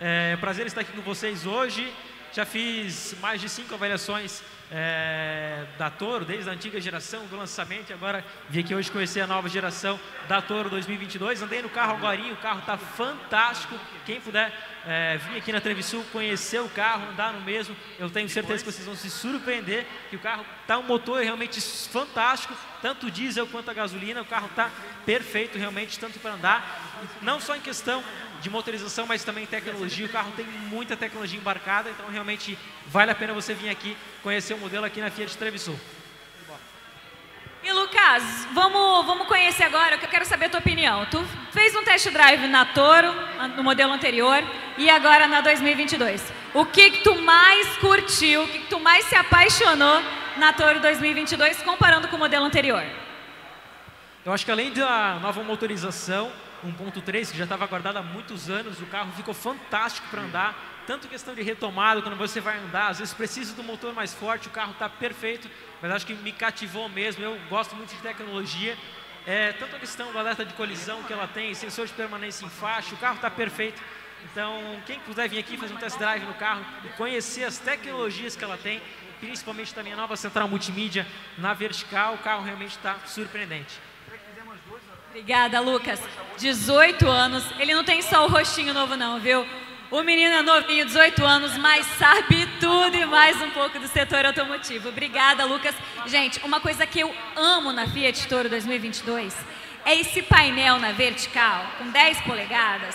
É 0.00 0.32
um 0.34 0.40
prazer 0.40 0.66
estar 0.66 0.80
aqui 0.80 0.92
com 0.92 1.02
vocês 1.02 1.44
hoje. 1.44 1.92
Já 2.32 2.46
fiz 2.46 3.14
mais 3.20 3.38
de 3.38 3.50
cinco 3.50 3.74
avaliações 3.74 4.42
é, 4.72 5.66
da 5.76 5.90
Toro, 5.90 6.24
desde 6.24 6.48
a 6.48 6.54
antiga 6.54 6.80
geração, 6.80 7.26
do 7.26 7.36
lançamento, 7.36 7.90
e 7.90 7.92
agora 7.92 8.24
vim 8.48 8.60
aqui 8.60 8.74
hoje 8.74 8.90
conhecer 8.90 9.20
a 9.20 9.26
nova 9.26 9.46
geração 9.46 10.00
da 10.26 10.40
Toro 10.40 10.70
2022. 10.70 11.42
Andei 11.42 11.60
no 11.60 11.68
carro 11.68 11.98
agora, 11.98 12.18
o 12.18 12.36
carro 12.36 12.60
está 12.60 12.78
fantástico. 12.78 13.78
Quem 14.06 14.22
puder 14.22 14.54
é, 14.86 15.18
vir 15.18 15.38
aqui 15.38 15.52
na 15.52 15.60
Trevisul, 15.60 16.04
conhecer 16.12 16.60
o 16.60 16.68
carro, 16.68 17.10
andar 17.10 17.32
no 17.32 17.40
mesmo, 17.42 17.76
eu 17.98 18.08
tenho 18.08 18.28
certeza 18.28 18.64
que 18.64 18.70
vocês 18.70 18.86
vão 18.86 18.96
se 18.96 19.10
surpreender, 19.10 19.86
que 20.08 20.16
o 20.16 20.18
carro 20.18 20.44
está 20.62 20.78
um 20.78 20.82
motor 20.82 21.22
realmente 21.22 21.60
fantástico, 21.60 22.56
tanto 22.80 23.10
diesel 23.10 23.46
quanto 23.46 23.70
a 23.70 23.74
gasolina, 23.74 24.22
o 24.22 24.24
carro 24.24 24.46
está 24.46 24.70
perfeito 25.04 25.58
realmente, 25.58 25.98
tanto 25.98 26.18
para 26.18 26.32
andar, 26.32 26.98
não 27.20 27.40
só 27.40 27.54
em 27.56 27.60
questão 27.60 28.02
de 28.40 28.48
motorização, 28.48 29.06
mas 29.06 29.22
também 29.22 29.46
tecnologia. 29.46 30.06
O 30.06 30.08
carro 30.08 30.32
tem 30.34 30.46
muita 30.46 30.96
tecnologia 30.96 31.38
embarcada, 31.38 31.90
então 31.90 32.08
realmente 32.08 32.58
vale 32.86 33.10
a 33.10 33.14
pena 33.14 33.34
você 33.34 33.52
vir 33.52 33.68
aqui 33.68 33.96
conhecer 34.22 34.54
o 34.54 34.58
modelo 34.58 34.84
aqui 34.84 35.00
na 35.00 35.10
Fiat 35.10 35.36
Trevisul. 35.36 35.78
E 37.62 37.70
Lucas, 37.72 38.48
vamos, 38.54 39.04
vamos 39.04 39.26
conhecer 39.26 39.64
agora, 39.64 39.98
que 39.98 40.06
eu 40.06 40.08
quero 40.08 40.24
saber 40.24 40.46
a 40.46 40.48
tua 40.48 40.60
opinião. 40.60 41.04
Tu 41.10 41.22
fez 41.52 41.76
um 41.76 41.84
test 41.84 42.08
drive 42.10 42.48
na 42.48 42.64
Toro, 42.64 43.12
no 43.54 43.62
modelo 43.62 43.92
anterior, 43.92 44.42
e 44.78 44.88
agora 44.88 45.28
na 45.28 45.42
2022. 45.42 46.32
O 46.54 46.64
que, 46.64 46.90
que 46.90 47.02
tu 47.02 47.20
mais 47.20 47.76
curtiu, 47.76 48.44
o 48.44 48.48
que, 48.48 48.60
que 48.60 48.68
tu 48.68 48.80
mais 48.80 49.04
se 49.04 49.14
apaixonou 49.14 50.02
na 50.38 50.54
Toro 50.54 50.80
2022 50.80 51.60
comparando 51.62 52.08
com 52.08 52.16
o 52.16 52.18
modelo 52.18 52.46
anterior? 52.46 52.82
Eu 54.24 54.32
acho 54.32 54.44
que 54.44 54.50
além 54.50 54.72
da 54.72 55.18
nova 55.20 55.42
motorização 55.42 56.32
1.3, 56.64 57.30
que 57.30 57.36
já 57.36 57.44
estava 57.44 57.66
guardada 57.66 57.98
há 57.98 58.02
muitos 58.02 58.48
anos, 58.48 58.80
o 58.80 58.86
carro 58.86 59.12
ficou 59.12 59.34
fantástico 59.34 60.08
para 60.10 60.22
andar, 60.22 60.82
tanto 60.86 61.08
questão 61.08 61.34
de 61.34 61.42
retomada, 61.42 62.00
quando 62.00 62.16
você 62.16 62.40
vai 62.40 62.56
andar, 62.58 62.88
às 62.88 62.98
vezes 62.98 63.14
precisa 63.14 63.54
do 63.54 63.62
motor 63.62 63.94
mais 63.94 64.14
forte, 64.14 64.48
o 64.48 64.50
carro 64.50 64.72
está 64.72 64.88
perfeito, 64.88 65.48
mas 65.80 65.90
acho 65.92 66.06
que 66.06 66.14
me 66.14 66.32
cativou 66.32 66.88
mesmo, 66.88 67.22
eu 67.22 67.38
gosto 67.48 67.74
muito 67.74 67.94
de 67.94 68.00
tecnologia, 68.00 68.76
é, 69.26 69.52
tanto 69.52 69.76
a 69.76 69.78
questão 69.78 70.12
do 70.12 70.18
alerta 70.18 70.44
de 70.44 70.54
colisão 70.54 71.02
que 71.02 71.12
ela 71.12 71.26
tem, 71.26 71.54
sensor 71.54 71.86
de 71.86 71.92
permanência 71.92 72.44
em 72.44 72.50
faixa, 72.50 72.94
o 72.94 72.98
carro 72.98 73.16
está 73.16 73.30
perfeito, 73.30 73.82
então 74.24 74.80
quem 74.86 74.98
puder 75.00 75.28
vir 75.28 75.38
aqui 75.38 75.56
fazer 75.56 75.74
um 75.74 75.78
test 75.78 75.98
drive 75.98 76.24
no 76.24 76.34
carro 76.34 76.64
e 76.84 76.88
conhecer 76.90 77.44
as 77.44 77.58
tecnologias 77.58 78.36
que 78.36 78.44
ela 78.44 78.56
tem, 78.56 78.80
principalmente 79.18 79.74
também 79.74 79.92
a 79.92 79.96
nova 79.96 80.16
central 80.16 80.48
multimídia 80.48 81.06
na 81.38 81.54
vertical, 81.54 82.14
o 82.14 82.18
carro 82.18 82.42
realmente 82.42 82.72
está 82.72 82.98
surpreendente. 83.06 83.78
Obrigada, 85.10 85.58
Lucas. 85.60 86.00
18 86.38 87.08
anos. 87.08 87.44
Ele 87.58 87.74
não 87.74 87.82
tem 87.82 88.00
só 88.00 88.24
o 88.24 88.28
rostinho 88.28 88.72
novo, 88.72 88.96
não, 88.96 89.18
viu? 89.18 89.44
O 89.90 90.04
menino 90.04 90.32
é 90.32 90.42
novinho, 90.42 90.86
18 90.86 91.24
anos, 91.24 91.58
mas 91.58 91.84
sabe 91.98 92.46
tudo 92.60 92.96
e 92.96 93.04
mais 93.04 93.42
um 93.42 93.50
pouco 93.50 93.76
do 93.80 93.88
setor 93.88 94.24
automotivo. 94.24 94.88
Obrigada, 94.88 95.44
Lucas. 95.44 95.74
Gente, 96.06 96.38
uma 96.44 96.60
coisa 96.60 96.86
que 96.86 97.00
eu 97.00 97.12
amo 97.34 97.72
na 97.72 97.88
Fiat 97.88 98.28
Toro 98.28 98.48
2022 98.48 99.34
é 99.84 99.96
esse 99.96 100.22
painel 100.22 100.78
na 100.78 100.92
vertical, 100.92 101.66
com 101.76 101.90
10 101.90 102.20
polegadas, 102.20 102.94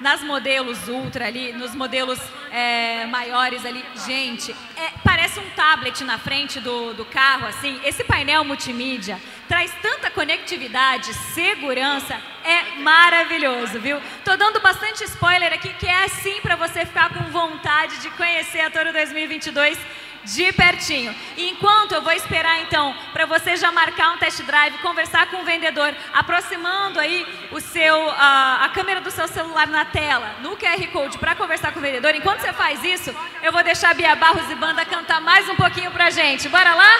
nas 0.00 0.22
modelos 0.22 0.88
ultra 0.88 1.26
ali, 1.26 1.52
nos 1.52 1.74
modelos 1.74 2.18
é, 2.50 3.06
maiores 3.06 3.64
ali. 3.64 3.84
Gente, 4.06 4.54
é, 4.76 4.90
parece 5.02 5.40
um 5.40 5.50
tablet 5.50 6.04
na 6.04 6.18
frente 6.18 6.60
do, 6.60 6.94
do 6.94 7.04
carro, 7.04 7.46
assim. 7.46 7.80
Esse 7.84 8.04
painel 8.04 8.44
multimídia 8.44 9.20
traz 9.48 9.72
tanta 9.80 10.10
conectividade, 10.10 11.14
segurança, 11.14 12.20
é 12.44 12.78
maravilhoso, 12.80 13.80
viu? 13.80 14.00
Tô 14.24 14.36
dando 14.36 14.60
bastante 14.60 15.04
spoiler 15.04 15.52
aqui, 15.52 15.72
que 15.74 15.86
é 15.86 16.04
assim 16.04 16.40
para 16.40 16.56
você 16.56 16.84
ficar 16.84 17.10
com 17.10 17.24
vontade 17.30 17.98
de 17.98 18.10
conhecer 18.10 18.60
a 18.60 18.70
Toro 18.70 18.92
2022 18.92 19.78
de 20.26 20.52
pertinho. 20.52 21.14
Enquanto 21.36 21.92
eu 21.92 22.02
vou 22.02 22.12
esperar 22.12 22.60
então 22.62 22.94
para 23.12 23.26
você 23.26 23.56
já 23.56 23.70
marcar 23.70 24.12
um 24.12 24.18
test 24.18 24.42
drive, 24.42 24.78
conversar 24.78 25.26
com 25.28 25.38
o 25.38 25.44
vendedor, 25.44 25.94
aproximando 26.12 26.98
aí 26.98 27.26
o 27.52 27.60
seu 27.60 28.10
a, 28.10 28.64
a 28.64 28.68
câmera 28.70 29.00
do 29.00 29.10
seu 29.10 29.28
celular 29.28 29.66
na 29.68 29.84
tela, 29.84 30.36
no 30.42 30.56
QR 30.56 30.86
Code 30.92 31.18
para 31.18 31.34
conversar 31.34 31.72
com 31.72 31.78
o 31.78 31.82
vendedor. 31.82 32.14
Enquanto 32.14 32.40
você 32.40 32.52
faz 32.52 32.82
isso, 32.82 33.14
eu 33.42 33.52
vou 33.52 33.62
deixar 33.62 33.90
a 33.90 33.94
Bia 33.94 34.16
Barros 34.16 34.50
e 34.50 34.54
Banda 34.54 34.84
cantar 34.84 35.20
mais 35.20 35.48
um 35.48 35.56
pouquinho 35.56 35.90
pra 35.90 36.10
gente. 36.10 36.48
Bora 36.48 36.74
lá? 36.74 36.92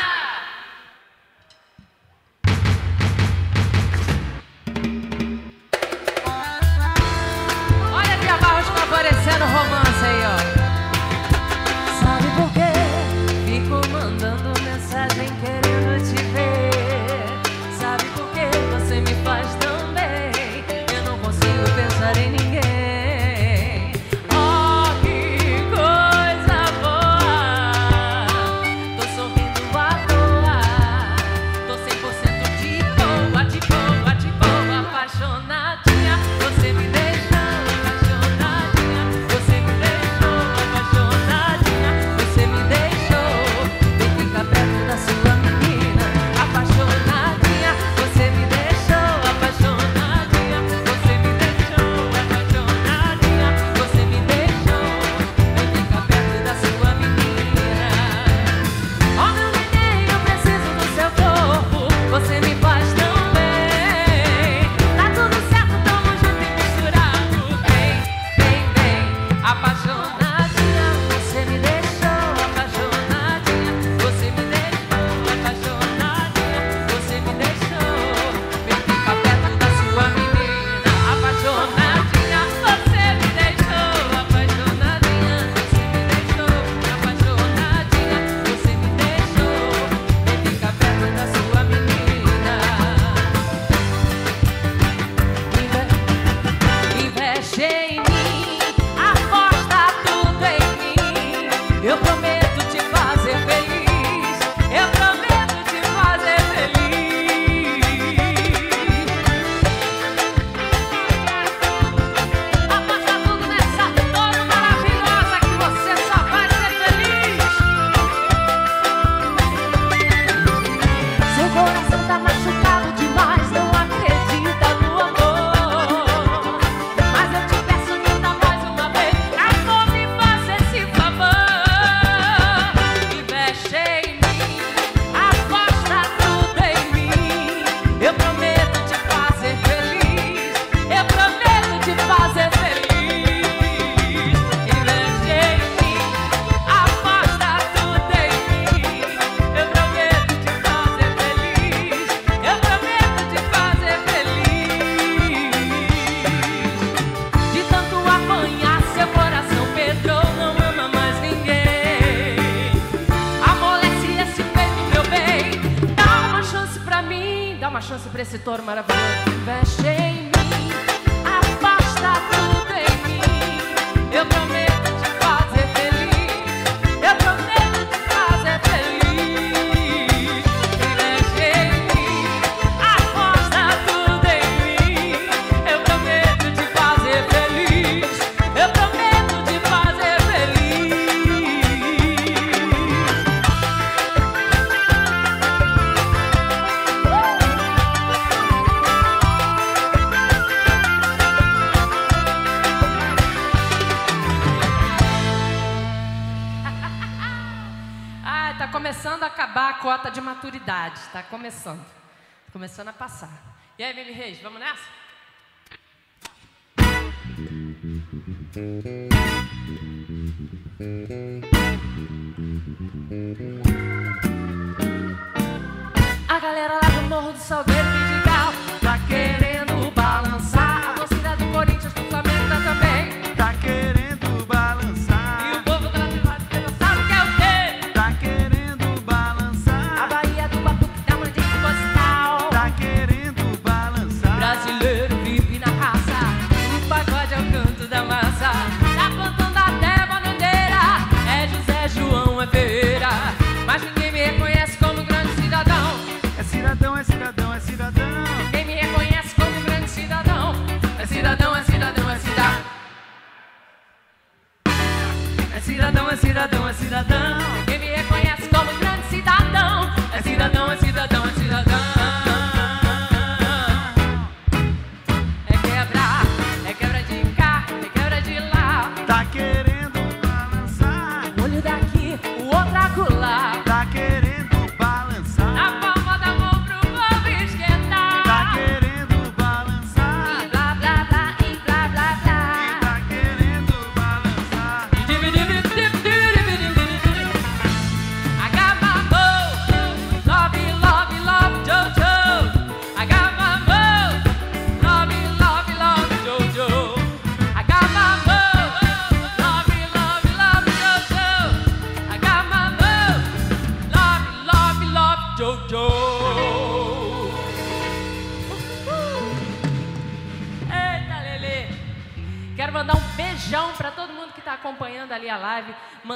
Olha 7.93 8.15
a 8.15 8.17
Bia 8.19 8.37
Barros 8.37 8.69
favorecendo 8.69 9.45
o 9.45 9.49
romance. 9.49 9.86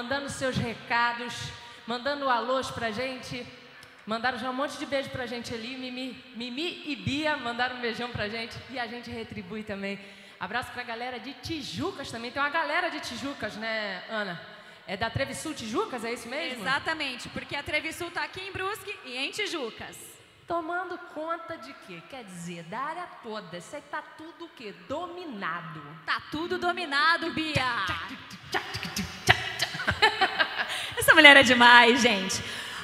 Mandando 0.00 0.30
seus 0.30 0.56
recados, 0.56 1.34
mandando 1.86 2.26
alôs 2.30 2.70
pra 2.70 2.90
gente. 2.90 3.46
Mandaram 4.06 4.38
já 4.38 4.48
um 4.48 4.54
monte 4.54 4.78
de 4.78 4.86
beijo 4.86 5.10
pra 5.10 5.26
gente 5.26 5.52
ali. 5.52 5.76
Mimi, 5.76 6.24
Mimi 6.34 6.84
e 6.86 6.96
Bia 6.96 7.36
mandaram 7.36 7.76
um 7.76 7.80
beijão 7.80 8.10
pra 8.10 8.26
gente 8.26 8.56
e 8.70 8.78
a 8.78 8.86
gente 8.86 9.10
retribui 9.10 9.62
também. 9.62 10.00
Abraço 10.38 10.72
pra 10.72 10.82
galera 10.82 11.20
de 11.20 11.34
Tijucas 11.34 12.10
também. 12.10 12.30
Tem 12.30 12.40
uma 12.40 12.48
galera 12.48 12.88
de 12.88 13.00
Tijucas, 13.00 13.56
né, 13.56 14.02
Ana? 14.08 14.40
É 14.86 14.96
da 14.96 15.10
Trevisul 15.10 15.52
Tijucas, 15.52 16.02
é 16.02 16.14
isso 16.14 16.28
mesmo? 16.28 16.62
Exatamente, 16.62 17.28
porque 17.28 17.54
a 17.54 17.62
Trevisul 17.62 18.10
tá 18.10 18.24
aqui 18.24 18.40
em 18.40 18.50
Brusque 18.50 18.98
e 19.04 19.18
em 19.18 19.30
Tijucas. 19.30 19.98
Tomando 20.48 20.98
conta 21.14 21.56
de 21.58 21.72
quê? 21.86 22.02
Quer 22.08 22.24
dizer, 22.24 22.64
da 22.64 22.80
área 22.80 23.06
toda. 23.22 23.58
Isso 23.58 23.76
aí 23.76 23.82
tá 23.82 24.02
tudo 24.16 24.46
o 24.46 24.48
quê? 24.48 24.74
Dominado. 24.88 25.80
Tá 26.06 26.20
tudo 26.32 26.58
dominado, 26.58 27.30
Bia. 27.32 27.62
Essa 30.96 31.14
mulher 31.14 31.36
é 31.36 31.42
demais, 31.42 32.00
gente. 32.00 32.42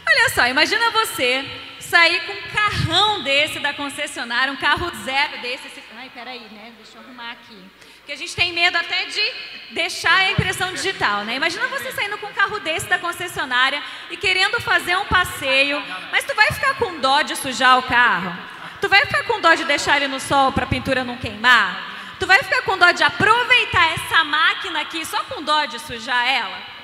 Olha 0.09 0.29
só, 0.31 0.47
imagina 0.47 0.91
você 0.91 1.45
sair 1.81 2.21
com 2.27 2.33
um 2.33 2.53
carrão 2.53 3.23
desse 3.23 3.59
da 3.61 3.73
concessionária, 3.73 4.53
um 4.53 4.57
carro 4.57 4.91
zero 5.05 5.41
desse. 5.41 5.67
Esse... 5.69 5.83
Ai, 5.97 6.11
peraí, 6.13 6.41
né? 6.51 6.73
Deixa 6.77 6.99
eu 6.99 7.03
arrumar 7.03 7.33
aqui. 7.33 7.59
Porque 7.99 8.13
a 8.13 8.17
gente 8.17 8.37
tem 8.37 8.53
medo 8.53 8.77
até 8.77 9.07
de 9.07 9.33
deixar 9.73 10.15
a 10.15 10.31
impressão 10.31 10.73
digital, 10.73 11.25
né? 11.25 11.35
Imagina 11.35 11.67
você 11.67 11.91
saindo 11.91 12.17
com 12.19 12.29
um 12.29 12.33
carro 12.33 12.61
desse 12.61 12.87
da 12.87 12.99
concessionária 12.99 13.83
e 14.11 14.17
querendo 14.17 14.61
fazer 14.61 14.97
um 14.97 15.07
passeio, 15.07 15.83
mas 16.13 16.25
tu 16.25 16.35
vai 16.35 16.47
ficar 16.53 16.75
com 16.75 17.01
dó 17.01 17.23
de 17.23 17.35
sujar 17.35 17.79
o 17.79 17.83
carro? 17.83 18.33
Tu 18.81 18.89
vai 18.89 19.05
ficar 19.07 19.25
com 19.25 19.41
dó 19.41 19.55
de 19.55 19.65
deixar 19.65 19.97
ele 19.97 20.07
no 20.07 20.21
sol 20.21 20.53
para 20.53 20.65
a 20.65 20.69
pintura 20.69 21.03
não 21.03 21.17
queimar? 21.17 22.15
Tu 22.21 22.27
vai 22.27 22.43
ficar 22.43 22.63
com 22.63 22.79
dó 22.79 22.93
de 22.93 23.03
aproveitar 23.03 23.93
essa 23.95 24.23
máquina 24.23 24.81
aqui 24.83 25.05
só 25.05 25.25
com 25.25 25.43
dó 25.43 25.65
de 25.65 25.79
sujar 25.81 26.27
ela? 26.27 26.76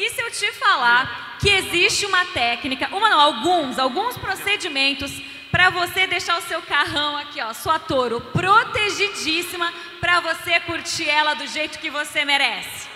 E 0.00 0.08
se 0.08 0.22
eu 0.22 0.30
te 0.30 0.50
falar 0.52 1.36
que 1.38 1.50
existe 1.50 2.06
uma 2.06 2.24
técnica, 2.24 2.88
uma 2.90 3.10
não, 3.10 3.20
alguns, 3.20 3.78
alguns 3.78 4.16
procedimentos 4.16 5.12
para 5.50 5.68
você 5.68 6.06
deixar 6.06 6.38
o 6.38 6.42
seu 6.42 6.62
carrão 6.62 7.18
aqui, 7.18 7.38
ó, 7.42 7.52
sua 7.52 7.78
Toro, 7.78 8.18
protegidíssima 8.18 9.70
para 10.00 10.20
você 10.20 10.58
curtir 10.60 11.06
ela 11.06 11.34
do 11.34 11.46
jeito 11.46 11.78
que 11.78 11.90
você 11.90 12.24
merece. 12.24 12.88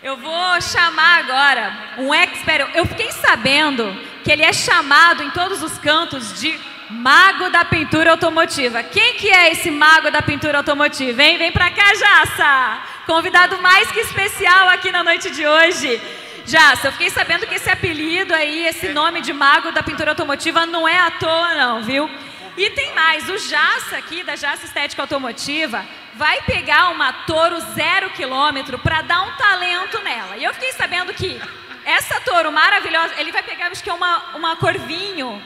Eu 0.00 0.16
vou 0.18 0.60
chamar 0.60 1.18
agora 1.18 1.96
um 1.98 2.14
expert. 2.14 2.70
Eu 2.76 2.86
fiquei 2.86 3.10
sabendo 3.10 3.92
que 4.22 4.30
ele 4.30 4.44
é 4.44 4.52
chamado 4.52 5.24
em 5.24 5.30
todos 5.30 5.64
os 5.64 5.76
cantos 5.78 6.38
de 6.40 6.56
mago 6.88 7.50
da 7.50 7.64
pintura 7.64 8.12
automotiva. 8.12 8.84
Quem 8.84 9.14
que 9.14 9.28
é 9.28 9.50
esse 9.50 9.68
mago 9.68 10.12
da 10.12 10.22
pintura 10.22 10.58
automotiva, 10.58 11.24
hein? 11.24 11.38
Vem 11.38 11.50
pra 11.50 11.72
cá, 11.72 11.92
Jaça! 11.92 12.82
Convidado 13.04 13.60
mais 13.60 13.90
que 13.90 13.98
especial 13.98 14.68
aqui 14.68 14.92
na 14.92 15.02
noite 15.02 15.28
de 15.30 15.44
hoje. 15.44 16.00
Jaça, 16.46 16.86
eu 16.86 16.92
fiquei 16.92 17.10
sabendo 17.10 17.44
que 17.44 17.56
esse 17.56 17.68
apelido 17.68 18.32
aí, 18.32 18.66
esse 18.66 18.88
nome 18.90 19.20
de 19.20 19.32
mago 19.32 19.72
da 19.72 19.82
pintura 19.82 20.12
automotiva 20.12 20.64
não 20.64 20.86
é 20.86 20.96
à 20.96 21.10
toa 21.10 21.54
não, 21.54 21.82
viu? 21.82 22.08
E 22.56 22.70
tem 22.70 22.94
mais, 22.94 23.28
o 23.28 23.36
Jaça 23.36 23.96
aqui, 23.96 24.22
da 24.22 24.36
Jaça 24.36 24.64
Estética 24.64 25.02
Automotiva, 25.02 25.84
vai 26.14 26.40
pegar 26.42 26.90
uma 26.90 27.12
Toro 27.12 27.58
zero 27.74 28.10
quilômetro 28.10 28.78
para 28.78 29.02
dar 29.02 29.22
um 29.22 29.32
talento 29.32 29.98
nela. 30.04 30.36
E 30.36 30.44
eu 30.44 30.54
fiquei 30.54 30.72
sabendo 30.72 31.12
que 31.12 31.38
essa 31.84 32.20
Toro 32.20 32.52
maravilhosa, 32.52 33.14
ele 33.18 33.32
vai 33.32 33.42
pegar, 33.42 33.66
acho 33.66 33.82
que 33.82 33.90
é 33.90 33.92
uma, 33.92 34.36
uma 34.36 34.56
corvinho, 34.56 35.42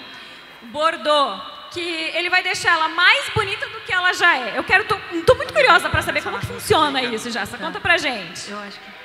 Bordeaux, 0.65 1.43
que 1.73 1.81
ele 1.81 2.29
vai 2.29 2.43
deixar 2.43 2.73
ela 2.73 2.89
mais 2.89 3.29
bonita 3.31 3.67
do 3.69 3.81
que 3.81 3.93
ela 3.93 4.13
já 4.13 4.37
é. 4.37 4.53
Eu 4.55 4.65
quero, 4.65 4.85
tô, 4.85 4.97
tô 5.27 5.35
muito 5.35 5.55
curiosa 5.55 5.89
para 5.89 6.03
saber 6.03 6.23
como 6.23 6.39
que 6.39 6.47
funciona 6.47 7.03
isso, 7.03 7.31
Jaça. 7.31 7.57
Conta 7.57 7.81
pra 7.81 7.97
gente. 7.97 8.51
Eu 8.51 8.59
acho 8.61 8.79
que... 8.79 9.00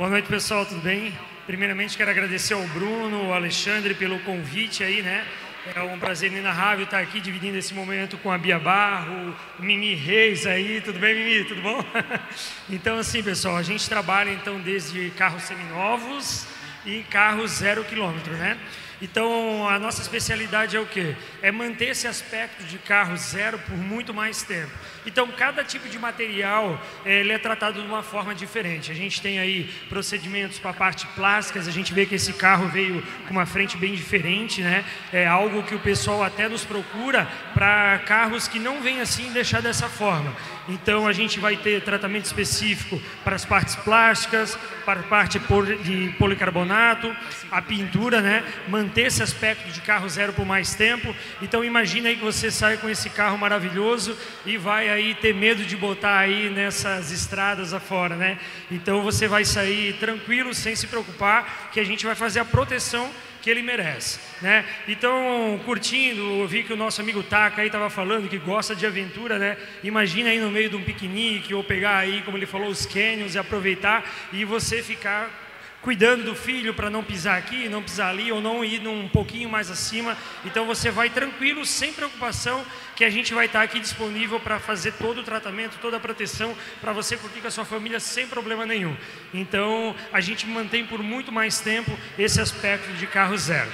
Boa 0.00 0.08
noite, 0.08 0.28
pessoal, 0.28 0.64
tudo 0.64 0.80
bem? 0.80 1.12
Primeiramente, 1.44 1.94
quero 1.94 2.10
agradecer 2.10 2.54
ao 2.54 2.66
Bruno, 2.68 3.26
ao 3.26 3.34
Alexandre 3.34 3.92
pelo 3.92 4.18
convite 4.20 4.82
aí, 4.82 5.02
né? 5.02 5.26
É 5.76 5.82
um 5.82 5.98
prazer 5.98 6.32
inenarrável 6.32 6.86
estar 6.86 7.00
aqui 7.00 7.20
dividindo 7.20 7.58
esse 7.58 7.74
momento 7.74 8.16
com 8.16 8.32
a 8.32 8.38
Bia 8.38 8.58
Barro, 8.58 9.36
o 9.58 9.62
Mimi 9.62 9.94
Reis 9.94 10.46
aí, 10.46 10.80
tudo 10.80 10.98
bem, 10.98 11.14
Mimi? 11.14 11.44
Tudo 11.44 11.60
bom? 11.60 11.84
Então, 12.70 12.96
assim, 12.96 13.22
pessoal, 13.22 13.58
a 13.58 13.62
gente 13.62 13.86
trabalha 13.90 14.30
então 14.30 14.58
desde 14.58 15.10
carros 15.18 15.42
seminovos 15.42 16.46
e 16.86 17.02
carros 17.10 17.50
zero 17.50 17.84
quilômetro, 17.84 18.32
né? 18.38 18.56
Então, 19.02 19.68
a 19.68 19.78
nossa 19.78 20.00
especialidade 20.00 20.78
é 20.78 20.80
o 20.80 20.86
quê? 20.86 21.14
É 21.42 21.52
manter 21.52 21.90
esse 21.90 22.06
aspecto 22.06 22.64
de 22.64 22.78
carro 22.78 23.18
zero 23.18 23.58
por 23.58 23.76
muito 23.76 24.14
mais 24.14 24.42
tempo. 24.42 24.72
Então, 25.06 25.26
cada 25.28 25.64
tipo 25.64 25.88
de 25.88 25.98
material 25.98 26.80
eh, 27.04 27.20
ele 27.20 27.32
é 27.32 27.38
tratado 27.38 27.80
de 27.80 27.86
uma 27.86 28.02
forma 28.02 28.34
diferente. 28.34 28.90
A 28.90 28.94
gente 28.94 29.20
tem 29.20 29.38
aí 29.38 29.64
procedimentos 29.88 30.58
para 30.58 30.72
parte 30.72 31.06
plásticas, 31.08 31.66
a 31.66 31.70
gente 31.70 31.92
vê 31.92 32.06
que 32.06 32.14
esse 32.14 32.32
carro 32.32 32.68
veio 32.68 33.02
com 33.26 33.32
uma 33.32 33.46
frente 33.46 33.76
bem 33.76 33.94
diferente, 33.94 34.62
né? 34.62 34.84
É 35.12 35.26
algo 35.26 35.62
que 35.62 35.74
o 35.74 35.78
pessoal 35.78 36.22
até 36.22 36.48
nos 36.48 36.64
procura 36.64 37.26
para 37.54 37.98
carros 38.00 38.46
que 38.46 38.58
não 38.58 38.80
vêm 38.80 39.00
assim 39.00 39.32
deixar 39.32 39.62
dessa 39.62 39.88
forma. 39.88 40.34
Então, 40.70 41.06
a 41.06 41.12
gente 41.12 41.38
vai 41.38 41.56
ter 41.56 41.82
tratamento 41.82 42.24
específico 42.24 43.00
para 43.24 43.36
as 43.36 43.44
partes 43.44 43.76
plásticas, 43.76 44.58
para 44.84 45.00
a 45.00 45.04
parte 45.04 45.38
de 45.82 46.14
policarbonato, 46.18 47.14
a 47.50 47.60
pintura, 47.60 48.20
né? 48.20 48.44
Manter 48.68 49.06
esse 49.06 49.22
aspecto 49.22 49.70
de 49.70 49.80
carro 49.80 50.08
zero 50.08 50.32
por 50.32 50.46
mais 50.46 50.74
tempo. 50.74 51.14
Então, 51.42 51.64
imagine 51.64 52.08
aí 52.08 52.16
que 52.16 52.24
você 52.24 52.50
sai 52.50 52.76
com 52.76 52.88
esse 52.88 53.10
carro 53.10 53.36
maravilhoso 53.36 54.16
e 54.46 54.56
vai 54.56 54.88
aí 54.88 55.14
ter 55.14 55.34
medo 55.34 55.64
de 55.64 55.76
botar 55.76 56.18
aí 56.18 56.50
nessas 56.50 57.10
estradas 57.10 57.74
afora, 57.74 58.16
né? 58.16 58.38
Então 58.70 59.02
você 59.02 59.26
vai 59.26 59.44
sair 59.44 59.94
tranquilo, 59.94 60.54
sem 60.54 60.76
se 60.76 60.86
preocupar, 60.86 61.70
que 61.72 61.80
a 61.80 61.84
gente 61.84 62.06
vai 62.06 62.14
fazer 62.14 62.40
a 62.40 62.44
proteção 62.44 63.10
que 63.40 63.50
ele 63.50 63.62
merece, 63.62 64.20
né? 64.40 64.64
Então, 64.86 65.60
curtindo, 65.64 66.20
eu 66.40 66.46
vi 66.46 66.62
que 66.62 66.72
o 66.72 66.76
nosso 66.76 67.00
amigo 67.00 67.22
Taka 67.22 67.62
aí 67.62 67.68
estava 67.68 67.88
falando 67.88 68.28
que 68.28 68.38
gosta 68.38 68.74
de 68.74 68.86
aventura, 68.86 69.38
né? 69.38 69.56
Imagina 69.82 70.30
aí 70.30 70.38
no 70.38 70.50
meio 70.50 70.70
de 70.70 70.76
um 70.76 70.82
piquenique 70.82 71.54
ou 71.54 71.64
pegar 71.64 71.96
aí, 71.98 72.22
como 72.22 72.36
ele 72.36 72.46
falou, 72.46 72.68
os 72.68 72.86
canyons 72.86 73.34
e 73.34 73.38
aproveitar 73.38 74.04
e 74.32 74.44
você 74.44 74.82
ficar 74.82 75.30
cuidando 75.82 76.24
do 76.24 76.34
filho 76.34 76.74
para 76.74 76.90
não 76.90 77.02
pisar 77.02 77.38
aqui, 77.38 77.68
não 77.68 77.82
pisar 77.82 78.10
ali 78.10 78.30
ou 78.30 78.40
não 78.40 78.64
ir 78.64 78.86
um 78.86 79.08
pouquinho 79.08 79.48
mais 79.48 79.70
acima. 79.70 80.16
Então 80.44 80.66
você 80.66 80.90
vai 80.90 81.08
tranquilo, 81.10 81.64
sem 81.64 81.92
preocupação, 81.92 82.64
que 83.00 83.04
a 83.06 83.08
gente 83.08 83.32
vai 83.32 83.46
estar 83.46 83.62
aqui 83.62 83.80
disponível 83.80 84.38
para 84.38 84.60
fazer 84.60 84.92
todo 84.92 85.22
o 85.22 85.24
tratamento, 85.24 85.78
toda 85.80 85.96
a 85.96 86.00
proteção 86.00 86.54
para 86.82 86.92
você 86.92 87.16
curtir 87.16 87.40
com 87.40 87.48
a 87.48 87.50
sua 87.50 87.64
família 87.64 87.98
sem 87.98 88.26
problema 88.26 88.66
nenhum. 88.66 88.94
Então 89.32 89.96
a 90.12 90.20
gente 90.20 90.46
mantém 90.46 90.84
por 90.84 91.02
muito 91.02 91.32
mais 91.32 91.60
tempo 91.60 91.90
esse 92.18 92.38
aspecto 92.38 92.92
de 92.92 93.06
carro 93.06 93.38
zero. 93.38 93.72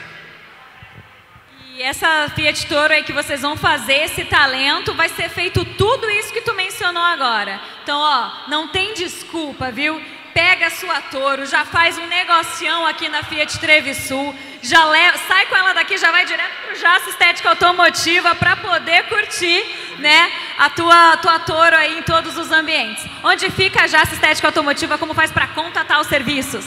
E 1.75 1.83
essa 1.83 2.29
Fiat 2.37 2.69
Toro 2.69 2.93
aí 2.93 3.03
que 3.03 3.13
vocês 3.13 3.43
vão 3.43 3.57
fazer, 3.57 4.05
esse 4.05 4.25
talento, 4.27 4.95
vai 4.95 5.09
ser 5.09 5.29
feito 5.29 5.65
tudo 5.75 6.09
isso 6.09 6.33
que 6.33 6.43
tu 6.43 6.55
mencionou 6.55 7.03
agora. 7.03 7.61
Então, 7.83 7.99
ó, 7.99 8.49
não 8.49 8.69
tem 8.69 8.95
desculpa, 8.95 9.73
viu? 9.73 10.01
Pega 10.37 10.67
a 10.67 10.71
sua 10.71 11.01
Toro, 11.01 11.47
já 11.47 11.65
faz 11.65 11.97
um 11.97 12.07
negocião 12.09 12.87
aqui 12.87 13.09
na 13.09 13.23
Fiat 13.23 13.59
Trevisul, 13.59 14.35
já 14.61 14.85
leva, 14.85 15.17
sai 15.27 15.47
com 15.47 15.57
ela 15.57 15.73
daqui, 15.73 15.97
já 15.97 16.11
vai 16.11 16.27
direto 16.27 16.53
para 16.63 16.75
o 16.75 16.77
Jaça 16.77 17.09
Estética 17.09 17.49
Automotiva 17.49 18.35
para 18.35 18.55
poder 18.57 19.05
curtir 19.05 19.65
né, 19.99 20.31
a 20.59 20.69
tua, 20.69 21.17
tua 21.17 21.39
Toro 21.39 21.75
aí 21.75 21.99
em 21.99 22.03
todos 22.03 22.37
os 22.37 22.53
ambientes. 22.53 23.03
Onde 23.25 23.51
fica 23.51 23.85
a 23.85 23.87
Jaça 23.87 24.13
Estética 24.13 24.49
Automotiva, 24.49 24.99
como 24.99 25.15
faz 25.15 25.33
para 25.33 25.47
contatar 25.47 26.03
os 26.03 26.07
serviços? 26.07 26.67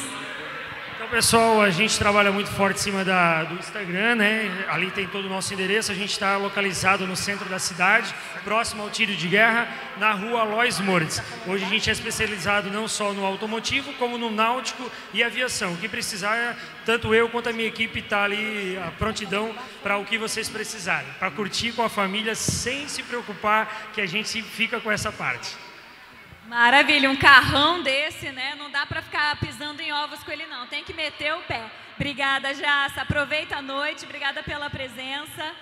Pessoal, 1.09 1.59
a 1.61 1.71
gente 1.71 1.97
trabalha 1.97 2.31
muito 2.31 2.51
forte 2.51 2.77
em 2.77 2.83
cima 2.83 3.03
da, 3.03 3.43
do 3.43 3.55
Instagram, 3.55 4.15
né? 4.15 4.65
Ali 4.69 4.91
tem 4.91 5.07
todo 5.07 5.25
o 5.25 5.29
nosso 5.29 5.51
endereço. 5.53 5.91
A 5.91 5.95
gente 5.95 6.11
está 6.11 6.37
localizado 6.37 7.07
no 7.07 7.15
centro 7.15 7.49
da 7.49 7.57
cidade, 7.57 8.13
próximo 8.43 8.83
ao 8.83 8.89
tiro 8.89 9.15
de 9.15 9.27
guerra, 9.27 9.67
na 9.97 10.11
rua 10.11 10.43
Lois 10.43 10.79
Moritz. 10.79 11.21
Hoje 11.47 11.65
a 11.65 11.67
gente 11.67 11.89
é 11.89 11.93
especializado 11.93 12.69
não 12.69 12.87
só 12.87 13.11
no 13.11 13.25
automotivo, 13.25 13.91
como 13.93 14.17
no 14.17 14.29
náutico 14.29 14.89
e 15.11 15.23
aviação. 15.23 15.73
O 15.73 15.77
que 15.77 15.89
precisar, 15.89 16.55
tanto 16.85 17.13
eu 17.13 17.27
quanto 17.29 17.49
a 17.49 17.53
minha 17.53 17.67
equipe 17.67 17.99
está 17.99 18.23
ali 18.23 18.77
a 18.77 18.91
prontidão 18.91 19.53
para 19.81 19.97
o 19.97 20.05
que 20.05 20.17
vocês 20.17 20.47
precisarem, 20.47 21.09
para 21.17 21.31
curtir 21.31 21.71
com 21.71 21.81
a 21.81 21.89
família 21.89 22.35
sem 22.35 22.87
se 22.87 23.01
preocupar 23.01 23.91
que 23.93 24.01
a 24.01 24.05
gente 24.05 24.43
fica 24.43 24.79
com 24.79 24.91
essa 24.91 25.11
parte. 25.11 25.68
Maravilha, 26.49 27.11
um 27.11 27.15
carrão 27.15 27.83
desse, 27.83 28.31
né? 28.31 28.55
Não 28.55 28.71
dá 28.71 28.83
para 28.83 29.03
ficar 29.03 29.39
pisando 29.39 29.83
em 29.83 29.93
ovos 29.93 30.23
com 30.23 30.31
ele, 30.31 30.47
não. 30.47 30.65
Tem 30.65 30.83
que 30.83 30.95
meter 30.95 31.31
o 31.35 31.41
pé. 31.41 31.69
Obrigada, 31.95 32.55
Jaça. 32.55 33.03
Aproveita 33.03 33.57
a 33.57 33.61
noite. 33.61 34.03
Obrigada 34.03 34.41
pela 34.41 34.67
presença. 34.67 35.53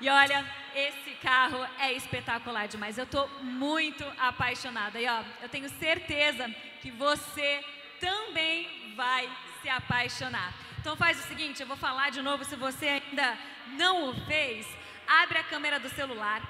E 0.00 0.08
olha, 0.08 0.46
esse 0.76 1.10
carro 1.20 1.58
é 1.80 1.92
espetacular 1.92 2.68
demais. 2.68 2.96
Eu 2.96 3.02
estou 3.02 3.28
muito 3.42 4.04
apaixonada. 4.16 5.00
E 5.00 5.08
ó, 5.08 5.22
eu 5.42 5.48
tenho 5.48 5.68
certeza 5.68 6.48
que 6.80 6.92
você 6.92 7.64
também 7.98 8.94
vai 8.94 9.28
se 9.60 9.68
apaixonar. 9.68 10.54
Então 10.78 10.94
faz 10.94 11.18
o 11.18 11.26
seguinte, 11.26 11.60
eu 11.60 11.66
vou 11.66 11.76
falar 11.76 12.10
de 12.10 12.22
novo, 12.22 12.44
se 12.44 12.54
você 12.54 12.86
ainda 12.86 13.36
não 13.76 14.10
o 14.10 14.14
fez, 14.24 14.68
abre 15.04 15.38
a 15.38 15.42
câmera 15.42 15.80
do 15.80 15.88
celular, 15.88 16.42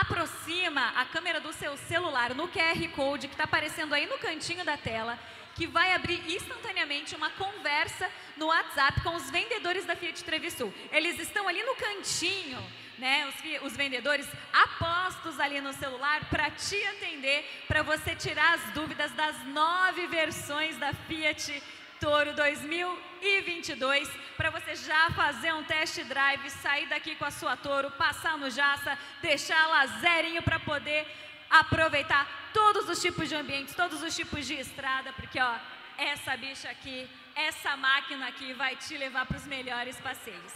aproxima 0.00 0.88
a 0.96 1.04
câmera 1.04 1.40
do 1.40 1.52
seu 1.52 1.76
celular 1.76 2.34
no 2.34 2.48
QR 2.48 2.88
Code 2.94 3.28
que 3.28 3.34
está 3.34 3.44
aparecendo 3.44 3.94
aí 3.94 4.06
no 4.06 4.18
cantinho 4.18 4.64
da 4.64 4.76
tela, 4.76 5.18
que 5.54 5.66
vai 5.66 5.92
abrir 5.92 6.22
instantaneamente 6.32 7.14
uma 7.14 7.30
conversa 7.30 8.10
no 8.36 8.46
WhatsApp 8.46 9.02
com 9.02 9.14
os 9.14 9.30
vendedores 9.30 9.84
da 9.84 9.94
Fiat 9.94 10.24
Trevisul. 10.24 10.72
Eles 10.90 11.18
estão 11.18 11.46
ali 11.46 11.62
no 11.62 11.74
cantinho, 11.74 12.58
né, 12.98 13.26
os, 13.26 13.64
os 13.66 13.76
vendedores 13.76 14.26
apostos 14.52 15.38
ali 15.38 15.60
no 15.60 15.72
celular 15.74 16.24
para 16.30 16.50
te 16.50 16.82
atender, 16.86 17.44
para 17.68 17.82
você 17.82 18.14
tirar 18.14 18.54
as 18.54 18.72
dúvidas 18.72 19.12
das 19.12 19.44
nove 19.46 20.06
versões 20.06 20.76
da 20.78 20.92
Fiat 20.94 21.62
Toro 22.02 22.32
2022, 22.34 24.10
para 24.36 24.50
você 24.50 24.74
já 24.74 25.08
fazer 25.12 25.52
um 25.54 25.62
test 25.62 26.02
drive, 26.02 26.50
sair 26.50 26.88
daqui 26.88 27.14
com 27.14 27.24
a 27.24 27.30
sua 27.30 27.56
Toro, 27.56 27.92
passar 27.92 28.36
no 28.36 28.50
Jaça, 28.50 28.98
deixá-la 29.20 29.86
zerinho 30.00 30.42
para 30.42 30.58
poder 30.58 31.06
aproveitar 31.48 32.50
todos 32.52 32.88
os 32.88 33.00
tipos 33.00 33.28
de 33.28 33.36
ambientes, 33.36 33.76
todos 33.76 34.02
os 34.02 34.16
tipos 34.16 34.44
de 34.48 34.54
estrada, 34.54 35.12
porque 35.12 35.38
ó, 35.38 35.54
essa 35.96 36.36
bicha 36.36 36.68
aqui, 36.68 37.08
essa 37.36 37.76
máquina 37.76 38.26
aqui 38.26 38.52
vai 38.52 38.74
te 38.74 38.98
levar 38.98 39.24
para 39.24 39.36
os 39.36 39.46
melhores 39.46 39.96
passeios. 40.00 40.54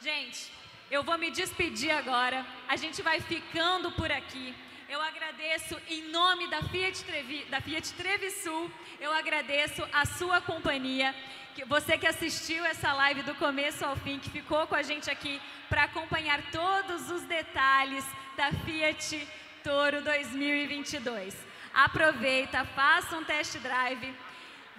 Gente, 0.00 0.50
eu 0.90 1.02
vou 1.02 1.18
me 1.18 1.30
despedir 1.30 1.90
agora. 1.90 2.42
A 2.66 2.76
gente 2.76 3.02
vai 3.02 3.20
ficando 3.20 3.92
por 3.92 4.10
aqui. 4.10 4.54
Eu 4.90 5.00
agradeço 5.00 5.80
em 5.88 6.10
nome 6.10 6.48
da 6.48 6.64
Fiat, 6.64 7.04
Trevi, 7.04 7.44
da 7.44 7.60
Fiat 7.60 7.92
Trevisul, 7.94 8.68
eu 8.98 9.12
agradeço 9.12 9.86
a 9.92 10.04
sua 10.04 10.40
companhia, 10.40 11.14
que 11.54 11.64
você 11.64 11.96
que 11.96 12.08
assistiu 12.08 12.64
essa 12.64 12.92
live 12.94 13.22
do 13.22 13.36
começo 13.36 13.84
ao 13.84 13.94
fim, 13.94 14.18
que 14.18 14.28
ficou 14.28 14.66
com 14.66 14.74
a 14.74 14.82
gente 14.82 15.08
aqui 15.08 15.40
para 15.68 15.84
acompanhar 15.84 16.42
todos 16.50 17.08
os 17.08 17.22
detalhes 17.22 18.04
da 18.36 18.50
Fiat 18.64 19.28
Toro 19.62 20.02
2022. 20.02 21.36
Aproveita, 21.72 22.64
faça 22.64 23.16
um 23.16 23.22
test 23.22 23.58
drive, 23.58 24.12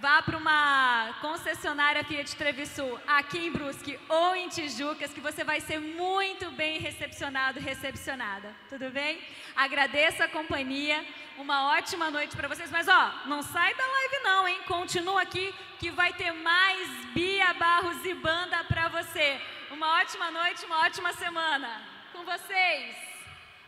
vá 0.02 0.20
para 0.20 0.36
uma 0.36 1.14
concessionária 1.22 2.04
Fiat 2.04 2.36
Trevisul 2.36 3.00
aqui 3.06 3.38
em 3.38 3.52
Brusque 3.52 4.00
ou 4.10 4.36
em 4.36 4.50
Tijucas, 4.50 5.14
que 5.14 5.22
você 5.22 5.44
vai 5.44 5.62
ser 5.62 5.80
muito 5.80 6.50
bem 6.52 6.80
recepcionado, 6.80 7.60
recepcionada. 7.60 8.52
Tudo 8.68 8.90
bem? 8.90 9.22
Agradeço 9.56 10.24
a 10.24 10.28
companhia, 10.28 11.06
uma 11.38 11.78
ótima 11.78 12.10
noite 12.10 12.36
para 12.36 12.48
vocês. 12.48 12.72
Mas 12.72 12.88
ó, 12.88 13.12
não 13.28 13.44
sai 13.44 13.76
da 13.76 13.86
live 13.86 14.24
não, 14.24 14.48
hein? 14.48 14.60
Continua 14.66 15.22
aqui 15.22 15.54
que 15.78 15.92
vai 15.92 16.12
ter 16.14 16.32
mais 16.32 16.90
Bia 17.14 17.54
Barros 17.54 18.04
e 18.04 18.16
banda 18.16 18.64
para 18.64 18.88
você. 18.88 19.40
Uma 19.70 20.00
ótima 20.00 20.32
noite, 20.32 20.66
uma 20.66 20.80
ótima 20.80 21.14
semana. 21.14 21.70
Com 22.12 22.24
vocês. 22.24 22.96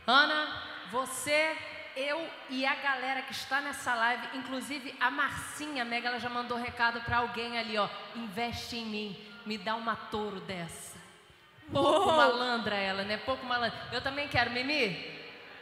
Ana, 0.08 0.64
você, 0.92 1.56
eu 1.96 2.28
e 2.50 2.66
a 2.66 2.76
galera 2.76 3.22
que 3.22 3.32
está 3.32 3.62
nessa 3.62 3.94
live, 3.94 4.38
inclusive 4.38 4.96
a 5.00 5.12
Marcinha 5.12 5.86
Mega, 5.86 6.10
ela 6.10 6.20
já 6.20 6.30
mandou 6.30 6.58
recado 6.58 7.02
para 7.02 7.18
alguém 7.18 7.58
ali, 7.58 7.78
ó. 7.78 7.88
Investe 8.16 8.76
em 8.78 8.86
mim, 8.86 9.18
me 9.46 9.58
dá 9.58 9.76
uma 9.76 9.96
touro 9.96 10.40
dessa. 10.42 10.98
Pouco 11.72 12.10
Uou! 12.10 12.18
malandra 12.18 12.76
ela, 12.76 13.04
né? 13.04 13.18
Pouco 13.18 13.46
malandra. 13.46 13.78
Eu 13.92 14.02
também 14.02 14.28
quero, 14.28 14.52
Mimi. 14.52 15.12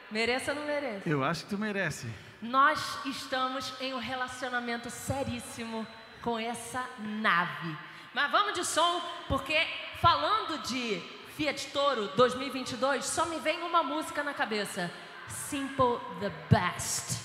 Mereça 0.10 0.52
ou 0.52 0.60
não 0.60 0.66
mereça? 0.66 1.08
Eu 1.08 1.24
acho 1.24 1.44
que 1.44 1.50
tu 1.52 1.58
merece. 1.58 2.08
Nós 2.42 3.00
estamos 3.06 3.74
em 3.80 3.94
um 3.94 4.00
relacionamento 4.00 4.90
seríssimo 4.90 5.88
com 6.22 6.38
essa 6.38 6.86
nave. 7.00 7.78
Mas 8.14 8.30
vamos 8.32 8.54
de 8.54 8.66
som, 8.66 9.02
porque 9.28 9.56
falando 10.02 10.58
de 10.64 11.02
Fiat 11.38 11.68
Toro 11.68 12.08
2022, 12.16 13.06
só 13.06 13.26
me 13.26 13.40
vem 13.40 13.62
uma 13.62 13.84
música 13.84 14.22
na 14.22 14.34
cabeça: 14.34 14.92
Simple 15.32 16.00
the 16.20 16.32
Best. 16.50 17.20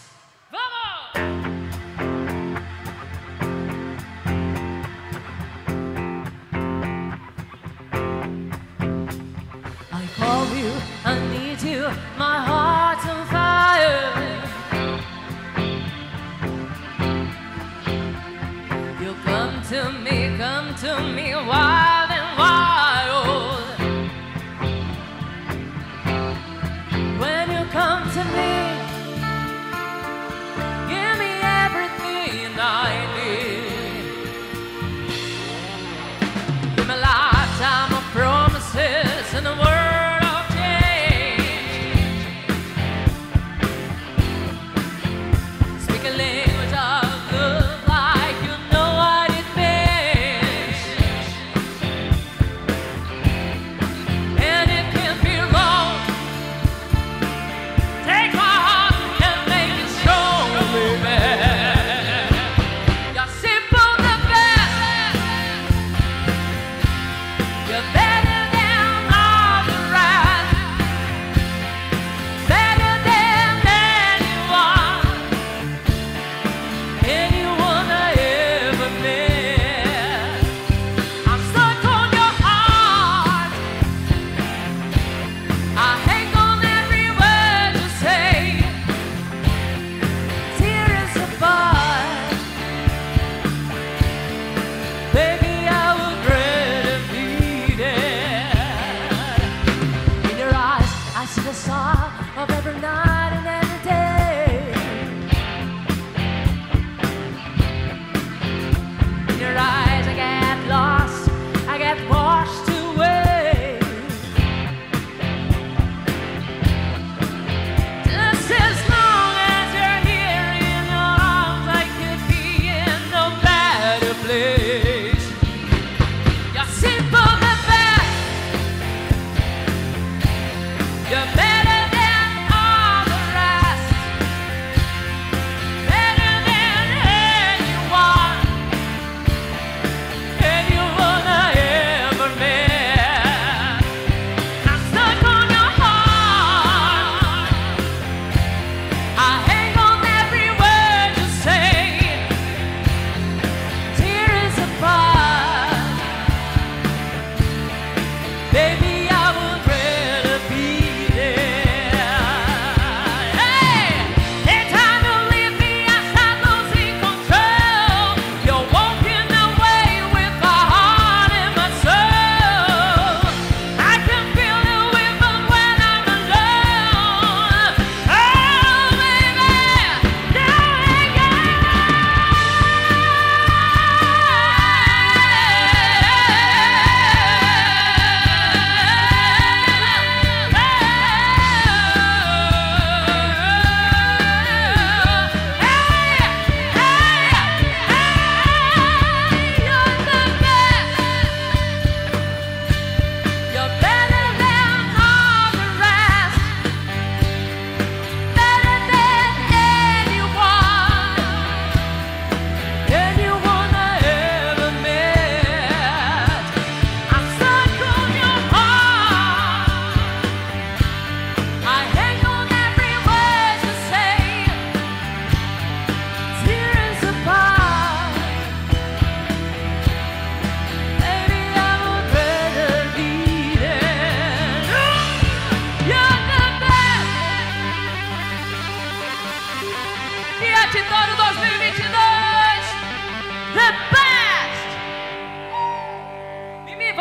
I 9.93 10.07
call 10.16 10.47
you, 10.57 10.73
I 11.05 11.19
need 11.33 11.62
you, 11.62 11.83
my 12.16 12.39
heart's 12.41 13.07
on 13.07 13.27
fire. 13.27 14.36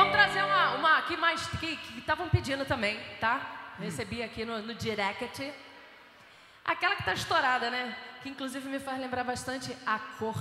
vamos 0.06 0.12
trazer 0.12 0.44
uma, 0.44 0.76
uma 0.76 0.98
aqui 0.98 1.18
mais 1.18 1.48
que 1.60 1.80
estavam 1.98 2.30
pedindo 2.30 2.66
também, 2.66 3.00
tá? 3.20 3.74
Recebi 3.80 4.22
aqui 4.22 4.46
no, 4.46 4.62
no 4.62 4.74
direct. 4.74 5.52
Aquela 6.64 6.96
que 6.96 7.02
está 7.02 7.14
estourada, 7.14 7.70
né? 7.70 7.96
Que 8.22 8.30
inclusive 8.30 8.68
me 8.68 8.80
faz 8.80 9.00
lembrar 9.00 9.24
bastante 9.24 9.76
a 9.86 10.00
cor 10.20 10.36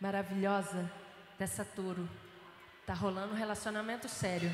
maravilhosa 0.00 0.90
dessa 1.38 1.64
touro. 1.64 2.08
Tá 2.86 2.94
rolando 2.94 3.34
um 3.34 3.36
relacionamento 3.36 4.08
sério. 4.08 4.50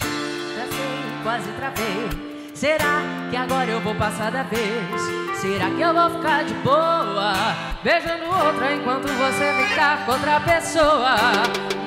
Já 0.00 0.66
sei, 0.66 1.22
quase 1.22 1.52
travei. 1.52 2.54
Será 2.54 3.02
que 3.30 3.36
agora 3.36 3.70
eu 3.70 3.80
vou 3.80 3.94
passar 3.94 4.30
da 4.30 4.42
vez? 4.42 5.00
Será 5.40 5.68
que 5.68 5.80
eu 5.80 5.92
vou 5.92 6.10
ficar 6.10 6.44
de 6.44 6.54
boa? 6.54 7.34
Beijando 7.82 8.24
outra 8.24 8.74
enquanto 8.74 9.08
você 9.08 9.66
ficar 9.68 10.06
com 10.06 10.12
outra 10.12 10.40
pessoa? 10.40 11.16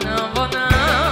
Não 0.05 0.33
vou 0.33 0.47
não. 0.49 1.06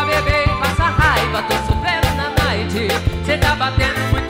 pra 0.00 0.04
beber 0.04 0.44
e 0.44 0.60
passa 0.60 0.84
raiva. 0.84 1.42
Tô 1.42 1.54
sofrendo 1.66 2.06
na 2.16 2.30
noite, 2.30 2.88
cê 3.24 3.36
tá 3.38 3.54
batendo 3.54 4.00
muito. 4.12 4.29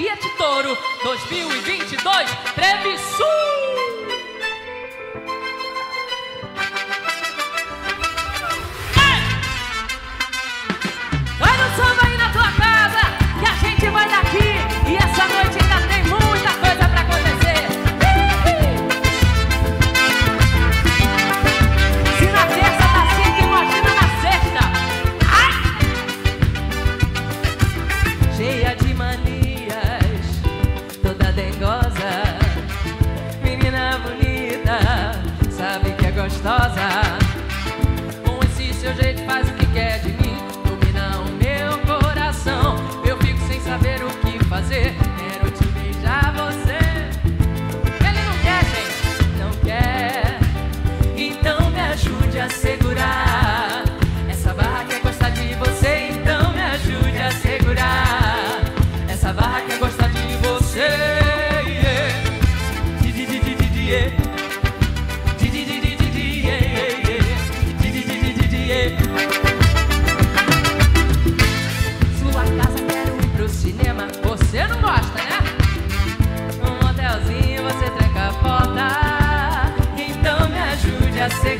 Fiat 0.00 0.24
Toro 0.38 0.78
2020. 1.02 1.79
stars 36.40 36.79
six. 81.42 81.59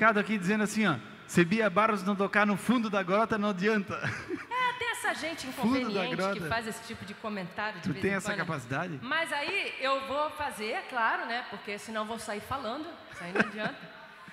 Recado 0.00 0.18
aqui 0.18 0.38
dizendo 0.38 0.64
assim, 0.64 0.86
ó. 0.86 0.96
Se 1.26 1.44
Bia 1.44 1.68
Barros 1.68 2.02
não 2.02 2.16
tocar 2.16 2.46
no 2.46 2.56
fundo 2.56 2.88
da 2.88 3.02
grota, 3.02 3.36
não 3.36 3.50
adianta. 3.50 3.94
é, 4.50 4.72
tem 4.78 4.90
essa 4.92 5.14
gente 5.14 5.46
inconveniente 5.46 6.16
que 6.32 6.48
faz 6.48 6.66
esse 6.66 6.82
tipo 6.84 7.04
de 7.04 7.12
comentário 7.12 7.80
de 7.80 7.92
Tu 7.92 8.00
tem 8.00 8.12
em 8.12 8.14
essa 8.14 8.32
quando. 8.32 8.38
capacidade? 8.38 8.98
Mas 9.02 9.30
aí 9.30 9.74
eu 9.78 10.08
vou 10.08 10.30
fazer, 10.30 10.70
é 10.70 10.82
claro, 10.88 11.26
né? 11.26 11.44
Porque 11.50 11.78
senão 11.78 12.06
vou 12.06 12.18
sair 12.18 12.40
falando, 12.40 12.86
isso 13.12 13.22
aí 13.22 13.32
não 13.32 13.42
adianta. 13.42 13.78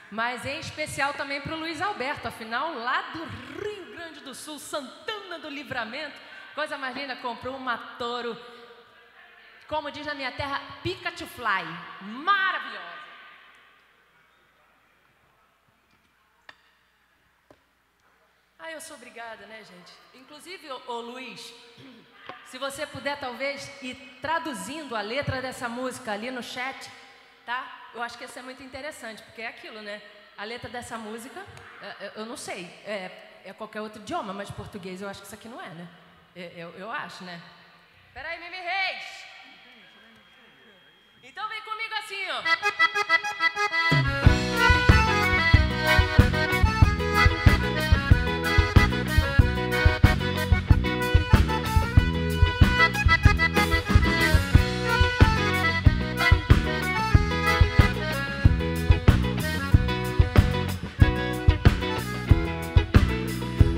Mas 0.09 0.45
em 0.45 0.57
especial 0.59 1.13
também 1.13 1.41
para 1.41 1.53
o 1.53 1.59
Luiz 1.59 1.81
Alberto, 1.81 2.29
afinal, 2.29 2.73
lá 2.73 3.01
do 3.11 3.25
Rio 3.61 3.93
Grande 3.93 4.21
do 4.21 4.33
Sul, 4.33 4.57
Santana 4.57 5.37
do 5.37 5.49
Livramento, 5.49 6.15
coisa 6.55 6.77
mais 6.77 6.95
linda, 6.95 7.17
comprou 7.17 7.57
uma 7.57 7.77
touro, 7.99 8.37
como 9.67 9.91
diz 9.91 10.05
na 10.05 10.15
minha 10.15 10.31
terra, 10.31 10.61
Pikachu 10.81 11.27
Fly, 11.27 11.65
maravilhosa. 12.01 12.96
Ah, 18.59 18.71
eu 18.71 18.81
sou 18.81 18.97
obrigada, 18.97 19.45
né, 19.45 19.63
gente? 19.63 19.93
Inclusive, 20.15 20.67
ô, 20.87 20.93
Luiz, 21.01 21.53
se 22.47 22.57
você 22.57 22.87
puder 22.87 23.19
talvez 23.19 23.69
ir 23.83 23.95
traduzindo 24.19 24.95
a 24.95 25.01
letra 25.01 25.41
dessa 25.41 25.69
música 25.69 26.11
ali 26.11 26.31
no 26.31 26.41
chat, 26.41 26.89
tá? 27.45 27.89
Eu 27.93 28.01
acho 28.01 28.17
que 28.17 28.23
isso 28.25 28.39
é 28.39 28.41
muito 28.41 28.63
interessante, 28.63 29.21
porque 29.23 29.43
é 29.43 29.47
aquilo, 29.47 29.81
né? 29.81 30.01
A 30.37 30.43
letra 30.43 30.69
dessa 30.69 30.97
música, 30.97 31.39
é, 31.81 31.85
é, 32.05 32.11
eu 32.15 32.25
não 32.25 32.35
sei, 32.37 32.65
é, 32.83 33.11
é 33.45 33.53
qualquer 33.53 33.81
outro 33.81 34.01
idioma, 34.01 34.33
mas 34.33 34.49
português 34.49 35.01
eu 35.01 35.09
acho 35.09 35.21
que 35.21 35.27
isso 35.27 35.35
aqui 35.35 35.47
não 35.47 35.61
é, 35.61 35.69
né? 35.69 35.87
É, 36.35 36.51
Eu, 36.55 36.69
eu 36.77 36.91
acho, 36.91 37.23
né? 37.23 37.39
Peraí, 38.13 38.39
Mimi 38.39 38.57
Reis! 38.57 39.25
Então 41.23 41.47
vem 41.47 41.61
comigo 41.61 41.93
assim, 41.95 42.29
ó. 42.31 44.26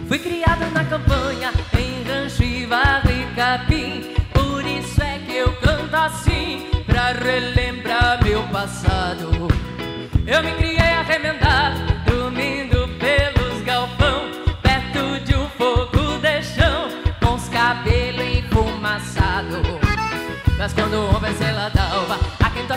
Fui 0.10 0.18
criado 0.18 0.65
na 0.73 0.84
campanha, 0.86 1.53
em 1.77 2.02
rancho 2.02 2.41
e 2.41 2.65
capim. 3.36 4.15
Por 4.34 4.65
isso 4.65 4.99
é 5.03 5.19
que 5.19 5.36
eu 5.36 5.53
canto 5.57 5.95
assim, 5.95 6.68
pra 6.88 7.11
relembrar 7.11 8.19
meu 8.23 8.41
passado. 8.48 9.30
Eu 10.26 10.44
me 10.44 10.52
criei 10.56 10.94
arremendado, 10.94 11.80
dormindo 12.07 12.90
pelos 12.98 13.61
galpão, 13.61 14.31
perto 14.64 15.23
de 15.23 15.36
um 15.36 15.48
fogo 15.49 16.18
de 16.18 16.41
chão, 16.41 16.90
com 17.22 17.36
os 17.36 17.48
cabelos 17.49 18.26
enfumaçados. 18.26 19.61
Mas 20.57 20.73
quando 20.73 20.95
o 20.95 21.15
homem 21.15 21.36
se 21.36 21.44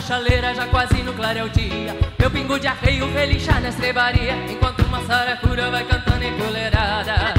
chaleira 0.02 0.54
já 0.54 0.66
quase 0.66 1.02
no 1.02 1.12
clareio 1.12 1.48
dia. 1.50 1.96
Meu 2.18 2.30
pingo 2.30 2.58
de 2.58 2.66
arreio 2.68 3.12
relinchar 3.12 3.60
na 3.60 3.68
estrebaria 3.68 4.34
Enquanto 4.48 4.84
uma 4.84 5.04
saracura 5.04 5.70
vai 5.72 5.84
cantando 5.84 6.22
empoleirada 6.24 7.34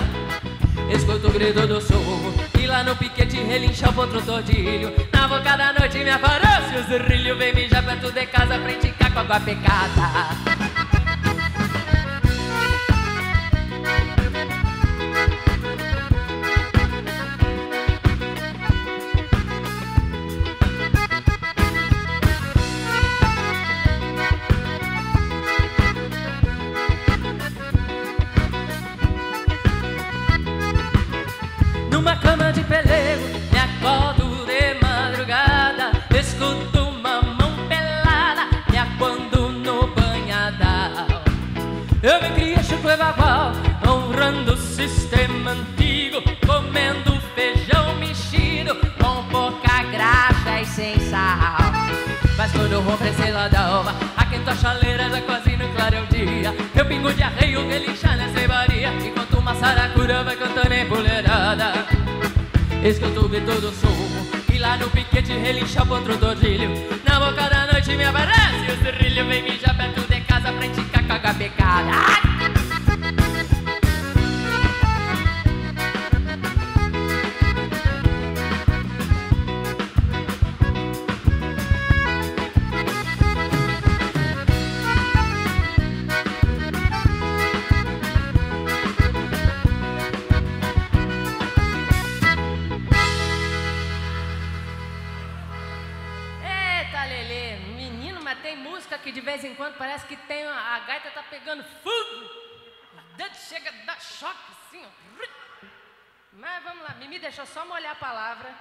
Escuto 0.93 1.29
o 1.29 1.31
grito 1.31 1.65
do 1.65 1.79
sorro 1.79 2.33
E 2.59 2.67
lá 2.67 2.83
no 2.83 2.93
piquete 2.95 3.37
relincha 3.37 3.89
o 3.89 3.93
potro 3.93 4.21
tordilho 4.21 4.93
Na 5.13 5.25
boca 5.25 5.55
da 5.55 5.71
noite 5.71 5.99
me 5.99 6.09
aparece 6.09 6.75
o 6.79 6.83
zurrilho 6.83 7.37
Vem 7.37 7.53
mijar 7.53 7.81
perto 7.81 8.11
de 8.11 8.25
casa 8.25 8.59
pra 8.59 8.71
indicar 8.73 9.13
com 9.13 9.19
água 9.19 9.39
pecada 9.39 10.72
Eu 42.03 42.21
me 42.21 42.35
e 42.91 42.97
bagual, 42.97 43.53
honrando 43.87 44.55
o 44.55 44.57
sistema 44.57 45.51
antigo. 45.51 46.21
Comendo 46.45 47.17
feijão 47.33 47.95
mexido, 47.95 48.75
com 49.01 49.23
pouca 49.29 49.83
graxa 49.83 50.61
e 50.61 50.65
sem 50.65 50.99
sal. 50.99 51.71
Mas 52.37 52.51
quando 52.51 52.81
vou 52.81 52.97
lado 53.31 53.51
da 53.51 53.61
alma 53.61 53.95
Aquento 54.17 54.49
a 54.49 54.55
chaleira 54.55 55.09
já 55.09 55.21
quase 55.21 55.55
no 55.55 55.69
clareio 55.69 56.05
dia 56.07 56.53
Meu 56.75 56.85
pingo 56.85 57.13
de 57.13 57.23
arreio 57.23 57.65
relincha 57.69 58.15
na 58.17 58.27
cebaria 58.29 58.89
Enquanto 59.05 59.37
uma 59.37 59.55
saracura 59.55 60.23
vai 60.23 60.35
cantando 60.35 60.73
empoleirada 60.73 61.85
Escuto 62.83 63.25
o 63.25 63.29
grito 63.29 63.61
do 63.61 63.71
E 64.51 64.57
lá 64.57 64.77
no 64.77 64.89
piquete 64.89 65.31
relincha 65.31 65.83
o 65.83 65.85
potro 65.85 66.17
do 66.17 66.35
Na 67.07 67.19
boca 67.19 67.47
da 67.47 67.71
noite 67.71 67.95
me 67.95 68.03
aparece 68.03 68.71
o 68.71 68.83
zurrilho 68.83 69.25
Vem 69.27 69.43
mijar 69.43 69.77
perto 69.77 70.01
de 70.01 70.19
casa 70.21 70.51
pra 70.51 70.65
indicar 70.65 70.82
com 71.19 71.27
a 71.27 71.33
pecada 71.33 72.32
choque. 104.71 104.89
Mas 106.33 106.63
vamos 106.63 106.83
lá, 106.83 106.95
Mimi, 106.95 107.19
deixa 107.19 107.41
eu 107.41 107.45
só 107.45 107.65
molhar 107.65 107.93
a 107.93 107.95
palavra, 107.95 108.53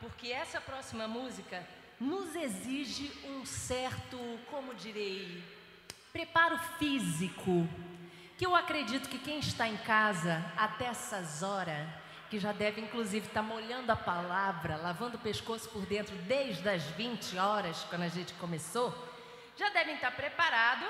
porque 0.00 0.28
essa 0.32 0.60
próxima 0.60 1.06
música 1.06 1.66
nos 1.98 2.34
exige 2.34 3.12
um 3.26 3.44
certo, 3.44 4.18
como 4.50 4.74
direi, 4.74 5.42
preparo 6.12 6.58
físico. 6.78 7.68
Que 8.36 8.46
eu 8.46 8.56
acredito 8.56 9.08
que 9.08 9.18
quem 9.18 9.38
está 9.38 9.68
em 9.68 9.76
casa 9.78 10.42
até 10.56 10.86
essas 10.86 11.42
horas 11.42 11.86
que 12.30 12.38
já 12.38 12.52
deve 12.52 12.80
inclusive 12.80 13.26
estar 13.26 13.42
molhando 13.42 13.90
a 13.90 13.96
palavra, 13.96 14.76
lavando 14.76 15.16
o 15.16 15.20
pescoço 15.20 15.68
por 15.68 15.84
dentro 15.84 16.14
desde 16.22 16.68
as 16.68 16.84
20 16.84 17.36
horas, 17.36 17.84
quando 17.90 18.02
a 18.02 18.08
gente 18.08 18.32
começou, 18.34 18.94
já 19.56 19.68
devem 19.70 19.96
estar 19.96 20.12
preparados 20.12 20.88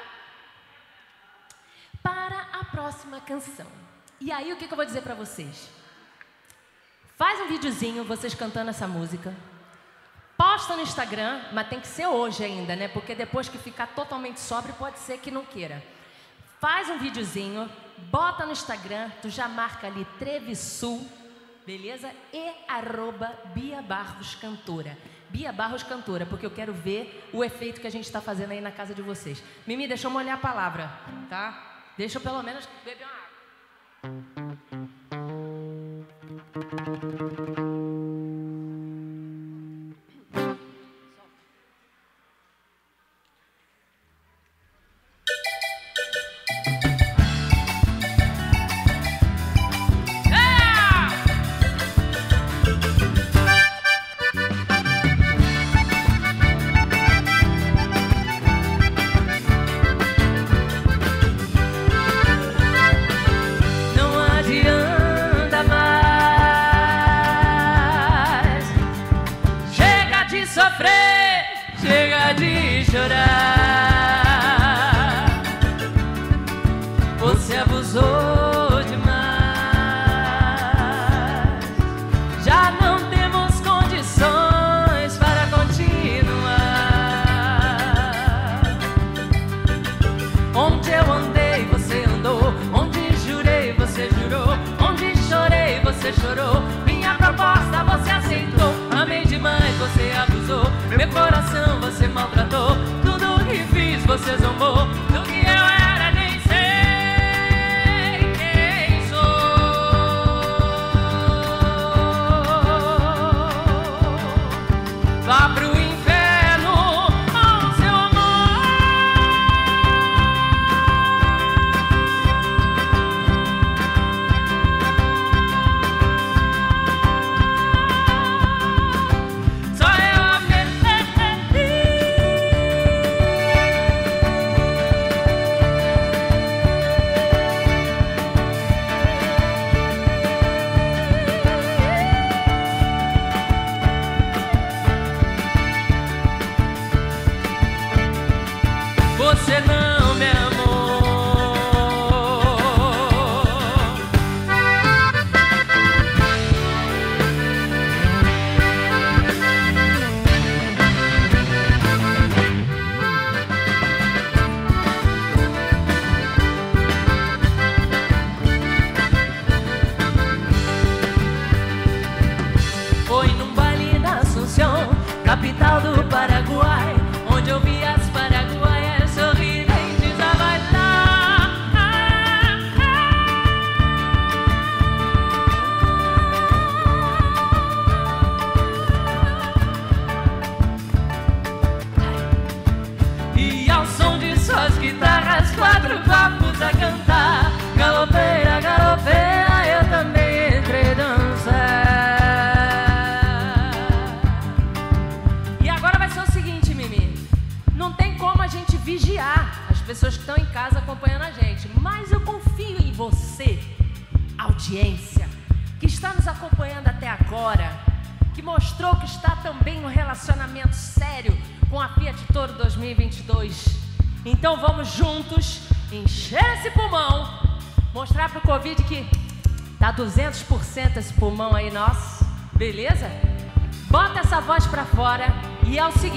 para 2.03 2.41
a 2.53 2.65
próxima 2.67 3.21
canção. 3.23 3.67
E 4.21 4.31
aí, 4.31 4.53
o 4.53 4.57
que, 4.57 4.67
que 4.67 4.73
eu 4.73 4.77
vou 4.77 4.85
dizer 4.85 5.01
para 5.01 5.15
vocês? 5.15 5.71
Faz 7.17 7.41
um 7.41 7.49
videozinho, 7.49 8.05
vocês 8.05 8.35
cantando 8.35 8.69
essa 8.69 8.87
música. 8.87 9.35
Posta 10.37 10.77
no 10.77 10.83
Instagram, 10.83 11.41
mas 11.53 11.69
tem 11.69 11.81
que 11.81 11.87
ser 11.87 12.07
hoje 12.07 12.45
ainda, 12.45 12.77
né? 12.77 12.89
Porque 12.89 13.15
depois 13.15 13.49
que 13.49 13.57
ficar 13.57 13.89
totalmente 13.89 14.39
sóbrio, 14.39 14.75
pode 14.75 14.99
ser 14.99 15.19
que 15.19 15.31
não 15.31 15.45
queira. 15.45 15.83
Faz 16.59 16.91
um 16.91 16.99
videozinho, 16.99 17.71
bota 18.11 18.45
no 18.45 18.53
Instagram, 18.53 19.11
tu 19.23 19.31
já 19.31 19.49
marca 19.49 19.87
ali 19.87 20.07
Trevisul, 20.19 21.07
beleza? 21.67 22.11
E 22.33 22.53
arroba 22.69 23.35
Bia 23.55 23.81
Barros 23.81 24.35
Cantora. 24.35 24.99
Bia 25.31 25.53
Barros 25.53 25.83
Cantora, 25.83 26.27
porque 26.27 26.45
eu 26.45 26.51
quero 26.51 26.75
ver 26.75 27.31
o 27.33 27.43
efeito 27.43 27.81
que 27.81 27.87
a 27.87 27.91
gente 27.91 28.05
está 28.05 28.21
fazendo 28.21 28.51
aí 28.51 28.61
na 28.61 28.71
casa 28.71 28.95
de 28.95 29.01
vocês. 29.01 29.43
Mimi, 29.67 29.89
deixa 29.89 30.07
eu 30.07 30.11
molhar 30.11 30.35
a 30.35 30.41
palavra, 30.41 30.91
tá? 31.31 31.87
Deixa 31.97 32.19
eu 32.19 32.23
pelo 32.23 32.43
menos 32.43 32.69
beber 32.85 33.05
uma 33.05 33.20
água. 34.03 34.61
Não 37.57 37.70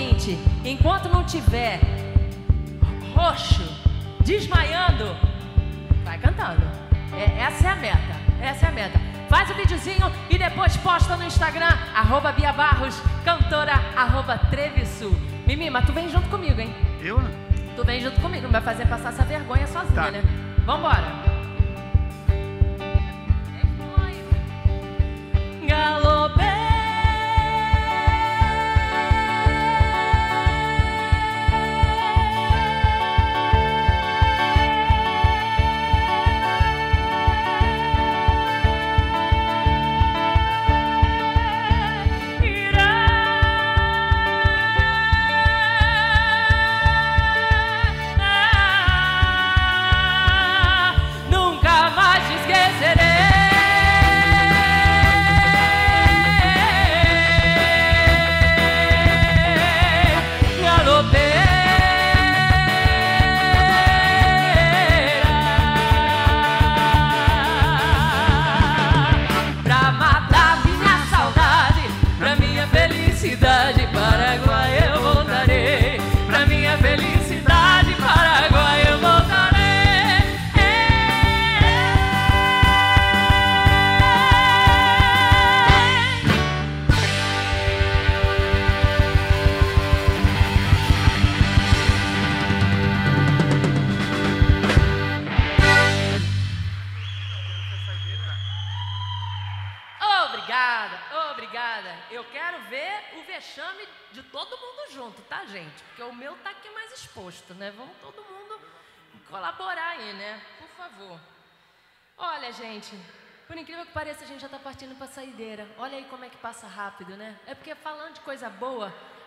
seguinte, 0.04 0.38
enquanto 0.66 1.08
não 1.10 1.24
tiver 1.24 1.80
roxo, 3.16 3.64
desmaiando, 4.22 5.16
vai 6.04 6.18
cantando. 6.18 6.62
É- 7.16 7.40
essa 7.42 7.68
é 7.68 7.72
a 7.72 7.76
meta, 7.76 8.16
essa 8.42 8.66
é 8.66 8.70
a 8.70 8.72
meta. 8.72 9.00
Faz 9.30 9.50
o 9.50 9.54
videozinho 9.54 10.12
e 10.30 10.38
depois 10.38 10.76
posta 10.78 11.16
no 11.16 11.24
Instagram, 11.24 11.76
arroba 11.96 12.32
Bia 12.32 12.52
Barros, 12.54 13.00
cantora, 13.24 13.74
arroba 13.96 14.38
Trevisul. 14.38 15.16
Mimi, 15.48 15.70
mas 15.70 15.86
tu 15.86 15.94
vem 15.94 16.10
junto 16.10 16.28
comigo, 16.30 16.60
hein? 16.60 16.74
Eu 17.02 17.20
não? 17.20 17.32
Tu 17.76 17.84
vem 17.84 18.00
junto 18.02 18.20
comigo, 18.22 18.44
não 18.44 18.52
vai 18.52 18.62
fazer 18.62 18.86
passar 18.88 19.10
essa 19.10 19.24
vergonha 19.24 19.66
sozinha, 19.68 19.94
Tá. 19.96 20.12
né? 20.12 20.22
Vambora. 20.66 21.23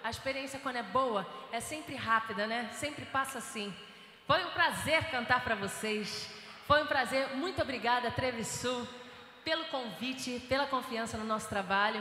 A 0.06 0.10
experiência 0.10 0.60
quando 0.60 0.76
é 0.76 0.84
boa 0.84 1.26
é 1.50 1.58
sempre 1.58 1.96
rápida, 1.96 2.46
né? 2.46 2.70
Sempre 2.72 3.04
passa 3.06 3.38
assim. 3.38 3.74
Foi 4.24 4.44
um 4.44 4.50
prazer 4.50 5.02
cantar 5.10 5.42
para 5.42 5.56
vocês. 5.56 6.30
Foi 6.64 6.80
um 6.80 6.86
prazer. 6.86 7.34
Muito 7.34 7.60
obrigada, 7.60 8.08
Trevisul, 8.12 8.86
pelo 9.44 9.64
convite, 9.64 10.38
pela 10.48 10.64
confiança 10.68 11.18
no 11.18 11.24
nosso 11.24 11.48
trabalho. 11.48 12.00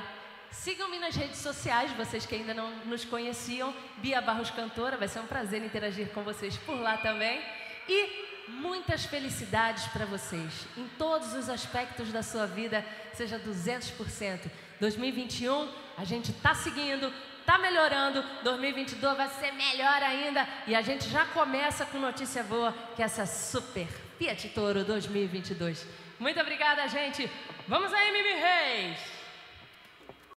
Sigam-me 0.52 1.00
nas 1.00 1.16
redes 1.16 1.40
sociais, 1.40 1.92
vocês 1.94 2.28
que 2.28 2.36
ainda 2.36 2.54
não 2.54 2.70
nos 2.86 3.04
conheciam. 3.04 3.74
Bia 3.98 4.22
Barros 4.22 4.52
Cantora, 4.52 4.98
vai 4.98 5.08
ser 5.08 5.22
um 5.22 5.26
prazer 5.26 5.64
interagir 5.64 6.10
com 6.10 6.22
vocês 6.22 6.56
por 6.58 6.80
lá 6.80 6.98
também. 6.98 7.42
E 7.90 8.26
muitas 8.48 9.06
felicidades 9.06 9.88
para 9.88 10.06
vocês 10.06 10.68
em 10.78 10.88
todos 11.00 11.34
os 11.34 11.50
aspectos 11.50 12.12
da 12.12 12.22
sua 12.22 12.46
vida, 12.46 12.86
seja 13.14 13.40
200%. 13.40 14.42
2021, 14.80 15.68
a 15.98 16.04
gente 16.04 16.30
está 16.30 16.54
seguindo, 16.54 17.12
está 17.46 17.60
melhorando. 17.60 18.24
2022 18.44 19.16
vai 19.16 19.30
ser 19.30 19.52
melhor 19.52 20.02
ainda. 20.02 20.48
E 20.66 20.76
a 20.76 20.82
gente 20.82 21.08
já 21.08 21.26
começa 21.26 21.86
com 21.86 22.00
notícia 22.00 22.44
boa, 22.44 22.74
que 22.96 23.04
é 23.04 23.06
essa 23.06 23.28
super 23.28 23.88
Fiat 24.18 24.50
Toro 24.50 24.84
2022. 24.84 25.86
Muito 26.20 26.40
obrigada, 26.42 26.88
gente. 26.88 27.30
Vamos 27.68 27.94
aí, 27.94 28.12
Mimi 28.12 28.34
Reis. 28.34 29.15